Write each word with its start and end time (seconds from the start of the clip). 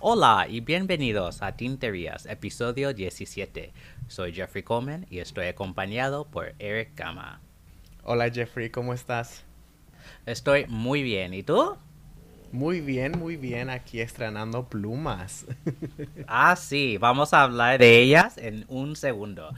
Hola 0.00 0.46
y 0.48 0.60
bienvenidos 0.60 1.42
a 1.42 1.56
Tinterías, 1.56 2.26
episodio 2.26 2.92
17. 2.92 3.72
Soy 4.08 4.32
Jeffrey 4.32 4.62
Coleman 4.62 5.06
y 5.08 5.18
estoy 5.18 5.46
acompañado 5.46 6.26
por 6.26 6.54
Eric 6.58 6.96
Gama. 6.96 7.40
Hola 8.02 8.30
Jeffrey, 8.30 8.70
¿cómo 8.70 8.92
estás? 8.92 9.44
Estoy 10.26 10.66
muy 10.66 11.02
bien, 11.02 11.32
¿y 11.34 11.42
tú? 11.42 11.76
Muy 12.50 12.80
bien, 12.80 13.18
muy 13.18 13.36
bien, 13.36 13.70
aquí 13.70 14.00
estrenando 14.00 14.68
plumas. 14.68 15.46
ah, 16.28 16.54
sí, 16.56 16.98
vamos 16.98 17.34
a 17.34 17.42
hablar 17.42 17.78
de 17.78 17.98
ellas 17.98 18.38
en 18.38 18.64
un 18.68 18.94
segundo. 18.94 19.50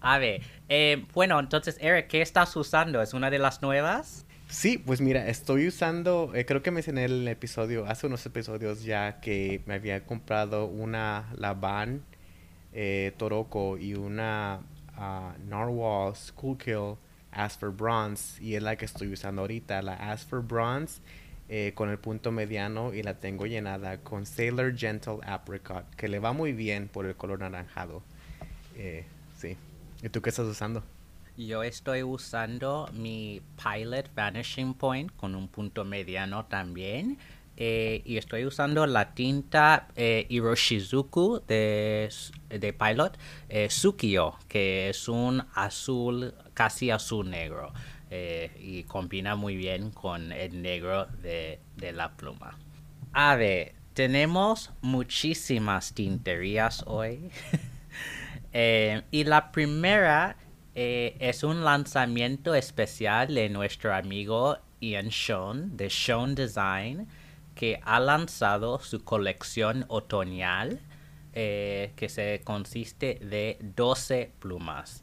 A 0.00 0.18
ver, 0.18 0.42
eh, 0.68 1.04
bueno, 1.12 1.38
entonces 1.40 1.76
Eric, 1.80 2.08
¿qué 2.08 2.22
estás 2.22 2.54
usando? 2.56 3.02
¿Es 3.02 3.14
una 3.14 3.30
de 3.30 3.38
las 3.38 3.62
nuevas? 3.62 4.24
Sí, 4.48 4.78
pues 4.78 5.00
mira, 5.00 5.28
estoy 5.28 5.68
usando, 5.68 6.32
eh, 6.34 6.46
creo 6.46 6.62
que 6.62 6.70
mencioné 6.70 7.04
el 7.04 7.28
episodio, 7.28 7.84
hace 7.86 8.06
unos 8.06 8.24
episodios 8.24 8.82
ya 8.82 9.20
que 9.20 9.60
me 9.66 9.74
había 9.74 10.06
comprado 10.06 10.66
una 10.66 11.28
Laban 11.36 12.02
eh, 12.72 13.12
Toroko 13.18 13.76
y 13.76 13.94
una 13.94 14.60
uh, 14.96 15.48
Narwhal 15.48 16.14
Kill 16.58 16.96
Asper 17.32 17.70
Bronze 17.70 18.42
y 18.42 18.54
es 18.54 18.62
la 18.62 18.76
que 18.76 18.84
estoy 18.84 19.12
usando 19.12 19.42
ahorita, 19.42 19.82
la 19.82 19.94
Asper 19.94 20.40
Bronze 20.40 21.00
eh, 21.48 21.72
con 21.74 21.88
el 21.88 21.98
punto 21.98 22.30
mediano 22.30 22.92
y 22.92 23.02
la 23.02 23.14
tengo 23.14 23.46
llenada 23.46 23.98
con 23.98 24.26
Sailor 24.26 24.76
Gentle 24.76 25.18
Apricot, 25.26 25.94
que 25.96 26.08
le 26.08 26.18
va 26.18 26.32
muy 26.32 26.52
bien 26.52 26.88
por 26.88 27.06
el 27.06 27.16
color 27.16 27.40
naranjado. 27.40 28.02
Eh, 28.76 29.04
sí. 29.36 29.56
¿Y 30.02 30.08
tú 30.10 30.22
qué 30.22 30.30
estás 30.30 30.46
usando? 30.46 30.82
Yo 31.36 31.62
estoy 31.62 32.02
usando 32.02 32.88
mi 32.92 33.42
Pilot 33.62 34.14
Vanishing 34.14 34.74
Point 34.74 35.14
con 35.16 35.34
un 35.34 35.48
punto 35.48 35.84
mediano 35.84 36.46
también. 36.46 37.18
Eh, 37.56 38.02
y 38.04 38.18
estoy 38.18 38.44
usando 38.44 38.86
la 38.86 39.14
tinta 39.14 39.88
eh, 39.96 40.26
Hiroshizuku 40.28 41.42
de, 41.48 42.08
de 42.48 42.72
Pilot 42.72 43.18
eh, 43.48 43.68
Sukiyo, 43.68 44.36
que 44.46 44.90
es 44.90 45.08
un 45.08 45.44
azul, 45.54 46.34
casi 46.54 46.90
azul 46.90 47.28
negro. 47.28 47.72
Eh, 48.10 48.52
y 48.60 48.84
combina 48.84 49.34
muy 49.34 49.56
bien 49.56 49.90
con 49.90 50.32
el 50.32 50.62
negro 50.62 51.06
de, 51.06 51.60
de 51.76 51.92
la 51.92 52.16
pluma. 52.16 52.56
A 53.12 53.34
ver, 53.34 53.74
tenemos 53.92 54.70
muchísimas 54.80 55.92
tinterías 55.92 56.84
hoy. 56.86 57.30
y 59.10 59.24
la 59.24 59.52
primera 59.52 60.36
eh, 60.80 61.16
es 61.18 61.42
un 61.42 61.64
lanzamiento 61.64 62.54
especial 62.54 63.34
de 63.34 63.48
nuestro 63.48 63.92
amigo 63.92 64.58
Ian 64.80 65.10
Sean 65.10 65.76
de 65.76 65.90
Sean 65.90 66.36
Design 66.36 67.08
que 67.56 67.80
ha 67.82 67.98
lanzado 67.98 68.78
su 68.78 69.02
colección 69.02 69.86
otoñal 69.88 70.78
eh, 71.32 71.90
que 71.96 72.08
se 72.08 72.42
consiste 72.44 73.18
de 73.20 73.58
12 73.60 74.30
plumas. 74.38 75.02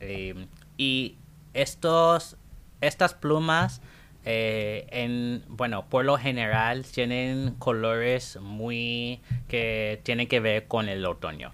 Eh, 0.00 0.48
y 0.76 1.18
estos, 1.54 2.36
estas 2.80 3.14
plumas, 3.14 3.80
en, 4.24 5.44
bueno, 5.46 5.88
por 5.88 6.04
lo 6.04 6.18
general 6.18 6.84
tienen 6.84 7.54
colores 7.60 8.40
muy 8.40 9.20
que 9.46 10.00
tienen 10.02 10.26
que 10.26 10.40
ver 10.40 10.66
con 10.66 10.88
el 10.88 11.06
otoño. 11.06 11.52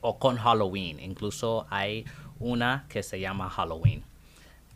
O 0.00 0.18
con 0.18 0.36
Halloween. 0.36 1.00
Incluso 1.00 1.66
hay 1.70 2.04
una 2.38 2.86
que 2.88 3.02
se 3.02 3.20
llama 3.20 3.48
Halloween. 3.48 4.04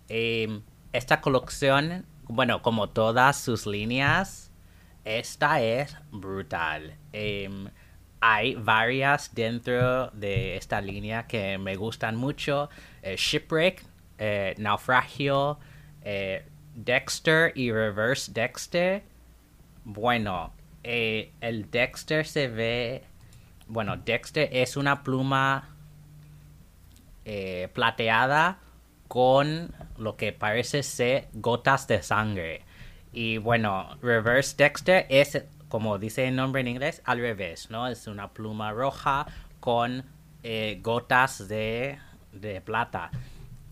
Em, 0.08 0.62
esta 0.92 1.20
colección, 1.20 2.06
bueno, 2.24 2.62
como 2.62 2.88
todas 2.88 3.36
sus 3.38 3.66
líneas, 3.66 4.50
esta 5.04 5.60
es 5.60 5.96
brutal. 6.10 6.96
Em, 7.12 7.68
hay 8.20 8.54
varias 8.54 9.34
dentro 9.34 10.10
de 10.10 10.56
esta 10.56 10.80
línea 10.80 11.26
que 11.26 11.58
me 11.58 11.76
gustan 11.76 12.16
mucho. 12.16 12.68
Eh, 13.02 13.16
Shipwreck, 13.16 13.84
eh, 14.18 14.54
Naufragio, 14.58 15.58
eh, 16.02 16.44
Dexter 16.74 17.52
y 17.54 17.70
Reverse 17.70 18.32
Dexter. 18.32 19.02
Bueno, 19.84 20.52
el 20.82 21.70
Dexter 21.70 22.26
se 22.26 22.48
ve... 22.48 23.04
Bueno, 23.68 23.96
Dexter 23.98 24.48
es 24.50 24.76
una 24.76 25.02
pluma 25.02 25.68
eh, 27.24 27.68
plateada 27.74 28.58
con 29.08 29.74
lo 29.98 30.16
que 30.16 30.32
parece 30.32 30.82
ser 30.82 31.28
gotas 31.34 31.86
de 31.86 32.02
sangre. 32.02 32.62
Y 33.12 33.38
bueno, 33.38 33.96
Reverse 34.00 34.54
Dexter 34.56 35.06
es, 35.10 35.44
como 35.68 35.98
dice 35.98 36.28
el 36.28 36.36
nombre 36.36 36.62
en 36.62 36.68
inglés, 36.68 37.02
al 37.04 37.18
revés, 37.18 37.70
¿no? 37.70 37.88
Es 37.88 38.06
una 38.06 38.32
pluma 38.32 38.72
roja 38.72 39.26
con 39.60 40.04
eh, 40.42 40.78
gotas 40.82 41.48
de, 41.48 41.98
de 42.32 42.60
plata. 42.60 43.10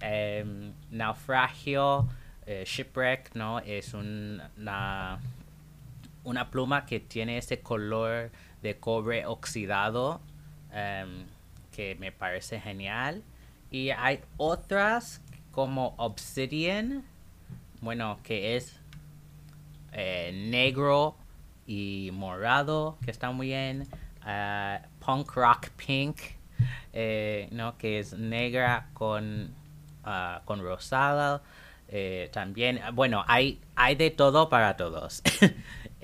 Em, 0.00 0.74
naufragio, 0.90 2.08
eh, 2.44 2.64
shipwreck, 2.66 3.34
¿no? 3.34 3.60
Es 3.60 3.94
una, 3.94 5.20
una 6.24 6.50
pluma 6.50 6.84
que 6.84 7.00
tiene 7.00 7.38
ese 7.38 7.60
color 7.60 8.30
de 8.66 8.78
cobre 8.78 9.24
oxidado 9.26 10.20
em, 10.72 11.26
que 11.70 11.94
me 11.96 12.10
parece 12.10 12.60
genial. 12.60 13.22
Y 13.70 13.90
hay 13.90 14.20
otras 14.36 15.22
como 15.52 15.94
Obsidian, 15.98 17.04
bueno, 17.80 18.18
que 18.24 18.56
es 18.56 18.80
eh, 19.92 20.32
negro 20.50 21.16
y 21.66 22.10
morado, 22.12 22.98
que 23.04 23.10
está 23.10 23.30
muy 23.30 23.48
bien. 23.48 23.86
Uh, 24.22 24.84
punk 24.98 25.32
Rock 25.34 25.70
Pink, 25.76 26.18
eh, 26.92 27.48
¿no? 27.52 27.78
que 27.78 28.00
es 28.00 28.14
negra 28.14 28.88
con, 28.92 29.54
uh, 30.04 30.44
con 30.44 30.60
rosada. 30.60 31.42
Eh, 31.88 32.28
también, 32.32 32.80
bueno, 32.94 33.24
hay, 33.28 33.60
hay 33.76 33.94
de 33.94 34.10
todo 34.10 34.48
para 34.48 34.76
todos. 34.76 35.22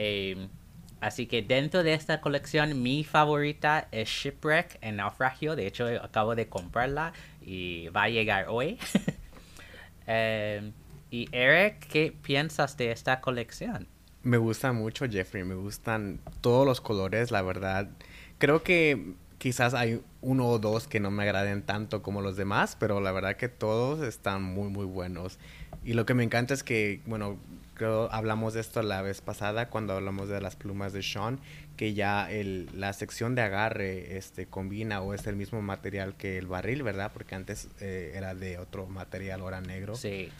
Así 1.02 1.26
que 1.26 1.42
dentro 1.42 1.82
de 1.82 1.94
esta 1.94 2.20
colección 2.20 2.80
mi 2.80 3.02
favorita 3.02 3.88
es 3.90 4.08
Shipwreck 4.08 4.78
en 4.82 4.96
naufragio. 4.96 5.56
De 5.56 5.66
hecho 5.66 5.88
acabo 6.00 6.36
de 6.36 6.46
comprarla 6.46 7.12
y 7.44 7.88
va 7.88 8.04
a 8.04 8.08
llegar 8.08 8.46
hoy. 8.48 8.78
Em, 10.04 10.72
y 11.12 11.28
Eric, 11.30 11.86
¿qué 11.86 12.12
piensas 12.22 12.76
de 12.76 12.90
esta 12.90 13.20
colección? 13.20 13.86
Me 14.24 14.36
gusta 14.36 14.72
mucho 14.72 15.08
Jeffrey, 15.08 15.44
me 15.44 15.54
gustan 15.54 16.18
todos 16.40 16.66
los 16.66 16.80
colores, 16.80 17.30
la 17.30 17.40
verdad. 17.40 17.88
Creo 18.38 18.64
que 18.64 19.14
quizás 19.38 19.74
hay 19.74 20.02
uno 20.20 20.48
o 20.48 20.58
dos 20.58 20.88
que 20.88 20.98
no 20.98 21.12
me 21.12 21.22
agraden 21.22 21.62
tanto 21.62 22.02
como 22.02 22.20
los 22.20 22.36
demás, 22.36 22.76
pero 22.80 23.00
la 23.00 23.12
verdad 23.12 23.36
que 23.36 23.48
todos 23.48 24.02
están 24.02 24.42
muy 24.42 24.70
muy 24.70 24.86
buenos. 24.86 25.38
Y 25.84 25.94
lo 25.94 26.04
que 26.04 26.14
me 26.14 26.24
encanta 26.24 26.52
es 26.52 26.64
que, 26.64 27.00
bueno, 27.06 27.38
hablamos 27.84 28.54
de 28.54 28.60
esto 28.60 28.82
la 28.82 29.02
vez 29.02 29.20
pasada 29.20 29.68
cuando 29.68 29.94
hablamos 29.94 30.28
de 30.28 30.40
las 30.40 30.56
plumas 30.56 30.92
de 30.92 31.02
Sean, 31.02 31.40
que 31.76 31.94
ya 31.94 32.30
el, 32.30 32.68
la 32.74 32.92
sección 32.92 33.34
de 33.34 33.42
agarre 33.42 34.16
este, 34.16 34.46
combina 34.46 35.00
o 35.00 35.14
es 35.14 35.26
el 35.26 35.36
mismo 35.36 35.62
material 35.62 36.14
que 36.16 36.38
el 36.38 36.46
barril, 36.46 36.82
¿verdad? 36.82 37.10
Porque 37.12 37.34
antes 37.34 37.68
eh, 37.80 38.12
era 38.14 38.34
de 38.34 38.58
otro 38.58 38.86
material, 38.86 39.40
ahora 39.40 39.60
negro. 39.60 39.94
Sí. 39.94 40.30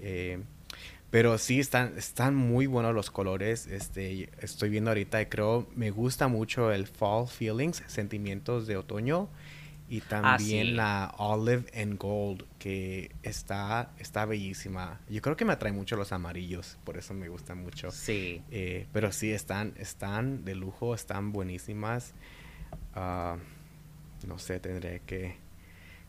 Eh, 0.00 0.40
pero 1.10 1.38
sí, 1.38 1.60
están, 1.60 1.94
están 1.96 2.34
muy 2.34 2.66
buenos 2.66 2.94
los 2.94 3.10
colores. 3.10 3.66
Este, 3.66 4.28
estoy 4.40 4.68
viendo 4.68 4.90
ahorita 4.90 5.22
y 5.22 5.26
creo, 5.26 5.66
me 5.74 5.90
gusta 5.90 6.28
mucho 6.28 6.70
el 6.70 6.86
Fall 6.86 7.26
Feelings, 7.28 7.82
sentimientos 7.86 8.66
de 8.66 8.76
otoño 8.76 9.28
y 9.88 10.00
ah, 10.00 10.04
también 10.08 10.76
la 10.76 11.14
Olive 11.18 11.64
and 11.74 11.98
Gold 11.98 12.44
que 12.58 13.10
está 13.22 13.90
está 13.98 14.24
bellísima. 14.24 15.00
Yo 15.08 15.22
creo 15.22 15.36
que 15.36 15.44
me 15.44 15.52
atrae 15.52 15.72
mucho 15.72 15.96
los 15.96 16.12
amarillos 16.12 16.78
por 16.84 16.96
eso 16.96 17.14
me 17.14 17.28
gusta 17.28 17.54
mucho. 17.54 17.90
Sí. 17.90 18.42
Eh, 18.50 18.86
pero 18.92 19.12
sí 19.12 19.32
están 19.32 19.74
están 19.78 20.44
de 20.44 20.54
lujo 20.54 20.94
están 20.94 21.32
buenísimas. 21.32 22.14
Uh, 22.94 23.38
no 24.26 24.38
sé 24.38 24.60
tendré 24.60 25.00
que 25.06 25.36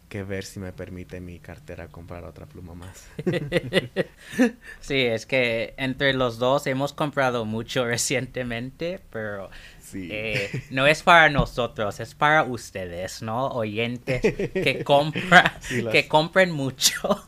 que 0.09 0.23
ver 0.23 0.43
si 0.43 0.59
me 0.59 0.73
permite 0.73 1.21
mi 1.21 1.39
cartera 1.39 1.87
comprar 1.87 2.25
otra 2.25 2.47
pluma 2.47 2.73
más. 2.73 3.07
sí, 4.81 5.01
es 5.05 5.25
que 5.25 5.75
entre 5.77 6.13
los 6.13 6.39
dos 6.39 6.67
hemos 6.67 6.91
comprado 6.91 7.45
mucho 7.45 7.85
recientemente, 7.87 8.99
pero 9.11 9.49
eh, 9.93 10.63
no 10.71 10.87
es 10.87 11.03
para 11.03 11.29
nosotros, 11.29 11.99
es 11.99 12.15
para 12.15 12.43
ustedes, 12.43 13.21
¿no? 13.21 13.47
Oyentes 13.47 14.21
que, 14.21 14.83
compran, 14.85 15.51
que 15.91 16.07
compren 16.07 16.51
mucho. 16.51 17.23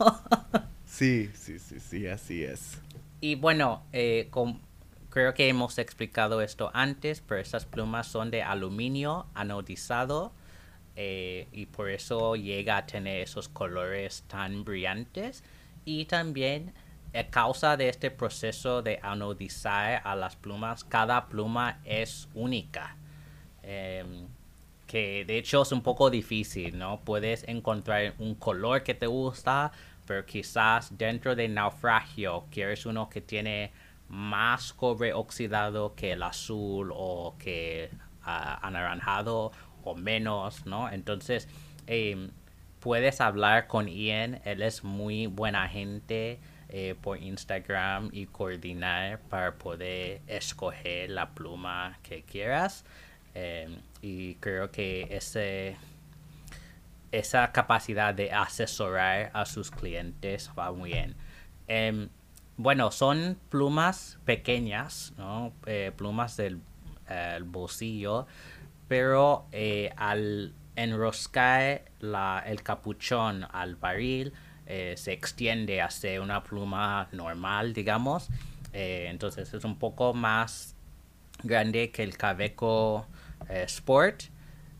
sí, 0.85 1.29
sí, 1.35 1.59
sí, 1.59 1.79
sí, 1.79 2.07
así 2.07 2.43
es. 2.43 2.79
Y 3.21 3.35
bueno, 3.35 3.83
eh, 3.93 4.29
creo 5.09 5.33
que 5.35 5.47
hemos 5.47 5.77
explicado 5.77 6.41
esto 6.41 6.71
antes, 6.73 7.21
pero 7.21 7.39
estas 7.39 7.65
plumas 7.65 8.07
son 8.07 8.31
de 8.31 8.41
aluminio 8.41 9.27
anodizado 9.35 10.33
eh, 10.95 11.47
y 11.51 11.65
por 11.67 11.89
eso 11.89 12.35
llega 12.35 12.77
a 12.77 12.85
tener 12.85 13.21
esos 13.21 13.47
colores 13.47 14.23
tan 14.27 14.63
brillantes 14.63 15.43
y 15.85 16.05
también 16.05 16.73
a 17.13 17.23
causa 17.23 17.77
de 17.77 17.89
este 17.89 18.11
proceso 18.11 18.81
de 18.81 18.99
anodizar 19.01 20.01
a 20.03 20.15
las 20.15 20.35
plumas, 20.35 20.83
cada 20.83 21.27
pluma 21.27 21.79
es 21.83 22.29
única. 22.33 22.95
Em, 23.63 24.27
que 24.87 25.23
de 25.25 25.37
hecho 25.37 25.61
es 25.61 25.71
un 25.71 25.81
poco 25.81 26.09
difícil, 26.09 26.77
¿no? 26.77 26.99
Puedes 26.99 27.47
encontrar 27.47 28.13
un 28.19 28.35
color 28.35 28.83
que 28.83 28.93
te 28.93 29.07
gusta, 29.07 29.71
pero 30.05 30.25
quizás 30.25 30.97
dentro 30.97 31.35
de 31.35 31.47
naufragio 31.47 32.45
quieres 32.51 32.85
uno 32.85 33.07
que 33.09 33.21
tiene 33.21 33.71
más 34.09 34.73
cobre 34.73 35.13
oxidado 35.13 35.95
que 35.95 36.11
el 36.11 36.23
azul 36.23 36.91
o 36.93 37.35
que 37.39 37.89
uh, 38.23 38.59
anaranjado 38.61 39.53
o 39.83 39.95
menos, 39.95 40.65
¿no? 40.65 40.89
Entonces, 40.91 41.47
em, 41.87 42.31
puedes 42.79 43.21
hablar 43.21 43.67
con 43.67 43.87
Ian, 43.87 44.41
él 44.45 44.61
es 44.61 44.83
muy 44.83 45.27
buena 45.27 45.67
gente 45.69 46.39
eh, 46.69 46.95
por 47.01 47.21
Instagram 47.21 48.09
y 48.13 48.27
coordinar 48.27 49.19
para 49.29 49.55
poder 49.55 50.21
escoger 50.27 51.09
la 51.09 51.29
pluma 51.31 51.99
que 52.01 52.23
quieras. 52.23 52.85
Em, 53.33 53.81
y 54.01 54.35
creo 54.35 54.71
que 54.71 55.07
ese, 55.11 55.77
esa 57.11 57.51
capacidad 57.51 58.13
de 58.13 58.31
asesorar 58.31 59.31
a 59.33 59.45
sus 59.45 59.69
clientes 59.69 60.49
va 60.57 60.71
muy 60.71 60.91
bien. 60.91 61.15
Em, 61.67 62.09
bueno, 62.57 62.91
son 62.91 63.37
plumas 63.49 64.17
pequeñas, 64.25 65.13
¿no? 65.17 65.53
Eh, 65.65 65.91
plumas 65.95 66.37
del 66.37 66.61
bolsillo, 67.43 68.27
pero 68.91 69.47
eh, 69.53 69.89
al 69.95 70.53
enroscar 70.75 71.85
el 72.45 72.61
capuchón 72.61 73.47
al 73.49 73.77
barril 73.77 74.33
eh, 74.65 74.95
se 74.97 75.13
extiende 75.13 75.81
hacia 75.81 76.21
una 76.21 76.43
pluma 76.43 77.07
normal, 77.13 77.73
digamos. 77.73 78.27
entonces 78.73 79.53
es 79.53 79.63
un 79.63 79.79
poco 79.79 80.13
más 80.13 80.75
grande 81.41 81.89
que 81.91 82.03
el 82.03 82.17
Caveco 82.17 83.07
Sport, 83.47 84.23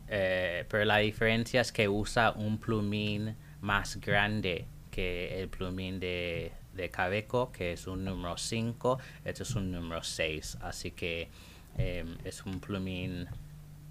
pero 0.08 0.84
la 0.84 0.98
diferencia 0.98 1.62
es 1.62 1.72
que 1.72 1.88
usa 1.88 2.31
un 2.31 2.57
plumín 2.57 3.38
más 3.62 3.96
grande 4.02 4.66
que 4.92 5.42
el 5.42 5.48
plumín 5.48 6.02
de, 6.02 6.52
de 6.74 6.90
Cabeco, 6.90 7.54
que 7.54 7.72
es 7.72 7.88
un 7.88 8.04
número 8.04 8.38
5, 8.38 9.00
este 9.24 9.44
es 9.44 9.56
un 9.56 9.72
número 9.72 10.04
6, 10.04 10.57
así 10.60 10.92
que 10.92 11.30
es 11.78 12.46
un 12.46 12.60
plumín 12.60 13.30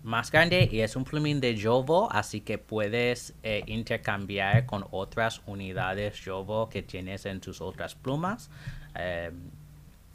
más 0.02 0.30
grande 0.30 0.68
y 0.70 0.80
es 0.80 0.96
un 0.96 1.04
plumín 1.04 1.40
de 1.40 1.60
Jovo, 1.60 2.10
así 2.10 2.40
que 2.40 2.58
puedes 2.58 3.34
eh, 3.42 3.62
intercambiar 3.66 4.66
con 4.66 4.86
otras 4.90 5.42
unidades 5.46 6.20
Jovo 6.24 6.68
que 6.68 6.82
tienes 6.82 7.26
en 7.26 7.40
tus 7.40 7.60
otras 7.60 7.94
plumas, 7.94 8.50
em, 8.94 9.50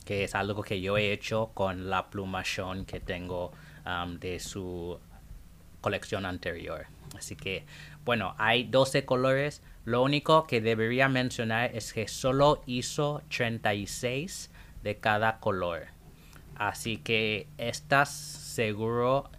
que 0.04 0.24
es 0.24 0.36
algo 0.36 0.64
que 0.64 0.82
yo 0.82 0.98
he 0.98 1.12
hecho 1.12 1.52
con 1.54 1.90
la 1.90 2.10
pluma 2.10 2.44
Sean 2.44 2.86
que 2.86 3.00
tengo 3.00 3.52
de 4.20 4.40
su 4.40 5.00
colección 5.80 6.26
anterior. 6.26 6.88
Así 7.16 7.36
que, 7.36 7.66
bueno, 8.04 8.34
hay 8.40 8.64
12 8.64 9.06
colores, 9.06 9.62
lo 9.86 10.02
único 10.02 10.48
que 10.48 10.60
debería 10.60 11.08
mencionar 11.08 11.76
es 11.76 11.94
que 11.94 12.08
solo 12.08 12.64
hizo 12.66 13.22
36 13.30 14.50
de 14.82 14.98
cada 14.98 15.40
color. 15.40 15.88
Así 16.56 16.98
que 16.98 17.48
estas 17.60 18.10
seguro 18.10 19.30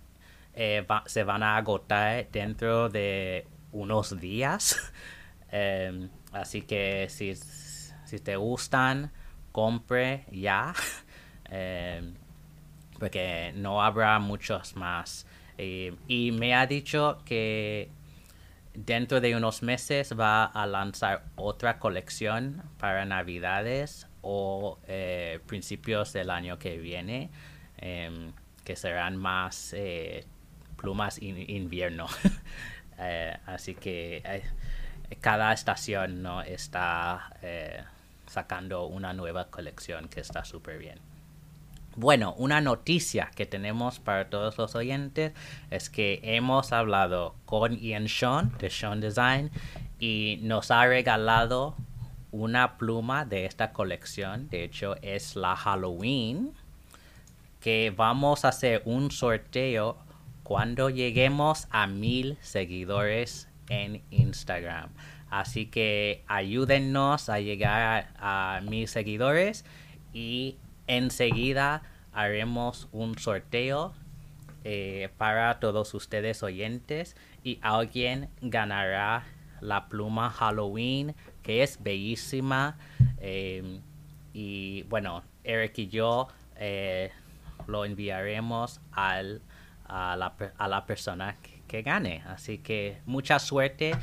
eh, 0.57 0.87
se 1.07 1.23
van 1.25 1.43
a 1.43 1.57
agotar 1.57 2.29
dentro 2.31 2.89
de 2.89 3.47
unos 3.73 4.19
días. 4.21 4.93
Em, 5.49 6.11
así 6.33 6.63
que 6.63 7.07
si, 7.09 7.33
si, 7.37 8.19
te 8.19 8.35
gustan, 8.35 9.13
compre 9.53 10.25
ya. 10.33 10.75
Em, 11.51 12.15
porque 12.99 13.53
no 13.55 13.81
habrá 13.81 14.19
muchos 14.19 14.75
más. 14.75 15.27
y 15.57 16.33
me 16.33 16.55
ha 16.55 16.67
dicho 16.67 17.19
que 17.25 17.91
dentro 18.77 19.21
de 19.21 19.35
unos 19.35 19.63
meses 19.63 20.19
va 20.19 20.45
a 20.45 20.67
lanzar 20.67 21.25
otra 21.37 21.79
colección 21.79 22.63
para 22.79 23.05
navidades 23.05 24.07
o 24.21 24.79
eh, 24.87 25.41
principios 25.47 26.13
del 26.13 26.31
año 26.31 26.59
que 26.59 26.77
viene 26.77 27.31
em, 27.79 28.33
que 28.65 28.77
serán 28.77 29.17
más 29.17 29.73
eh, 29.73 30.27
plumas 30.87 31.19
in 31.21 31.37
invierno. 31.51 32.07
Eh, 32.99 33.37
así 33.45 33.75
que 33.75 34.23
cada 35.21 35.53
estación 35.53 36.23
no 36.23 36.41
está 36.41 37.29
sacando 38.27 38.87
una 38.87 39.13
nueva 39.13 39.51
colección 39.51 40.09
que 40.09 40.21
está 40.21 40.47
súper 40.47 40.79
bien. 40.79 40.99
Bueno, 41.95 42.35
una 42.39 42.63
noticia 42.63 43.31
que 43.35 43.45
tenemos 43.45 44.01
para 44.01 44.31
todos 44.31 44.57
los 44.57 44.75
oyentes 44.75 45.33
es 45.71 45.91
que 45.91 46.21
hemos 46.23 46.73
hablado 46.73 47.35
con 47.45 47.79
Ian 47.79 48.09
Sean 48.09 48.53
de 48.59 48.71
Sean 48.71 49.01
Design 49.03 49.51
y 49.99 50.39
nos 50.43 50.71
ha 50.71 50.87
regalado 50.87 51.75
una 52.33 52.79
pluma 52.79 53.27
de 53.27 53.45
esta 53.47 53.73
colección. 53.73 54.49
De 54.49 54.65
hecho, 54.65 54.97
es 55.03 55.37
la 55.37 55.57
Halloween 55.57 56.53
que 57.61 57.93
vamos 57.97 58.45
a 58.45 58.49
hacer 58.49 58.83
un 58.85 59.11
sorteo 59.11 59.97
cuando 60.47 60.91
lleguemos 60.91 61.67
a 61.71 61.89
mil 61.89 62.39
seguidores 62.41 63.49
en 63.69 64.03
Instagram. 64.13 64.91
Así 65.29 65.67
que 65.67 66.23
ayúdennos 66.29 67.29
a 67.29 67.41
llegar 67.41 68.11
a 68.17 68.61
mil 68.63 68.87
seguidores 68.87 69.65
y 70.13 70.57
enseguida 70.87 71.83
haremos 72.13 72.89
un 72.93 73.19
sorteo 73.19 73.93
eh, 74.63 75.09
para 75.19 75.59
todos 75.59 75.93
ustedes 75.95 76.45
oyentes 76.45 77.17
y 77.43 77.59
alguien 77.61 78.29
ganará 78.41 79.25
la 79.61 79.89
pluma 79.89 80.31
Halloween 80.31 81.17
que 81.43 81.65
es 81.65 81.83
bellísima 81.83 82.79
em, 83.19 83.81
y 84.33 84.85
bueno 84.85 85.25
Eric 85.43 85.77
y 85.79 85.89
yo 85.89 86.29
eh, 86.55 87.11
lo 87.67 87.85
enviaremos 87.85 88.81
al, 88.93 89.43
a, 89.89 90.17
la, 90.17 90.35
a 90.59 90.69
la 90.69 90.87
persona 90.87 91.37
que, 91.43 91.63
que 91.67 91.83
gane 91.83 92.23
así 92.27 92.59
que 92.59 92.99
mucha 93.07 93.39
suerte 93.39 93.95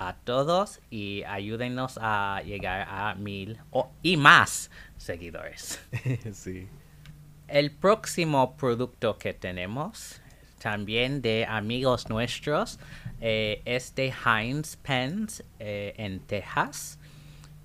a 0.00 0.14
todos 0.14 0.80
y 0.90 1.22
ayúdenos 1.24 1.98
a 2.00 2.42
llegar 2.44 2.88
a 2.88 3.14
mil 3.14 3.58
y 4.02 4.16
más 4.16 4.70
seguidores. 4.96 5.78
sí. 6.32 6.68
El 7.46 7.70
próximo 7.70 8.56
producto 8.56 9.18
que 9.18 9.34
tenemos, 9.34 10.22
también 10.58 11.20
de 11.20 11.44
amigos 11.44 12.08
nuestros, 12.08 12.78
eh, 13.20 13.60
es 13.66 13.94
de 13.94 14.14
Heinz 14.24 14.76
Pens 14.76 15.44
eh, 15.58 15.94
en 15.98 16.20
Texas 16.20 16.98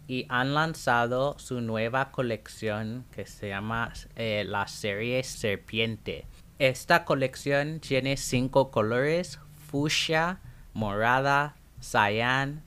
y 0.05 0.25
han 0.27 0.53
lanzado 0.53 1.39
su 1.39 1.61
nueva 1.61 2.11
colección 2.11 3.05
que 3.15 3.25
se 3.25 3.49
llama 3.49 3.93
eh, 4.17 4.43
la 4.45 4.67
serie 4.67 5.23
Serpiente. 5.23 6.25
Esta 6.57 7.03
colección 7.03 7.79
tiene 7.81 8.15
cinco 8.15 8.71
colores, 8.71 9.39
fuchsia, 9.67 10.39
morada, 10.73 11.55
cyan, 11.81 12.63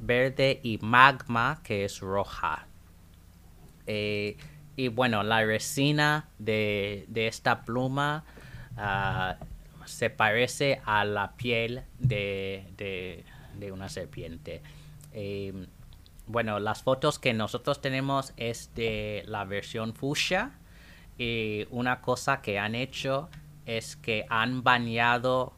verde 0.00 0.60
y 0.62 0.78
magma, 0.78 1.60
que 1.64 1.84
es 1.84 2.00
roja. 2.00 2.66
Eh, 3.86 4.36
y 4.76 4.88
bueno, 4.88 5.24
la 5.24 5.44
resina 5.44 6.28
de, 6.38 7.06
esta 7.12 7.64
pluma 7.64 8.24
ah, 8.76 9.36
se 9.86 10.10
parece 10.10 10.80
a 10.84 11.04
la 11.04 11.32
piel 11.32 11.82
de, 11.98 13.24
una 13.72 13.88
serpiente. 13.88 14.62
Eh, 15.12 15.66
bueno, 16.28 16.60
las 16.60 16.82
fotos 16.82 17.18
que 17.18 17.32
nosotros 17.32 17.80
tenemos 17.80 18.32
es 18.36 18.72
de 18.76 19.24
la 19.26 19.44
versión 19.44 19.94
fuchsia. 19.94 20.52
Y 21.18 21.66
una 21.70 22.00
cosa 22.00 22.40
que 22.40 22.58
han 22.58 22.74
hecho 22.74 23.28
es 23.66 23.96
que 23.96 24.24
han 24.30 24.62
bañado 24.62 25.52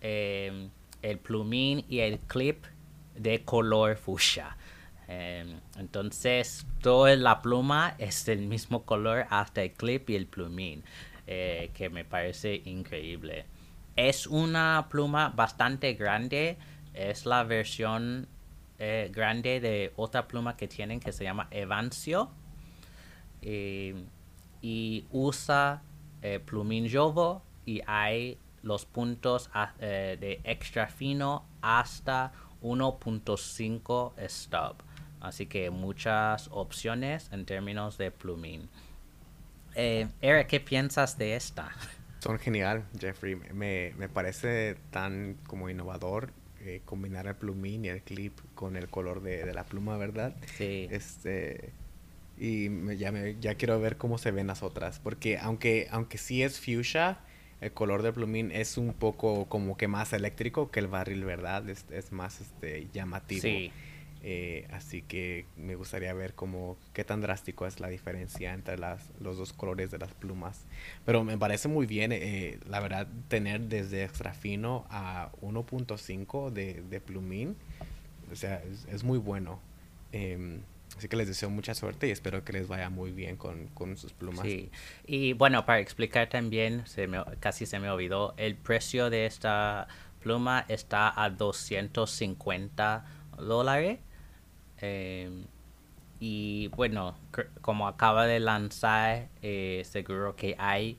eh, 0.00 0.68
el 1.02 1.18
plumín 1.18 1.84
y 1.88 2.00
el 2.00 2.18
clip 2.18 2.64
de 3.14 3.44
color 3.44 3.96
fuchsia. 3.96 4.56
Em, 5.06 5.60
entonces, 5.78 6.66
toda 6.82 7.16
la 7.16 7.40
pluma 7.40 7.94
es 7.98 8.26
del 8.26 8.46
mismo 8.46 8.84
color 8.84 9.26
hasta 9.30 9.62
el 9.62 9.72
clip 9.72 10.10
y 10.10 10.16
el 10.16 10.26
plumín, 10.26 10.84
eh, 11.26 11.70
que 11.74 11.88
me 11.88 12.04
parece 12.04 12.60
increíble. 12.66 13.46
Es 13.96 14.26
una 14.26 14.86
pluma 14.90 15.30
bastante 15.30 15.94
grande, 15.94 16.58
es 16.92 17.24
la 17.24 17.42
versión 17.44 18.28
eh, 18.78 19.10
grande 19.12 19.60
de 19.60 19.92
otra 19.96 20.28
pluma 20.28 20.56
que 20.56 20.68
tienen 20.68 21.00
que 21.00 21.12
se 21.12 21.24
llama 21.24 21.48
Evancio 21.50 22.30
y 23.40 23.94
usa 25.10 25.82
eh, 26.22 26.40
plumín 26.40 26.88
Jovo 26.90 27.42
y 27.64 27.80
hay 27.86 28.38
los 28.62 28.84
puntos 28.86 29.50
eh, 29.80 30.16
de 30.20 30.40
extra 30.44 30.88
fino 30.88 31.44
hasta 31.62 32.32
1.5 32.62 34.12
stub. 34.28 34.76
Así 35.20 35.46
que 35.46 35.70
muchas 35.70 36.48
opciones 36.52 37.28
en 37.32 37.44
términos 37.44 37.98
de 37.98 38.10
plumín. 38.10 38.68
Eh, 39.74 40.08
Eric, 40.20 40.46
¿qué 40.48 40.60
piensas 40.60 41.18
de 41.18 41.36
esta? 41.36 41.70
Son 42.20 42.38
genial, 42.38 42.84
Jeffrey. 42.98 43.36
Me, 43.36 43.92
parece 44.12 44.76
tan 44.90 45.36
como 45.46 45.70
innovador 45.70 46.32
eh, 46.60 46.82
combinar 46.84 47.26
el 47.26 47.36
plumín 47.36 47.84
y 47.84 47.88
el 47.88 48.02
clip 48.02 48.38
con 48.54 48.76
el 48.76 48.88
color 48.88 49.22
de, 49.22 49.52
la 49.54 49.64
pluma, 49.64 49.96
¿verdad? 49.96 50.34
Sí. 50.56 50.88
Este, 50.90 51.72
y 52.38 52.96
ya, 52.96 53.12
ya 53.40 53.54
quiero 53.56 53.80
ver 53.80 53.96
cómo 53.96 54.18
se 54.18 54.30
ven 54.30 54.46
las 54.46 54.62
otras. 54.62 54.98
Porque 54.98 55.38
aunque, 55.38 55.88
aunque 55.90 56.18
sí 56.18 56.42
es 56.42 56.58
fuchsia, 56.58 57.18
el 57.60 57.72
color 57.72 58.02
del 58.02 58.12
plumín 58.12 58.50
es 58.52 58.78
un 58.78 58.92
poco 58.92 59.46
como 59.46 59.76
que 59.76 59.88
más 59.88 60.12
eléctrico 60.12 60.70
que 60.70 60.80
el 60.80 60.86
barril, 60.86 61.24
¿verdad? 61.24 61.68
Es, 61.68 61.84
es 61.90 62.12
más 62.12 62.40
este, 62.40 62.88
llamativo. 62.92 63.42
Sí. 63.42 63.72
Eh, 64.22 64.66
así 64.72 65.02
que 65.02 65.46
me 65.56 65.76
gustaría 65.76 66.12
ver 66.12 66.34
cómo 66.34 66.76
qué 66.92 67.04
tan 67.04 67.20
drástico 67.20 67.66
es 67.66 67.78
la 67.78 67.88
diferencia 67.88 68.52
entre 68.52 68.76
las, 68.76 69.10
los 69.20 69.38
dos 69.38 69.52
colores 69.52 69.90
de 69.90 69.98
las 69.98 70.12
plumas. 70.12 70.66
Pero 71.04 71.24
me 71.24 71.38
parece 71.38 71.68
muy 71.68 71.86
bien, 71.86 72.10
eh, 72.12 72.58
la 72.68 72.80
verdad, 72.80 73.06
tener 73.28 73.60
desde 73.62 74.04
extra 74.04 74.34
fino 74.34 74.86
a 74.90 75.30
1.5 75.40 76.50
de, 76.50 76.82
de 76.88 77.00
plumín. 77.00 77.56
O 78.32 78.36
sea, 78.36 78.62
es, 78.90 79.04
muy 79.04 79.18
bueno. 79.18 79.60
Em, 80.12 80.60
así 80.98 81.08
que 81.08 81.16
les 81.16 81.28
deseo 81.28 81.48
mucha 81.48 81.74
suerte 81.74 82.08
y 82.08 82.10
espero 82.10 82.44
que 82.44 82.52
les 82.52 82.68
vaya 82.68 82.90
muy 82.90 83.12
bien 83.12 83.36
con, 83.36 83.68
con 83.68 83.96
sus 83.96 84.12
plumas. 84.12 84.42
Sí, 84.42 84.70
y 85.06 85.32
bueno, 85.32 85.64
para 85.64 85.78
explicar 85.80 86.28
también, 86.28 86.86
se 86.86 87.06
me, 87.06 87.24
casi 87.40 87.64
se 87.64 87.78
me 87.78 87.88
olvidó, 87.90 88.34
el 88.36 88.56
precio 88.56 89.08
de 89.08 89.24
esta 89.24 89.88
pluma 90.20 90.66
está 90.68 91.22
a 91.22 91.30
250 91.30 93.04
dólares 93.38 94.00
Em, 94.80 95.44
y 96.20 96.68
bueno, 96.68 97.16
como 97.60 97.88
acaba 97.88 98.26
de 98.26 98.40
lanzar, 98.40 99.28
eh, 99.42 99.82
seguro 99.84 100.36
que 100.36 100.56
hay 100.58 100.98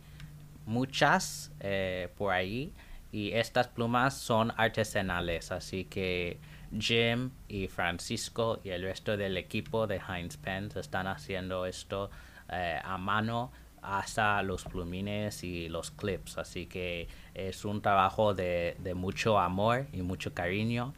muchas 0.65 1.51
eh, 1.59 2.09
por 2.17 2.33
ahí. 2.33 2.73
Y 3.11 3.31
estas 3.31 3.67
plumas 3.67 4.15
son 4.15 4.53
artesanales, 4.55 5.51
así 5.51 5.85
que 5.85 6.37
Jim 6.77 7.31
y 7.47 7.67
Francisco 7.67 8.59
y 8.63 8.69
el 8.69 8.83
resto 8.83 9.17
del 9.17 9.37
equipo 9.37 9.87
de 9.87 9.99
Heinz 10.07 10.37
Pens 10.37 10.75
están 10.75 11.07
haciendo 11.07 11.65
esto 11.65 12.09
eh, 12.51 12.79
a 12.83 12.97
mano 12.97 13.51
hasta 13.81 14.41
los 14.43 14.65
plumines 14.65 15.43
y 15.43 15.69
los 15.69 15.91
clips. 15.91 16.37
Así 16.37 16.65
que 16.65 17.07
es 17.33 17.65
un 17.65 17.81
trabajo 17.81 18.33
de, 18.33 18.75
mucho 18.95 19.39
amor 19.39 19.87
y 19.93 20.01
mucho 20.01 20.33
cariño. 20.33 20.93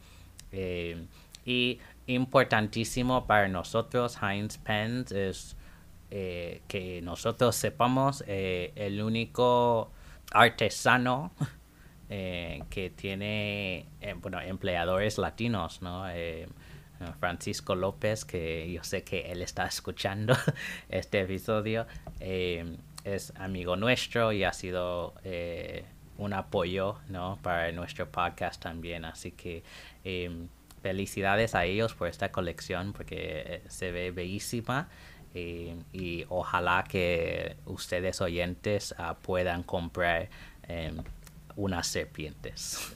y 1.44 1.78
importantísimo 2.06 3.26
para 3.26 3.48
nosotros, 3.48 4.18
Heinz 4.22 4.58
Pens, 4.58 5.12
es 5.12 5.56
eh, 6.10 6.60
que 6.68 7.00
nosotros 7.00 7.56
sepamos 7.56 8.22
eh, 8.26 8.72
el 8.76 9.02
único 9.02 9.90
artesano 10.32 11.32
eh, 12.14 12.62
que 12.68 12.90
tiene, 12.90 13.86
bueno, 14.20 14.40
empleadores 14.40 15.16
latinos, 15.18 15.80
¿no? 15.80 16.04
Francisco 17.18 17.74
López, 17.74 18.24
que 18.24 18.70
yo 18.70 18.84
sé 18.84 19.02
que 19.02 19.32
él 19.32 19.42
está 19.42 19.66
escuchando 19.66 20.36
este 20.88 21.20
episodio, 21.20 21.86
es 22.20 23.32
amigo 23.36 23.76
nuestro 23.76 24.32
y 24.32 24.44
ha 24.44 24.52
sido 24.52 25.14
un 26.18 26.32
apoyo, 26.32 26.98
¿no? 27.08 27.38
Para 27.42 27.72
nuestro 27.72 28.08
podcast 28.10 28.62
también, 28.62 29.04
así 29.04 29.32
que 29.32 29.62
felicidades 30.82 31.54
a 31.54 31.64
ellos 31.64 31.94
por 31.94 32.08
esta 32.08 32.30
colección 32.30 32.92
porque 32.92 33.42
eh, 33.46 33.62
se 33.68 33.92
ve 33.92 34.10
bellísima 34.10 34.88
y, 35.34 36.26
ojalá 36.28 36.84
que 36.86 37.56
ustedes 37.64 38.20
oyentes 38.20 38.94
ah, 38.98 39.16
puedan 39.22 39.62
comprar 39.62 40.28
unas 41.56 41.86
serpientes. 41.86 42.94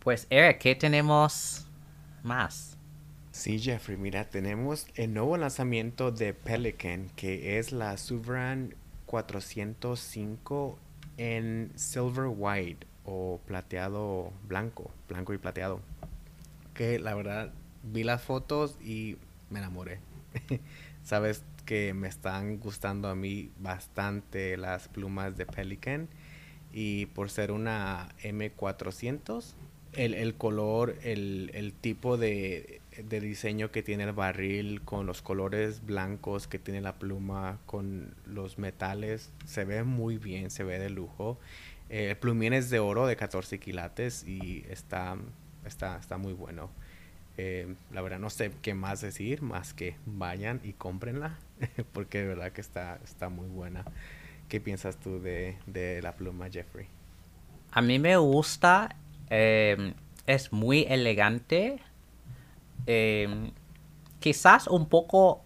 Pues 0.00 0.26
Eric, 0.30 0.58
¿qué 0.58 0.74
tenemos 0.74 1.66
más? 2.22 2.76
Sí, 3.32 3.58
Jeffrey, 3.58 3.96
mira, 3.96 4.28
tenemos 4.28 4.86
el 4.94 5.12
nuevo 5.12 5.36
lanzamiento 5.36 6.12
de 6.12 6.34
Pelican, 6.34 7.10
que 7.16 7.58
es 7.58 7.72
la 7.72 7.96
Sovereign 7.96 8.74
405 9.06 10.78
en 11.16 11.72
Silver 11.74 12.26
White 12.28 12.86
o 13.04 13.40
plateado 13.46 14.32
blanco, 14.46 14.90
blanco 15.08 15.34
y 15.34 15.38
plateado 15.38 15.80
que 16.74 16.98
la 16.98 17.14
verdad 17.14 17.52
vi 17.82 18.04
las 18.04 18.22
fotos 18.22 18.76
y 18.82 19.16
me 19.48 19.60
enamoré. 19.60 20.00
Sabes 21.04 21.44
que 21.64 21.94
me 21.94 22.08
están 22.08 22.58
gustando 22.58 23.08
a 23.08 23.14
mí 23.14 23.50
bastante 23.58 24.56
las 24.56 24.88
plumas 24.88 25.36
de 25.36 25.46
Pelican 25.46 26.08
y 26.74 27.06
por 27.06 27.30
ser 27.30 27.52
una 27.52 28.08
M400, 28.22 29.54
el, 29.92 30.34
color, 30.34 30.96
el, 31.04 31.72
tipo 31.80 32.16
de, 32.16 32.80
diseño 33.08 33.70
que 33.70 33.84
tiene 33.84 34.02
el 34.02 34.12
barril 34.12 34.82
con 34.82 35.06
los 35.06 35.22
colores 35.22 35.86
blancos 35.86 36.48
que 36.48 36.58
tiene 36.58 36.80
la 36.80 36.94
pluma 36.94 37.60
con 37.64 38.12
los 38.26 38.58
metales, 38.58 39.30
se 39.46 39.64
ve 39.64 39.84
muy 39.84 40.18
bien, 40.18 40.50
se 40.50 40.64
ve 40.64 40.80
de 40.80 40.90
lujo. 40.90 41.38
Eh, 41.90 42.10
el 42.10 42.16
plumín 42.16 42.52
es 42.52 42.70
de 42.70 42.80
oro 42.80 43.06
de 43.06 43.14
14 43.14 43.60
quilates 43.60 44.26
y 44.26 44.64
está 44.68 45.16
está, 45.66 45.96
está 45.96 46.18
muy 46.18 46.32
bueno. 46.32 46.70
Eh, 47.36 47.74
la 47.92 48.00
verdad 48.00 48.18
no 48.18 48.30
sé 48.30 48.52
qué 48.62 48.74
más 48.74 49.00
decir, 49.00 49.42
más 49.42 49.74
que 49.74 49.96
vayan 50.06 50.60
y 50.62 50.72
cómprenla, 50.72 51.38
porque 51.92 52.18
de 52.18 52.26
verdad 52.26 52.52
que 52.52 52.60
está, 52.60 53.00
está 53.04 53.28
muy 53.28 53.48
buena. 53.48 53.84
¿Qué 54.48 54.60
piensas 54.60 54.96
tú 54.98 55.20
de, 55.20 56.00
la 56.02 56.12
pluma 56.12 56.48
Jeffrey? 56.50 56.86
A 57.72 57.82
mí 57.82 57.98
me 57.98 58.16
gusta, 58.16 58.96
em, 59.30 59.94
es 60.26 60.52
muy 60.52 60.86
elegante, 60.88 61.78
em, 62.86 63.50
quizás 64.20 64.68
un 64.68 64.88
poco 64.88 65.44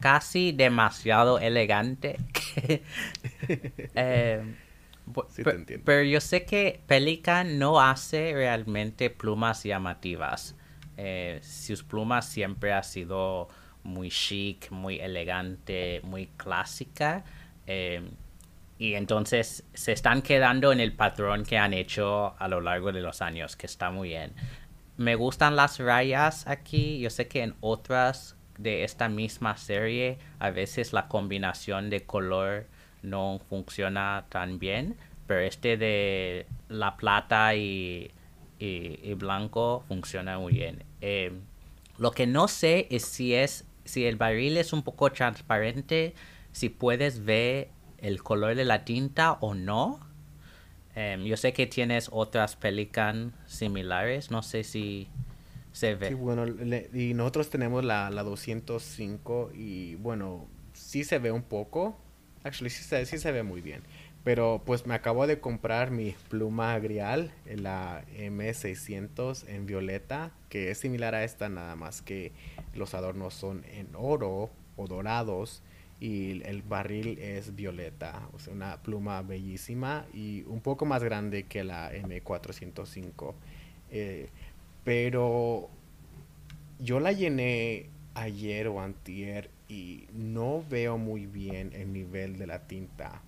casi 0.00 0.52
demasiado 0.52 1.38
elegante. 1.38 2.18
Em, 3.94 4.54
pero 5.84 6.02
yo 6.02 6.20
sé 6.20 6.44
que 6.44 6.80
Pelican 6.86 7.58
no 7.58 7.80
hace 7.80 8.32
realmente 8.34 9.10
plumas 9.10 9.64
llamativas. 9.64 10.54
Eh, 10.96 11.40
sus 11.42 11.82
plumas 11.82 12.26
siempre 12.28 12.72
ha 12.72 12.82
sido 12.82 13.48
muy 13.82 14.10
chic, 14.10 14.70
muy 14.70 15.00
elegante, 15.00 16.00
muy 16.04 16.26
clásica. 16.36 17.24
Eh, 17.66 18.02
y 18.78 18.94
entonces 18.94 19.64
se 19.74 19.92
están 19.92 20.22
quedando 20.22 20.72
en 20.72 20.80
el 20.80 20.92
patrón 20.92 21.44
que 21.44 21.56
han 21.56 21.72
hecho 21.72 22.34
a 22.38 22.48
lo 22.48 22.60
largo 22.60 22.90
de 22.90 23.00
los 23.00 23.22
años, 23.22 23.54
que 23.56 23.66
está 23.66 23.90
muy 23.90 24.08
bien. 24.08 24.32
Me 24.96 25.14
gustan 25.14 25.56
las 25.56 25.78
rayas 25.78 26.46
aquí. 26.48 26.98
Yo 26.98 27.10
sé 27.10 27.28
que 27.28 27.42
en 27.42 27.54
otras 27.60 28.36
de 28.58 28.84
esta 28.84 29.08
misma 29.08 29.56
serie 29.56 30.18
a 30.38 30.50
veces 30.50 30.92
la 30.92 31.08
combinación 31.08 31.90
de 31.90 32.04
color 32.04 32.66
no 33.02 33.40
funciona 33.48 34.26
tan 34.28 34.58
bien, 34.58 34.96
pero 35.26 35.40
este 35.40 35.76
de 35.76 36.46
la 36.68 36.96
plata 36.96 37.54
y, 37.54 38.10
y, 38.58 39.14
blanco 39.14 39.84
funciona 39.88 40.38
muy 40.38 40.54
bien. 40.54 40.84
Eh, 41.00 41.32
lo 41.98 42.10
que 42.10 42.26
no 42.26 42.48
sé 42.48 42.86
es 42.90 43.04
si 43.04 43.34
es 43.34 43.64
si 43.84 44.06
el 44.06 44.16
barril 44.16 44.56
es 44.56 44.72
un 44.72 44.82
poco 44.82 45.10
transparente, 45.10 46.14
si 46.52 46.68
puedes 46.68 47.24
ver 47.24 47.70
el 47.98 48.22
color 48.22 48.54
de 48.54 48.64
la 48.64 48.84
tinta 48.84 49.32
o 49.40 49.54
no. 49.54 50.00
Eh, 50.94 51.18
yo 51.24 51.36
sé 51.36 51.52
que 51.52 51.66
tienes 51.66 52.08
otras 52.12 52.56
Pelican 52.56 53.32
similares, 53.46 54.30
no 54.30 54.42
sé 54.42 54.64
si 54.64 55.08
se 55.72 55.94
ve. 55.94 56.14
Bueno, 56.14 56.44
y 56.92 57.14
nosotros 57.14 57.48
tenemos 57.50 57.84
la, 57.84 58.10
la 58.10 58.22
205 58.22 59.52
y 59.54 59.94
bueno, 59.96 60.46
sí 60.74 61.04
se 61.04 61.18
ve 61.18 61.32
un 61.32 61.42
poco, 61.42 61.96
Actually, 62.44 62.70
sí 62.70 62.82
se, 62.82 63.06
sí 63.06 63.18
se 63.18 63.32
ve 63.32 63.42
muy 63.42 63.60
bien. 63.60 63.82
Pero 64.24 64.62
pues 64.64 64.86
me 64.86 64.94
acabo 64.94 65.26
de 65.26 65.40
comprar 65.40 65.90
mi 65.90 66.14
pluma 66.28 66.78
grial, 66.78 67.32
la 67.44 68.04
M600 68.16 69.48
en 69.48 69.66
violeta, 69.66 70.30
que 70.48 70.70
es 70.70 70.78
similar 70.78 71.14
a 71.14 71.24
esta, 71.24 71.48
nada 71.48 71.74
más 71.74 72.02
que 72.02 72.32
los 72.74 72.94
adornos 72.94 73.34
son 73.34 73.64
en 73.72 73.88
oro 73.94 74.50
o 74.76 74.86
dorados 74.86 75.62
y 76.02 76.42
el 76.42 76.62
barril 76.62 77.16
es 77.20 77.54
violeta. 77.54 78.28
O 78.32 78.40
sea, 78.40 78.52
una 78.52 78.82
pluma 78.82 79.22
bellísima 79.22 80.04
y 80.12 80.42
un 80.48 80.60
poco 80.60 80.84
más 80.84 81.04
grande 81.04 81.44
que 81.44 81.62
la 81.62 81.92
M405. 81.92 83.34
Eh, 83.92 84.28
pero 84.82 85.70
yo 86.80 86.98
la 86.98 87.12
llené 87.12 87.86
ayer 88.14 88.66
o 88.66 88.80
antier 88.80 89.48
y 89.68 90.08
no 90.12 90.64
veo 90.68 90.98
muy 90.98 91.26
bien 91.26 91.70
el 91.72 91.92
nivel 91.92 92.36
de 92.36 92.48
la 92.48 92.66
tinta. 92.66 93.22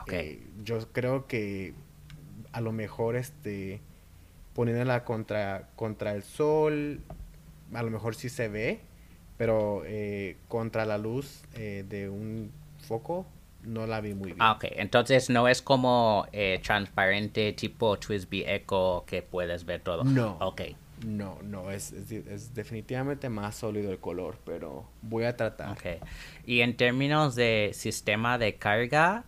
Okay. 0.00 0.26
Eh, 0.26 0.46
yo 0.64 0.90
creo 0.92 1.26
que 1.26 1.74
a 2.52 2.62
lo 2.62 2.72
mejor 2.72 3.16
este 3.16 3.82
poniéndola 4.54 5.04
contra, 5.04 5.68
contra 5.76 6.12
el 6.12 6.22
sol, 6.22 7.02
a 7.74 7.82
lo 7.82 7.90
mejor 7.90 8.14
sí 8.14 8.30
se 8.30 8.48
ve, 8.48 8.80
pero 9.36 9.82
eh, 9.86 10.36
contra 10.48 10.84
la 10.84 10.98
luz 10.98 11.42
eh, 11.54 11.84
de 11.88 12.08
un 12.08 12.50
foco 12.78 13.26
no 13.62 13.86
la 13.86 14.00
vi 14.00 14.14
muy 14.14 14.26
bien. 14.26 14.36
Ah, 14.40 14.52
ok. 14.52 14.64
Entonces 14.76 15.28
no 15.28 15.48
es 15.48 15.60
como 15.60 16.26
eh, 16.32 16.60
transparente 16.64 17.52
tipo 17.52 17.98
Twisby 17.98 18.44
Echo 18.46 19.04
que 19.06 19.22
puedes 19.22 19.64
ver 19.64 19.80
todo. 19.80 20.04
No. 20.04 20.36
Ok. 20.40 20.62
No, 21.04 21.38
no, 21.42 21.70
es, 21.70 21.92
es, 21.92 22.10
es 22.10 22.54
definitivamente 22.54 23.28
más 23.28 23.56
sólido 23.56 23.90
el 23.90 23.98
color, 23.98 24.38
pero 24.44 24.86
voy 25.02 25.24
a 25.24 25.36
tratar. 25.36 25.72
Ok. 25.72 26.02
Y 26.46 26.60
en 26.60 26.76
términos 26.76 27.34
de 27.34 27.72
sistema 27.74 28.38
de 28.38 28.54
carga, 28.56 29.24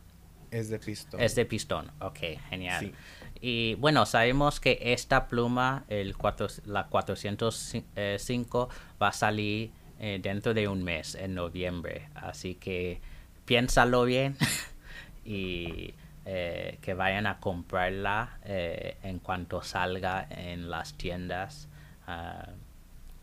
Es 0.51 0.71
de 0.71 0.79
pistón. 0.79 1.21
es 1.21 1.35
de 1.35 1.45
pistón. 1.45 1.91
Ok, 2.01 2.19
genial. 2.49 2.81
Sí. 2.87 2.93
Y 3.41 3.75
bueno, 3.75 4.07
sabemos 4.07 4.61
que 4.61 4.79
esta 4.81 5.29
pluma, 5.29 5.85
el 5.89 6.17
cuatro, 6.17 6.47
la 6.65 6.87
405, 6.87 8.69
va 9.03 9.09
a 9.09 9.13
salir 9.13 9.71
eh, 10.01 10.21
dentro 10.23 10.55
de 10.55 10.69
un 10.69 10.85
mes, 10.85 11.17
en 11.17 11.35
noviembre. 11.35 12.09
Así 12.15 12.55
que 12.55 13.01
piénsalo 13.45 14.05
bien 14.05 14.37
y 15.25 15.93
eh, 16.25 16.79
que 16.81 16.95
vayan 16.95 17.27
a 17.27 17.41
comprarla 17.41 18.39
eh, 18.45 18.97
en 19.03 19.19
cuanto 19.19 19.63
salga 19.63 20.29
en 20.31 20.71
las 20.71 20.95
tiendas. 20.95 21.69
ah, 22.07 22.49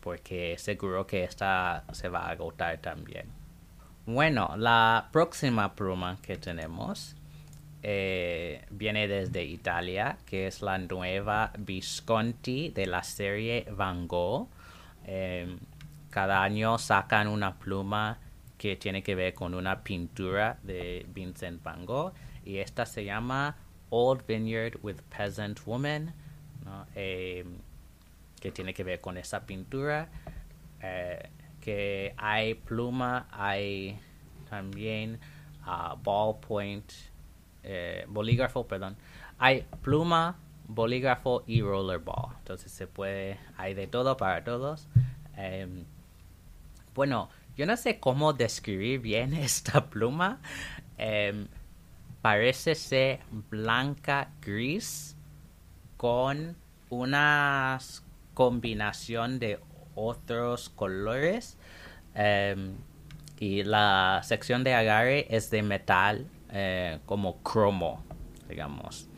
porque 0.01 0.55
seguro 0.60 1.08
que 1.08 1.24
esta 1.24 1.84
se 1.94 2.10
va 2.10 2.27
a 2.27 2.32
agotar 2.32 2.77
también. 2.77 3.25
Bueno, 4.05 4.53
la 4.55 5.10
próxima 5.12 5.74
pluma 5.74 6.20
que 6.22 6.38
tenemos 6.38 7.15
viene 7.82 9.08
desde 9.08 9.44
Italia, 9.44 10.17
que 10.27 10.46
es 10.48 10.62
la 10.62 10.77
nueva 10.77 11.51
Visconti 11.58 12.70
de 12.70 12.86
la 12.86 13.01
serie 13.01 13.65
Van 13.72 14.08
Gogh. 14.08 14.48
Cada 16.15 16.43
año 16.43 16.77
sacan 16.77 17.27
una 17.27 17.60
pluma 17.60 18.19
que 18.57 18.77
tiene 18.77 19.03
que 19.03 19.15
ver 19.15 19.34
con 19.34 19.53
una 19.53 19.84
pintura 19.84 20.57
de 20.63 21.05
Vincent 21.10 21.62
Van 21.62 21.86
Gogh 21.86 22.13
y 22.45 22.60
esta 22.60 22.86
se 22.86 23.03
llama 23.03 23.57
Old 23.89 24.25
Vineyard 24.25 24.79
with 24.81 25.01
Peasant 25.10 25.60
Woman. 25.65 26.13
Eh, 26.95 27.43
que 28.39 28.50
tiene 28.53 28.74
que 28.74 28.86
ver 28.86 29.01
con 29.01 29.17
esa 29.17 29.45
pintura. 29.45 30.07
eh, 30.81 31.29
que 31.60 32.13
hay 32.15 32.53
pluma, 32.53 33.27
hay 33.29 34.00
también 34.50 35.19
ah, 35.65 35.98
ballpoint, 36.01 36.93
eh, 37.62 38.05
bolígrafo, 38.07 38.65
perdón. 38.65 38.95
Hay 39.38 39.65
pluma, 39.81 40.38
bolígrafo 40.65 41.43
y 41.45 41.62
rollerball. 41.62 42.38
Entonces 42.38 42.72
se 42.72 42.88
puede, 42.88 43.38
hay 43.57 43.74
de 43.74 43.88
todo 43.88 44.15
para 44.15 44.45
todos. 44.45 44.88
Em, 45.36 45.84
bueno, 46.95 47.29
yo 47.55 47.65
no 47.65 47.77
sé 47.77 47.99
cómo 47.99 48.33
describir 48.33 48.99
bien 48.99 49.33
esta 49.35 49.89
pluma. 49.89 50.39
Em, 50.97 51.47
parece 52.21 52.73
ser 52.73 53.19
blanca 53.49 54.31
gris 54.41 55.15
con 55.97 56.55
una 56.89 57.77
combinación 58.33 59.39
de 59.39 59.59
otros 59.93 60.69
colores. 60.69 61.57
Em, 62.15 62.75
y 63.39 63.63
la 63.63 64.21
sección 64.23 64.63
de 64.63 64.73
agarre 64.73 65.27
es 65.29 65.51
de 65.51 65.61
metal 65.61 66.25
eh, 66.51 66.99
como 67.05 67.43
cromo, 67.43 68.03
digamos. 68.47 69.09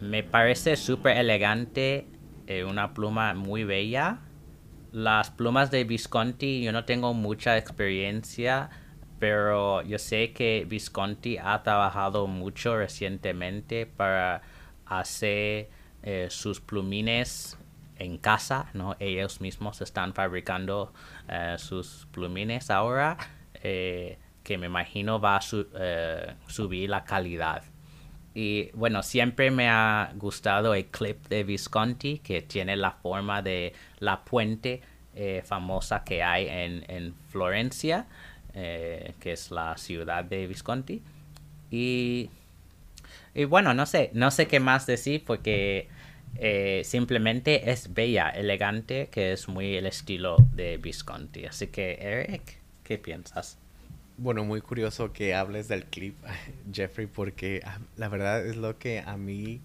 Me 0.00 0.22
parece 0.22 0.76
súper 0.76 1.16
elegante, 1.16 2.06
eh, 2.46 2.64
una 2.64 2.92
pluma 2.94 3.34
muy 3.34 3.64
bella. 3.64 4.18
Las 4.92 5.30
plumas 5.30 5.70
de 5.70 5.84
Visconti, 5.84 6.62
yo 6.62 6.72
no 6.72 6.84
tengo 6.84 7.12
mucha 7.12 7.58
experiencia, 7.58 8.70
pero 9.18 9.82
yo 9.82 9.98
sé 9.98 10.32
que 10.32 10.64
Visconti 10.66 11.36
ha 11.38 11.62
trabajado 11.62 12.26
mucho 12.26 12.76
recientemente 12.78 13.84
para 13.86 14.40
hacer 14.86 15.68
eh, 16.02 16.28
sus 16.30 16.60
plumines 16.60 17.58
en 17.96 18.16
casa, 18.16 18.70
¿no? 18.72 18.96
Ellos 18.98 19.40
mismos 19.42 19.82
están 19.82 20.14
fabricando 20.14 20.92
eh, 21.28 21.56
sus 21.58 22.06
plumines 22.12 22.70
ahora, 22.70 23.18
eh, 23.62 24.18
que 24.42 24.56
me 24.56 24.66
imagino 24.66 25.20
va 25.20 25.36
a 25.36 25.40
su- 25.42 25.66
subir 26.46 26.88
la 26.88 27.04
calidad. 27.04 27.62
Y 28.40 28.70
bueno, 28.72 29.02
siempre 29.02 29.50
me 29.50 29.68
ha 29.68 30.12
gustado 30.14 30.72
el 30.72 30.86
clip 30.86 31.26
de 31.26 31.42
Visconti, 31.42 32.20
que 32.20 32.40
tiene 32.40 32.76
la 32.76 32.92
forma 32.92 33.42
de 33.42 33.72
la 33.98 34.24
puente 34.24 34.80
eh, 35.16 35.42
famosa 35.44 36.04
que 36.04 36.22
hay 36.22 36.46
en, 36.46 36.84
en 36.86 37.14
Florencia, 37.30 38.06
eh, 38.54 39.14
que 39.18 39.32
es 39.32 39.50
la 39.50 39.76
ciudad 39.76 40.22
de 40.22 40.46
Visconti. 40.46 41.02
Y, 41.72 42.30
y 43.34 43.42
bueno, 43.42 43.74
no 43.74 43.86
sé, 43.86 44.12
no 44.14 44.30
sé 44.30 44.46
qué 44.46 44.60
más 44.60 44.86
decir 44.86 45.24
porque 45.26 45.88
eh, 46.36 46.82
simplemente 46.84 47.72
es 47.72 47.92
bella, 47.92 48.30
elegante, 48.30 49.08
que 49.10 49.32
es 49.32 49.48
muy 49.48 49.74
el 49.74 49.86
estilo 49.86 50.36
de 50.52 50.76
Visconti. 50.76 51.44
Así 51.44 51.66
que, 51.66 51.98
Eric, 52.00 52.60
¿qué 52.84 52.98
piensas? 52.98 53.58
Bueno, 54.18 54.44
muy 54.44 54.60
curioso 54.60 55.12
que 55.12 55.34
hables 55.34 55.68
del 55.68 55.84
clip, 55.84 56.16
Jeffrey, 56.72 57.06
porque 57.06 57.60
ah, 57.64 57.78
la 57.96 58.08
verdad 58.08 58.44
es 58.44 58.56
lo 58.56 58.78
que 58.78 59.00
a 59.00 59.16
mí 59.16 59.60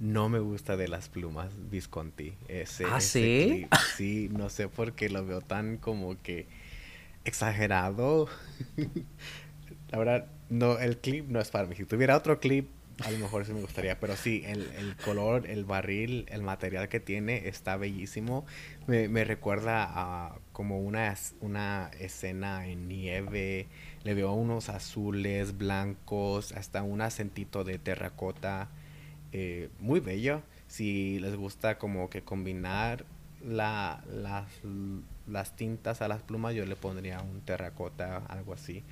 no 0.00 0.28
me 0.28 0.38
gusta 0.38 0.76
de 0.76 0.88
las 0.88 1.08
plumas 1.08 1.50
Visconti. 1.70 2.32
Ese, 2.48 2.84
¿Ah, 2.84 2.98
ese 2.98 3.08
sí? 3.08 3.44
clip. 3.44 3.74
Sí, 3.96 4.28
no 4.32 4.48
sé 4.48 4.68
por 4.68 4.92
qué 4.94 5.10
lo 5.10 5.26
veo 5.26 5.40
tan 5.40 5.76
como 5.76 6.20
que 6.22 6.46
exagerado. 7.24 8.28
La 9.90 9.98
verdad, 9.98 10.26
no, 10.50 10.78
el 10.78 10.98
clip 10.98 11.28
no 11.28 11.40
es 11.40 11.50
para 11.50 11.66
mí. 11.66 11.74
Si 11.74 11.84
tuviera 11.84 12.16
otro 12.16 12.40
clip, 12.40 12.68
a 13.04 13.10
lo 13.10 13.18
mejor 13.18 13.44
sí 13.44 13.52
me 13.52 13.60
gustaría. 13.60 13.98
Pero 14.00 14.16
sí, 14.16 14.42
el, 14.46 14.70
el 14.78 14.96
color, 14.96 15.46
el 15.46 15.64
barril, 15.64 16.26
el 16.28 16.42
material 16.42 16.88
que 16.88 17.00
tiene 17.00 17.48
está 17.48 17.76
bellísimo. 17.76 18.44
Me, 18.86 19.08
me 19.08 19.24
recuerda 19.24 19.84
a 19.88 20.38
como 20.52 20.80
una, 20.80 21.14
una 21.40 21.90
escena 21.98 22.66
en 22.66 22.88
nieve. 22.88 23.68
Le 24.08 24.14
veo 24.14 24.32
unos 24.32 24.70
azules, 24.70 25.58
blancos, 25.58 26.52
hasta 26.52 26.82
un 26.82 27.02
acentito 27.02 27.62
de 27.62 27.78
terracota. 27.78 28.68
eh, 29.32 29.68
muy 29.80 30.00
bello. 30.00 30.40
Si 30.66 31.18
les 31.18 31.36
gusta 31.36 31.76
como 31.76 32.08
que 32.08 32.22
combinar 32.22 33.04
la, 33.46 34.02
las, 35.26 35.56
tintas 35.56 36.00
a 36.00 36.08
las 36.08 36.22
plumas, 36.22 36.54
yo 36.54 36.64
le 36.64 36.74
pondría 36.74 37.20
un 37.20 37.42
terracota, 37.42 38.24
algo 38.28 38.54
así 38.54 38.82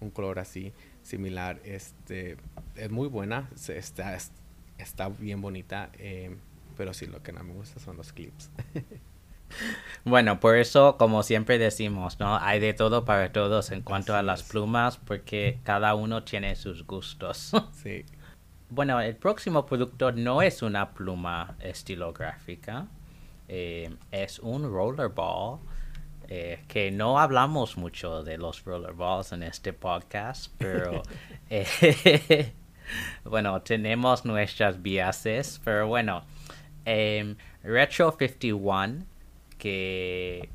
un 0.00 0.10
color 0.10 0.38
así 0.38 0.72
similar 1.02 1.58
este 1.64 2.36
es 2.76 2.90
muy 2.90 3.08
buena 3.08 3.48
está 3.68 4.14
es- 4.14 4.30
está 4.78 5.08
bien 5.08 5.40
bonita 5.40 5.90
eh, 5.98 6.36
pero 6.76 6.92
sí 6.92 7.06
lo 7.06 7.22
que 7.22 7.32
no 7.32 7.42
me 7.42 7.54
gusta 7.54 7.80
son 7.80 7.96
los 7.96 8.12
clips 8.12 8.50
Bueno, 10.04 10.38
por 10.40 10.56
eso, 10.56 10.96
como 10.98 11.22
siempre 11.22 11.58
decimos, 11.58 12.20
¿no? 12.20 12.38
Hay 12.38 12.60
de 12.60 12.74
todo 12.74 13.04
para 13.04 13.32
todos 13.32 13.70
en 13.70 13.82
cuanto 13.82 14.14
a 14.14 14.22
las 14.22 14.42
plumas, 14.42 14.98
porque 14.98 15.58
cada 15.64 15.94
uno 15.94 16.22
tiene 16.22 16.54
sus 16.56 16.86
gustos. 16.86 17.52
sí 17.72 18.04
bueno, 18.68 19.00
el 19.00 19.16
próximo 19.16 19.64
producto 19.64 20.12
no 20.12 20.42
es 20.42 20.62
una 20.62 20.90
pluma 20.90 21.56
estilográfica, 21.60 22.86
eh, 23.48 23.94
es 24.10 24.38
un 24.38 24.64
rollerball. 24.72 25.60
eh, 26.28 26.64
que 26.66 26.90
no 26.90 27.20
hablamos 27.20 27.76
mucho 27.76 28.24
de 28.24 28.36
los 28.36 28.64
rollerballs 28.64 29.30
en 29.30 29.44
este 29.44 29.72
podcast, 29.72 30.52
pero 30.58 31.02
eh, 31.50 32.52
bueno, 33.24 33.62
tenemos 33.62 34.24
nuestras 34.24 34.82
biases, 34.82 35.60
pero 35.64 35.86
bueno, 35.86 36.24
Retro 37.62 38.16
51, 38.18 39.04
que 39.66 40.48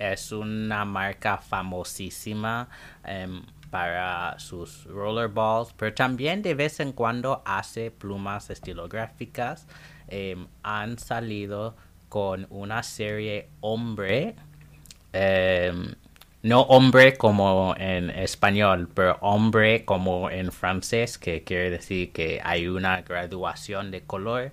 es 0.00 0.32
una 0.32 0.84
marca 0.84 1.38
famosísima 1.38 2.68
em, 3.04 3.44
para 3.70 4.36
sus 4.40 4.84
rollerballs, 4.86 5.72
pero 5.76 5.94
también 5.94 6.42
de 6.42 6.54
vez 6.54 6.80
en 6.80 6.90
cuando 6.90 7.40
hace 7.44 7.92
plumas 7.92 8.50
estilográficas. 8.50 9.68
Em, 10.08 10.48
han 10.64 10.98
salido 10.98 11.76
con 12.08 12.48
una 12.50 12.82
serie 12.82 13.48
hombre, 13.60 14.34
em, 15.12 15.94
no 16.42 16.62
hombre 16.62 17.16
como 17.16 17.76
en 17.78 18.10
español, 18.10 18.88
pero 18.92 19.18
hombre 19.20 19.84
como 19.84 20.30
en 20.30 20.50
francés, 20.50 21.16
que 21.16 21.44
quiere 21.44 21.70
decir 21.70 22.10
que 22.10 22.40
hay 22.42 22.66
una 22.66 23.02
graduación 23.02 23.92
de 23.92 24.02
color. 24.02 24.50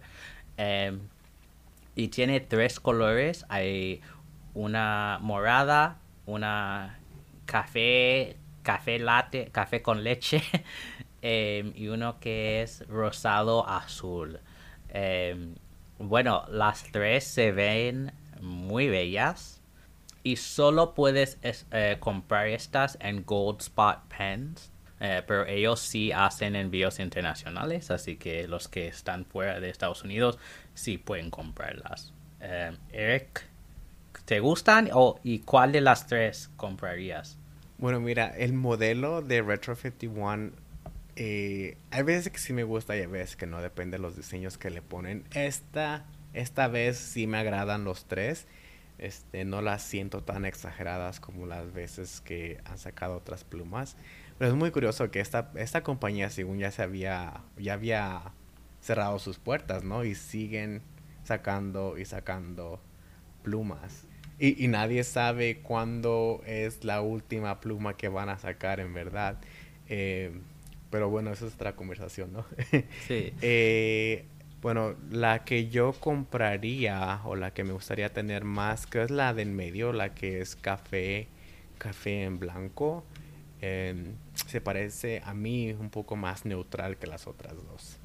Y 2.00 2.08
tiene 2.08 2.40
tres 2.40 2.80
colores. 2.80 3.46
Hay 3.50 4.00
una 4.54 5.18
morada, 5.20 5.98
una 6.26 6.98
café, 7.46 8.38
café 8.64 9.00
latte, 9.00 9.50
café 9.52 9.82
con 9.82 10.02
leche, 10.02 10.42
em, 11.22 11.74
y 11.76 11.90
uno 11.90 12.18
que 12.22 12.62
es 12.62 12.88
rosado 12.88 13.68
azul. 13.68 14.40
Em, 14.88 15.56
bueno, 15.98 16.46
las 16.50 16.84
tres 16.90 17.26
se 17.26 17.52
ven 17.52 18.14
muy 18.40 18.88
bellas 18.88 19.60
y 20.24 20.38
solo 20.38 20.94
puedes 20.94 21.38
eh, 21.44 21.98
comprar 22.00 22.48
estas 22.48 22.98
en 23.02 23.26
Gold 23.26 23.60
Spot 23.60 24.00
Pens. 24.18 24.72
Eh, 25.02 25.24
pero 25.26 25.46
ellos 25.46 25.80
sí 25.80 26.12
hacen 26.12 26.56
envíos 26.56 27.00
internacionales, 27.00 27.90
así 27.90 28.18
que 28.18 28.48
los 28.48 28.68
que 28.68 28.88
están 28.88 29.26
fuera 29.26 29.60
de 29.60 29.70
Estados 29.70 30.04
Unidos 30.04 30.38
sí 30.74 30.98
pueden 30.98 31.30
comprarlas. 31.30 32.14
Em, 32.42 32.78
Eric, 32.92 33.46
¿te 34.26 34.40
gustan 34.40 34.90
o, 34.94 35.20
y 35.24 35.40
cuál 35.40 35.72
de 35.72 35.82
las 35.82 36.08
tres 36.08 36.50
comprarías? 36.58 37.38
Bueno, 37.78 38.02
mira, 38.02 38.28
el 38.38 38.52
modelo 38.52 39.22
de 39.22 39.42
Retro 39.42 39.76
51 39.76 40.52
eh, 41.22 41.78
hay 41.92 42.04
veces 42.04 42.32
que 42.32 42.40
sí 42.40 42.54
me 42.54 42.64
gusta 42.64 42.96
y 42.96 43.02
hay 43.02 43.06
veces 43.06 43.36
que 43.36 43.46
no, 43.46 43.62
depende 43.62 43.98
de 43.98 44.02
los 44.02 44.16
diseños 44.16 44.58
que 44.58 44.70
le 44.70 44.82
ponen. 44.82 45.26
Esta, 45.34 46.06
esta 46.34 46.70
vez 46.70 46.98
sí 46.98 47.28
me 47.28 47.38
agradan 47.38 47.84
los 47.84 48.06
tres. 48.06 48.48
Este, 48.98 49.44
no 49.44 49.62
las 49.62 49.82
siento 49.82 50.24
tan 50.24 50.46
exageradas 50.46 51.20
como 51.20 51.46
las 51.46 51.74
veces 51.74 52.22
que 52.22 52.60
han 52.66 52.78
sacado 52.78 53.18
otras 53.18 53.44
plumas. 53.44 53.98
Pero 54.40 54.52
es 54.52 54.58
muy 54.58 54.72
curioso 54.72 55.12
que 55.12 55.20
esta, 55.20 55.52
esta 55.56 55.84
compañía, 55.84 56.30
según 56.30 56.58
ya 56.60 56.72
se 56.72 56.82
había, 56.82 57.44
ya 57.58 57.74
había 57.74 58.22
cerrado 58.82 59.20
sus 59.20 59.38
puertas, 59.38 59.84
¿no? 59.84 60.06
Y 60.06 60.16
siguen 60.16 60.82
sacando 61.24 61.98
y 61.98 62.06
sacando 62.06 62.82
plumas. 63.44 64.06
Y, 64.40 64.64
y 64.64 64.70
nadie 64.70 65.04
sabe 65.04 65.60
cuándo 65.60 66.42
es 66.46 66.86
la 66.86 67.02
última 67.02 67.60
pluma 67.60 67.98
que 67.98 68.08
van 68.08 68.30
a 68.30 68.40
sacar 68.40 68.80
en 68.80 68.94
verdad. 68.94 69.38
Eh, 69.90 70.32
pero 70.90 71.10
bueno, 71.10 71.32
eso 71.32 71.46
es 71.46 71.56
otra 71.56 71.76
conversación, 71.76 72.32
¿no? 72.32 72.46
Sí. 73.08 73.34
Eh, 73.42 74.26
bueno, 74.62 74.96
la 75.12 75.44
que 75.46 75.68
yo 75.68 75.94
compraría 75.94 77.22
o 77.26 77.36
la 77.36 77.54
que 77.54 77.66
me 77.66 77.74
gustaría 77.74 78.14
tener 78.14 78.46
más, 78.46 78.88
que 78.88 79.04
es 79.04 79.12
la 79.12 79.34
del 79.34 79.52
medio, 79.52 79.92
la 79.92 80.14
que 80.16 80.42
es 80.42 80.56
café, 80.56 81.28
café 81.78 82.24
en 82.24 82.40
blanco. 82.40 83.04
Se 84.50 84.62
parece 84.62 85.22
a 85.24 85.34
mí 85.34 85.72
un 85.72 85.90
poco 85.90 86.16
más 86.16 86.46
neutral 86.46 86.98
que 86.98 87.08
las 87.08 87.28
otras 87.28 87.56
dos. 87.56 88.00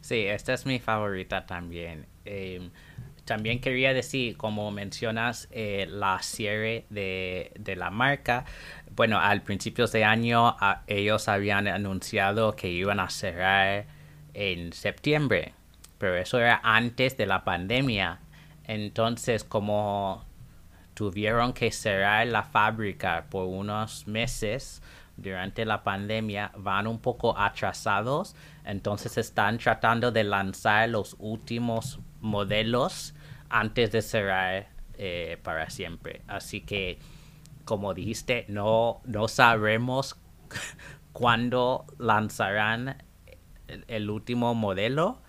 Sí, 0.00 0.26
esta 0.26 0.54
es 0.54 0.66
mi 0.66 0.78
favorita 0.78 1.46
también. 1.46 2.06
Em, 2.24 2.70
también 3.24 3.60
quería 3.60 3.92
decir, 3.92 4.36
como 4.36 4.70
mencionas, 4.70 5.48
eh, 5.50 5.86
la 5.90 6.22
cierre 6.22 6.86
de, 6.90 7.50
de, 7.58 7.74
la 7.74 7.90
marca. 7.90 8.44
Bueno, 8.94 9.18
al 9.18 9.42
principio 9.42 9.88
de 9.88 10.04
año 10.04 10.56
ellos 10.86 11.26
habían 11.28 11.66
anunciado 11.66 12.54
que 12.54 12.68
iban 12.68 13.00
a 13.00 13.10
cerrar 13.10 13.86
en 14.32 14.72
septiembre, 14.72 15.54
pero 15.98 16.16
eso 16.16 16.38
era 16.38 16.60
antes 16.62 17.16
de 17.16 17.26
la 17.26 17.42
pandemia. 17.42 18.20
Entonces, 18.64 19.42
como 19.42 20.24
tuvieron 20.94 21.52
que 21.52 21.70
cerrar 21.72 22.26
la 22.28 22.42
fábrica 22.42 23.26
por 23.28 23.46
unos 23.46 24.06
meses 24.06 24.82
durante 25.16 25.64
la 25.64 25.82
pandemia, 25.82 26.52
van 26.56 26.86
un 26.86 26.98
poco 26.98 27.38
atrasados. 27.38 28.34
Entonces 28.64 29.16
están 29.18 29.58
tratando 29.58 30.12
de 30.12 30.24
lanzar 30.24 30.88
los 30.88 31.16
últimos 31.18 32.00
modelos 32.20 33.14
antes 33.48 33.92
de 33.92 34.02
cerrar 34.02 34.68
eh, 34.98 35.38
para 35.42 35.70
siempre. 35.70 36.22
Así 36.26 36.60
que, 36.60 36.98
como 37.64 37.94
dijiste, 37.94 38.44
no, 38.48 39.00
no 39.04 39.28
sabemos 39.28 40.16
cuándo 41.12 41.86
lanzarán 41.98 43.02
el, 43.88 44.10
último 44.10 44.54
modelo, 44.54 45.20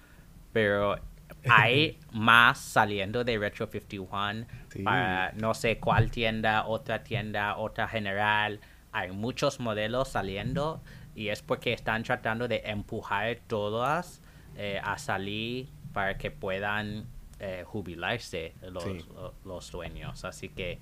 pero 0.53 0.95
hay 1.49 1.99
más 2.11 2.59
saliendo 2.59 3.23
de 3.23 3.37
Retro 3.37 3.67
51 3.67 4.45
para 4.83 5.31
no 5.33 5.53
sé 5.53 5.79
cuál 5.79 6.11
tienda, 6.11 6.65
otra 6.65 7.03
tienda, 7.03 7.57
otra 7.57 7.87
general. 7.87 8.59
Hay 8.97 9.11
muchos 9.11 9.59
modelos 9.59 10.07
saliendo 10.07 10.81
y 11.13 11.27
es 11.27 11.43
porque 11.43 11.71
están 11.71 12.01
tratando 12.01 12.47
de 12.47 12.63
empujar 12.65 13.37
todas 13.45 14.23
eh, 14.55 14.81
a 14.83 14.97
salir 14.97 15.69
para 15.93 16.17
que 16.17 16.31
puedan 16.31 17.05
eh, 17.39 17.63
jubilarse 17.67 18.55
los, 18.71 19.07
los 19.45 19.71
dueños. 19.71 20.25
Así 20.25 20.49
que 20.49 20.79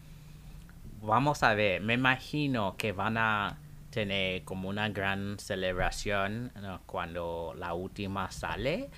vamos 1.01 1.43
a 1.43 1.53
ver, 1.55 1.81
me 1.81 1.95
imagino 1.95 2.77
que 2.77 2.93
van 2.93 3.17
a 3.17 3.57
tener 3.89 4.43
como 4.43 4.69
una 4.69 4.87
gran 4.87 5.37
celebración 5.37 6.53
cuando 6.85 7.53
la 7.57 7.73
última 7.73 8.31
sale. 8.31 8.89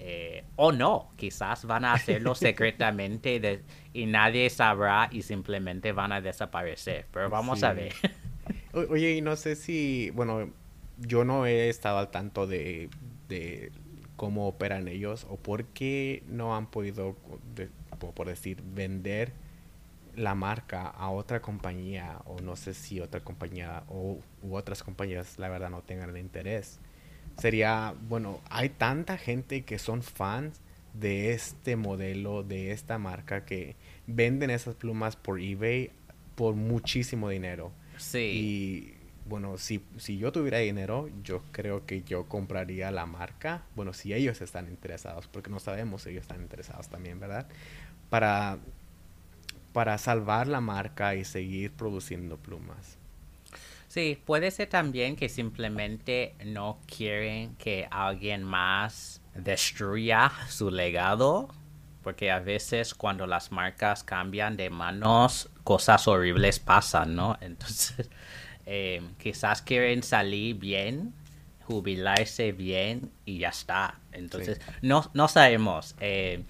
Eh, 0.00 0.44
o 0.56 0.72
no, 0.72 1.10
quizás 1.16 1.64
van 1.66 1.84
a 1.84 1.92
hacerlo 1.92 2.34
secretamente 2.34 3.62
y 3.92 4.06
nadie 4.06 4.50
sabrá 4.50 5.08
y 5.12 5.22
simplemente 5.22 5.92
van 5.92 6.10
a 6.10 6.20
desaparecer. 6.20 7.06
Pero 7.12 7.30
vamos 7.30 7.62
a 7.62 7.72
ver. 7.72 7.94
Oye, 8.76 9.12
y 9.16 9.22
no 9.22 9.36
sé 9.36 9.56
si, 9.56 10.10
bueno, 10.10 10.50
yo 10.98 11.24
no 11.24 11.46
he 11.46 11.70
estado 11.70 11.96
al 11.96 12.10
tanto 12.10 12.46
de, 12.46 12.90
de 13.26 13.72
cómo 14.16 14.48
operan 14.48 14.86
ellos 14.86 15.26
o 15.30 15.38
por 15.38 15.64
qué 15.64 16.22
no 16.28 16.54
han 16.54 16.66
podido, 16.66 17.16
por 18.14 18.26
decir, 18.26 18.62
vender 18.74 19.32
la 20.14 20.34
marca 20.34 20.88
a 20.88 21.08
otra 21.08 21.40
compañía 21.40 22.20
o 22.26 22.38
no 22.40 22.54
sé 22.54 22.74
si 22.74 23.00
otra 23.00 23.20
compañía 23.20 23.82
o 23.88 24.18
u 24.42 24.54
otras 24.56 24.82
compañías 24.82 25.38
la 25.38 25.48
verdad 25.48 25.70
no 25.70 25.80
tengan 25.80 26.10
el 26.10 26.18
interés. 26.18 26.78
Sería, 27.38 27.94
bueno, 28.10 28.40
hay 28.50 28.68
tanta 28.68 29.16
gente 29.16 29.64
que 29.64 29.78
son 29.78 30.02
fans 30.02 30.60
de 30.92 31.32
este 31.32 31.76
modelo, 31.76 32.42
de 32.42 32.72
esta 32.72 32.98
marca 32.98 33.46
que 33.46 33.74
venden 34.06 34.50
esas 34.50 34.74
plumas 34.74 35.16
por 35.16 35.40
eBay 35.40 35.92
por 36.34 36.54
muchísimo 36.56 37.30
dinero. 37.30 37.72
Sí. 37.98 38.18
Y 38.18 38.94
bueno, 39.28 39.58
si, 39.58 39.82
si 39.98 40.18
yo 40.18 40.32
tuviera 40.32 40.58
dinero, 40.58 41.08
yo 41.24 41.42
creo 41.52 41.84
que 41.84 42.02
yo 42.02 42.24
compraría 42.26 42.90
la 42.90 43.06
marca. 43.06 43.62
Bueno, 43.74 43.92
si 43.92 44.14
ellos 44.14 44.40
están 44.40 44.68
interesados, 44.68 45.26
porque 45.26 45.50
no 45.50 45.58
sabemos 45.58 46.02
si 46.02 46.10
ellos 46.10 46.22
están 46.22 46.42
interesados 46.42 46.88
también, 46.88 47.18
¿verdad? 47.18 47.46
Para, 48.08 48.58
para 49.72 49.98
salvar 49.98 50.46
la 50.46 50.60
marca 50.60 51.16
y 51.16 51.24
seguir 51.24 51.72
produciendo 51.72 52.36
plumas. 52.36 52.98
Sí, 53.88 54.18
puede 54.24 54.50
ser 54.50 54.68
también 54.68 55.16
que 55.16 55.28
simplemente 55.28 56.34
no 56.44 56.78
quieren 56.86 57.56
que 57.56 57.88
alguien 57.90 58.42
más 58.42 59.22
destruya 59.34 60.30
su 60.48 60.70
legado, 60.70 61.48
porque 62.06 62.30
a 62.30 62.38
veces 62.38 62.94
cuando 62.94 63.26
las 63.26 63.50
marcas 63.50 64.04
cambian 64.04 64.56
de 64.56 64.70
manos, 64.70 65.50
cosas 65.64 66.06
horribles 66.06 66.60
pasan, 66.60 67.16
¿no? 67.16 67.36
Entonces 67.40 68.08
eh, 68.64 69.02
quizás 69.18 69.60
quieren 69.60 70.04
salir 70.04 70.54
bien, 70.54 71.12
jubilarse 71.64 72.52
bien 72.52 73.10
y 73.24 73.38
ya 73.38 73.48
está. 73.48 73.98
Entonces, 74.12 74.60
no, 74.82 75.10
no 75.14 75.26
sabemos. 75.26 75.96
Eh, 75.98 76.44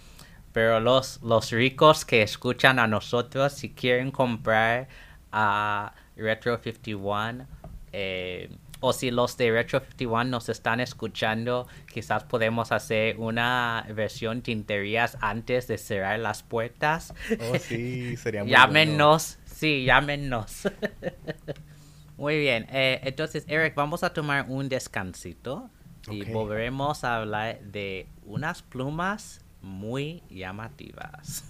pero 0.53 0.79
los, 0.79 1.23
los 1.23 1.51
ricos 1.53 2.05
que 2.05 2.21
escuchan 2.21 2.79
a 2.79 2.87
nosotros, 2.87 3.55
si 3.55 3.71
quieren 3.71 4.11
comprar 4.11 4.89
a 5.33 5.95
Retro 6.17 6.59
51, 6.59 7.47
eh, 7.95 8.51
o 8.81 8.93
si 8.93 9.11
los 9.11 9.37
de 9.37 9.51
Retro 9.51 9.81
51 9.81 10.25
nos 10.25 10.49
están 10.49 10.81
escuchando, 10.81 11.67
quizás 11.93 12.25
podemos 12.25 12.73
hacer 12.73 13.17
una 13.19 13.87
versión 13.95 14.43
tinterías 14.43 15.17
antes 15.21 15.69
de 15.69 15.79
cerrar 15.79 16.19
las 16.19 16.43
puertas. 16.43 17.15
Oh, 17.41 17.59
sí, 17.59 18.17
sería 18.17 18.43
muy 18.43 18.53
Llámenos, 18.53 19.39
sí, 19.45 19.85
llámenos. 19.85 20.63
Muy 22.17 22.39
bien, 22.39 22.67
eh, 22.71 23.01
entonces 23.03 23.45
Eric, 23.47 23.75
vamos 23.75 24.03
a 24.03 24.15
tomar 24.15 24.47
un 24.49 24.71
descansito 24.71 25.69
y 26.11 26.25
volveremos 26.25 27.05
a 27.05 27.17
hablar 27.17 27.61
de 27.61 28.09
unas 28.25 28.63
plumas 28.63 29.45
muy 29.61 30.23
llamativas. 30.31 31.45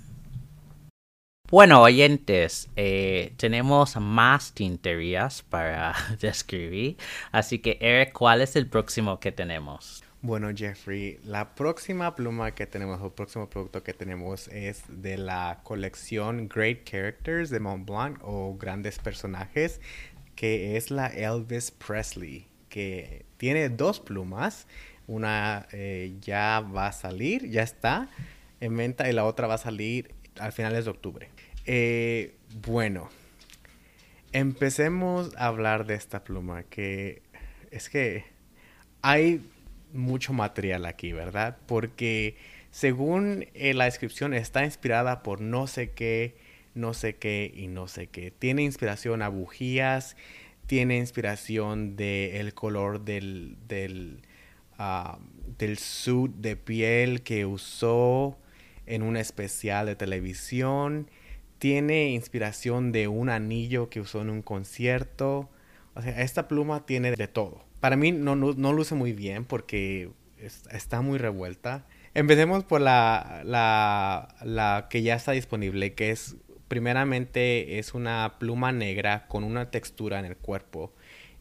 Bueno, 1.50 1.82
oyentes, 1.82 2.68
eh, 2.76 3.32
tenemos 3.36 3.96
más 3.96 4.52
tinterías 4.52 5.42
para 5.42 5.94
describir, 6.20 6.96
así 7.32 7.58
que 7.60 7.78
Eric, 7.80 8.12
¿cuál 8.12 8.42
es 8.42 8.56
el 8.56 8.66
próximo 8.66 9.20
que 9.20 9.32
tenemos? 9.32 10.02
Bueno, 10.22 10.48
Jeffrey, 10.54 11.20
la 11.24 11.54
próxima 11.54 12.14
pluma 12.16 12.50
que 12.52 12.66
tenemos, 12.66 13.00
el 13.00 13.12
próximo 13.12 13.48
producto 13.48 13.82
que 13.84 13.92
tenemos 13.92 14.48
es 14.48 14.82
de 14.88 15.18
la 15.18 15.60
colección 15.62 16.48
Great 16.48 16.84
Characters 16.84 17.50
de 17.50 17.60
Montblanc 17.60 18.18
o 18.22 18.56
Grandes 18.58 18.98
Personajes 18.98 19.80
que 20.36 20.76
es 20.76 20.90
la 20.90 21.08
Elvis 21.08 21.72
Presley, 21.72 22.46
que 22.68 23.24
tiene 23.38 23.68
dos 23.70 23.98
plumas. 23.98 24.68
Una 25.08 25.66
eh, 25.72 26.16
ya 26.20 26.60
va 26.60 26.88
a 26.88 26.92
salir, 26.92 27.48
ya 27.50 27.62
está 27.62 28.08
en 28.60 28.76
venta 28.76 29.08
y 29.08 29.12
la 29.12 29.24
otra 29.24 29.46
va 29.46 29.54
a 29.54 29.58
salir 29.58 30.14
al 30.38 30.52
finales 30.52 30.84
de 30.84 30.90
octubre. 30.90 31.30
Eh, 31.66 32.36
bueno, 32.66 33.10
empecemos 34.32 35.34
a 35.36 35.46
hablar 35.46 35.84
de 35.86 35.94
esta 35.94 36.22
pluma, 36.22 36.62
que 36.62 37.22
es 37.72 37.88
que 37.90 38.24
hay 39.02 39.40
mucho 39.92 40.32
material 40.32 40.86
aquí, 40.86 41.12
¿verdad? 41.12 41.58
Porque 41.66 42.36
según 42.70 43.46
eh, 43.54 43.74
la 43.74 43.86
descripción 43.86 44.32
está 44.32 44.64
inspirada 44.64 45.24
por 45.24 45.40
no 45.40 45.66
sé 45.66 45.90
qué, 45.90 46.36
no 46.74 46.94
sé 46.94 47.16
qué 47.16 47.52
y 47.52 47.66
no 47.66 47.88
sé 47.88 48.06
qué. 48.06 48.30
Tiene 48.30 48.62
inspiración 48.62 49.22
a 49.22 49.28
bujías, 49.28 50.16
tiene 50.66 50.98
inspiración 50.98 51.96
del 51.96 52.54
color 52.54 53.04
del, 53.04 53.56
del, 53.66 54.22
ah, 54.78 55.18
del 55.58 55.78
suit 55.78 56.32
de 56.36 56.54
piel 56.54 57.22
que 57.22 57.44
usó 57.44 58.38
en 58.86 59.02
un 59.02 59.16
especial 59.16 59.86
de 59.86 59.96
televisión. 59.96 61.10
Tiene 61.58 62.10
inspiración 62.10 62.92
de 62.92 63.08
un 63.08 63.28
anillo 63.28 63.88
que 63.88 64.00
usó 64.00 64.22
en 64.22 64.30
un 64.30 64.42
concierto. 64.42 65.48
O 65.94 66.02
sea, 66.02 66.22
esta 66.22 66.48
pluma 66.48 66.86
tiene 66.86 67.12
de 67.12 67.28
todo. 67.28 67.64
Para 67.80 67.96
mí 67.96 68.12
no, 68.12 68.36
no, 68.36 68.72
luce 68.72 68.94
muy 68.94 69.12
bien 69.12 69.44
porque 69.44 70.10
está 70.70 71.00
muy 71.00 71.18
revuelta. 71.18 71.86
Empecemos 72.14 72.64
por 72.64 72.80
la, 72.80 73.42
la, 73.44 74.34
la 74.42 74.86
que 74.90 75.02
ya 75.02 75.14
está 75.14 75.32
disponible, 75.32 75.94
que 75.94 76.10
es 76.10 76.36
primeramente 76.68 77.78
es 77.78 77.94
una 77.94 78.34
pluma 78.38 78.72
negra 78.72 79.26
con 79.28 79.44
una 79.44 79.70
textura 79.70 80.18
en 80.18 80.24
el 80.24 80.36
cuerpo 80.36 80.92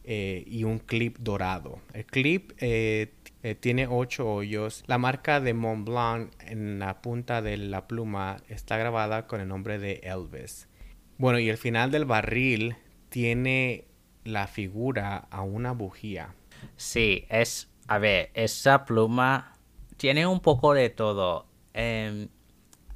eh, 0.04 0.44
y 0.46 0.64
un 0.64 0.78
clip 0.78 1.18
dorado. 1.18 1.80
El 1.92 2.06
clip 2.06 2.52
eh, 2.58 3.12
eh, 3.46 3.54
tiene 3.54 3.86
ocho 3.86 4.28
hoyos. 4.28 4.82
La 4.88 4.98
marca 4.98 5.38
de 5.38 5.54
Montblanc 5.54 6.32
en 6.40 6.80
la 6.80 7.00
punta 7.00 7.42
de 7.42 7.56
la 7.56 7.86
pluma 7.86 8.38
está 8.48 8.76
grabada 8.76 9.28
con 9.28 9.40
el 9.40 9.46
nombre 9.46 9.78
de 9.78 10.00
Elvis. 10.02 10.68
Bueno, 11.16 11.38
y 11.38 11.48
el 11.48 11.56
final 11.56 11.92
del 11.92 12.06
barril 12.06 12.74
tiene 13.08 13.84
la 14.24 14.48
figura 14.48 15.28
a 15.30 15.42
una 15.42 15.70
bujía. 15.70 16.34
Sí, 16.76 17.24
es, 17.28 17.70
a 17.86 17.98
ver, 17.98 18.32
esa 18.34 18.84
pluma 18.84 19.56
tiene 19.96 20.26
un 20.26 20.40
poco 20.40 20.74
de 20.74 20.90
todo. 20.90 21.46
Em, 21.72 22.26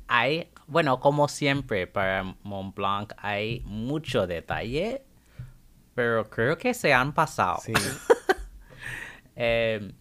hay, 0.09 0.49
bueno, 0.67 0.99
como 0.99 1.29
siempre 1.29 1.87
para 1.87 2.35
Montblanc 2.43 3.13
hay 3.19 3.63
mucho 3.67 4.27
detalle, 4.27 5.05
pero 5.95 6.29
creo 6.29 6.59
que 6.59 6.75
se 6.75 6.93
han 6.93 7.15
pasado. 7.15 7.61
Sí. 7.65 7.73
Em, 9.43 9.93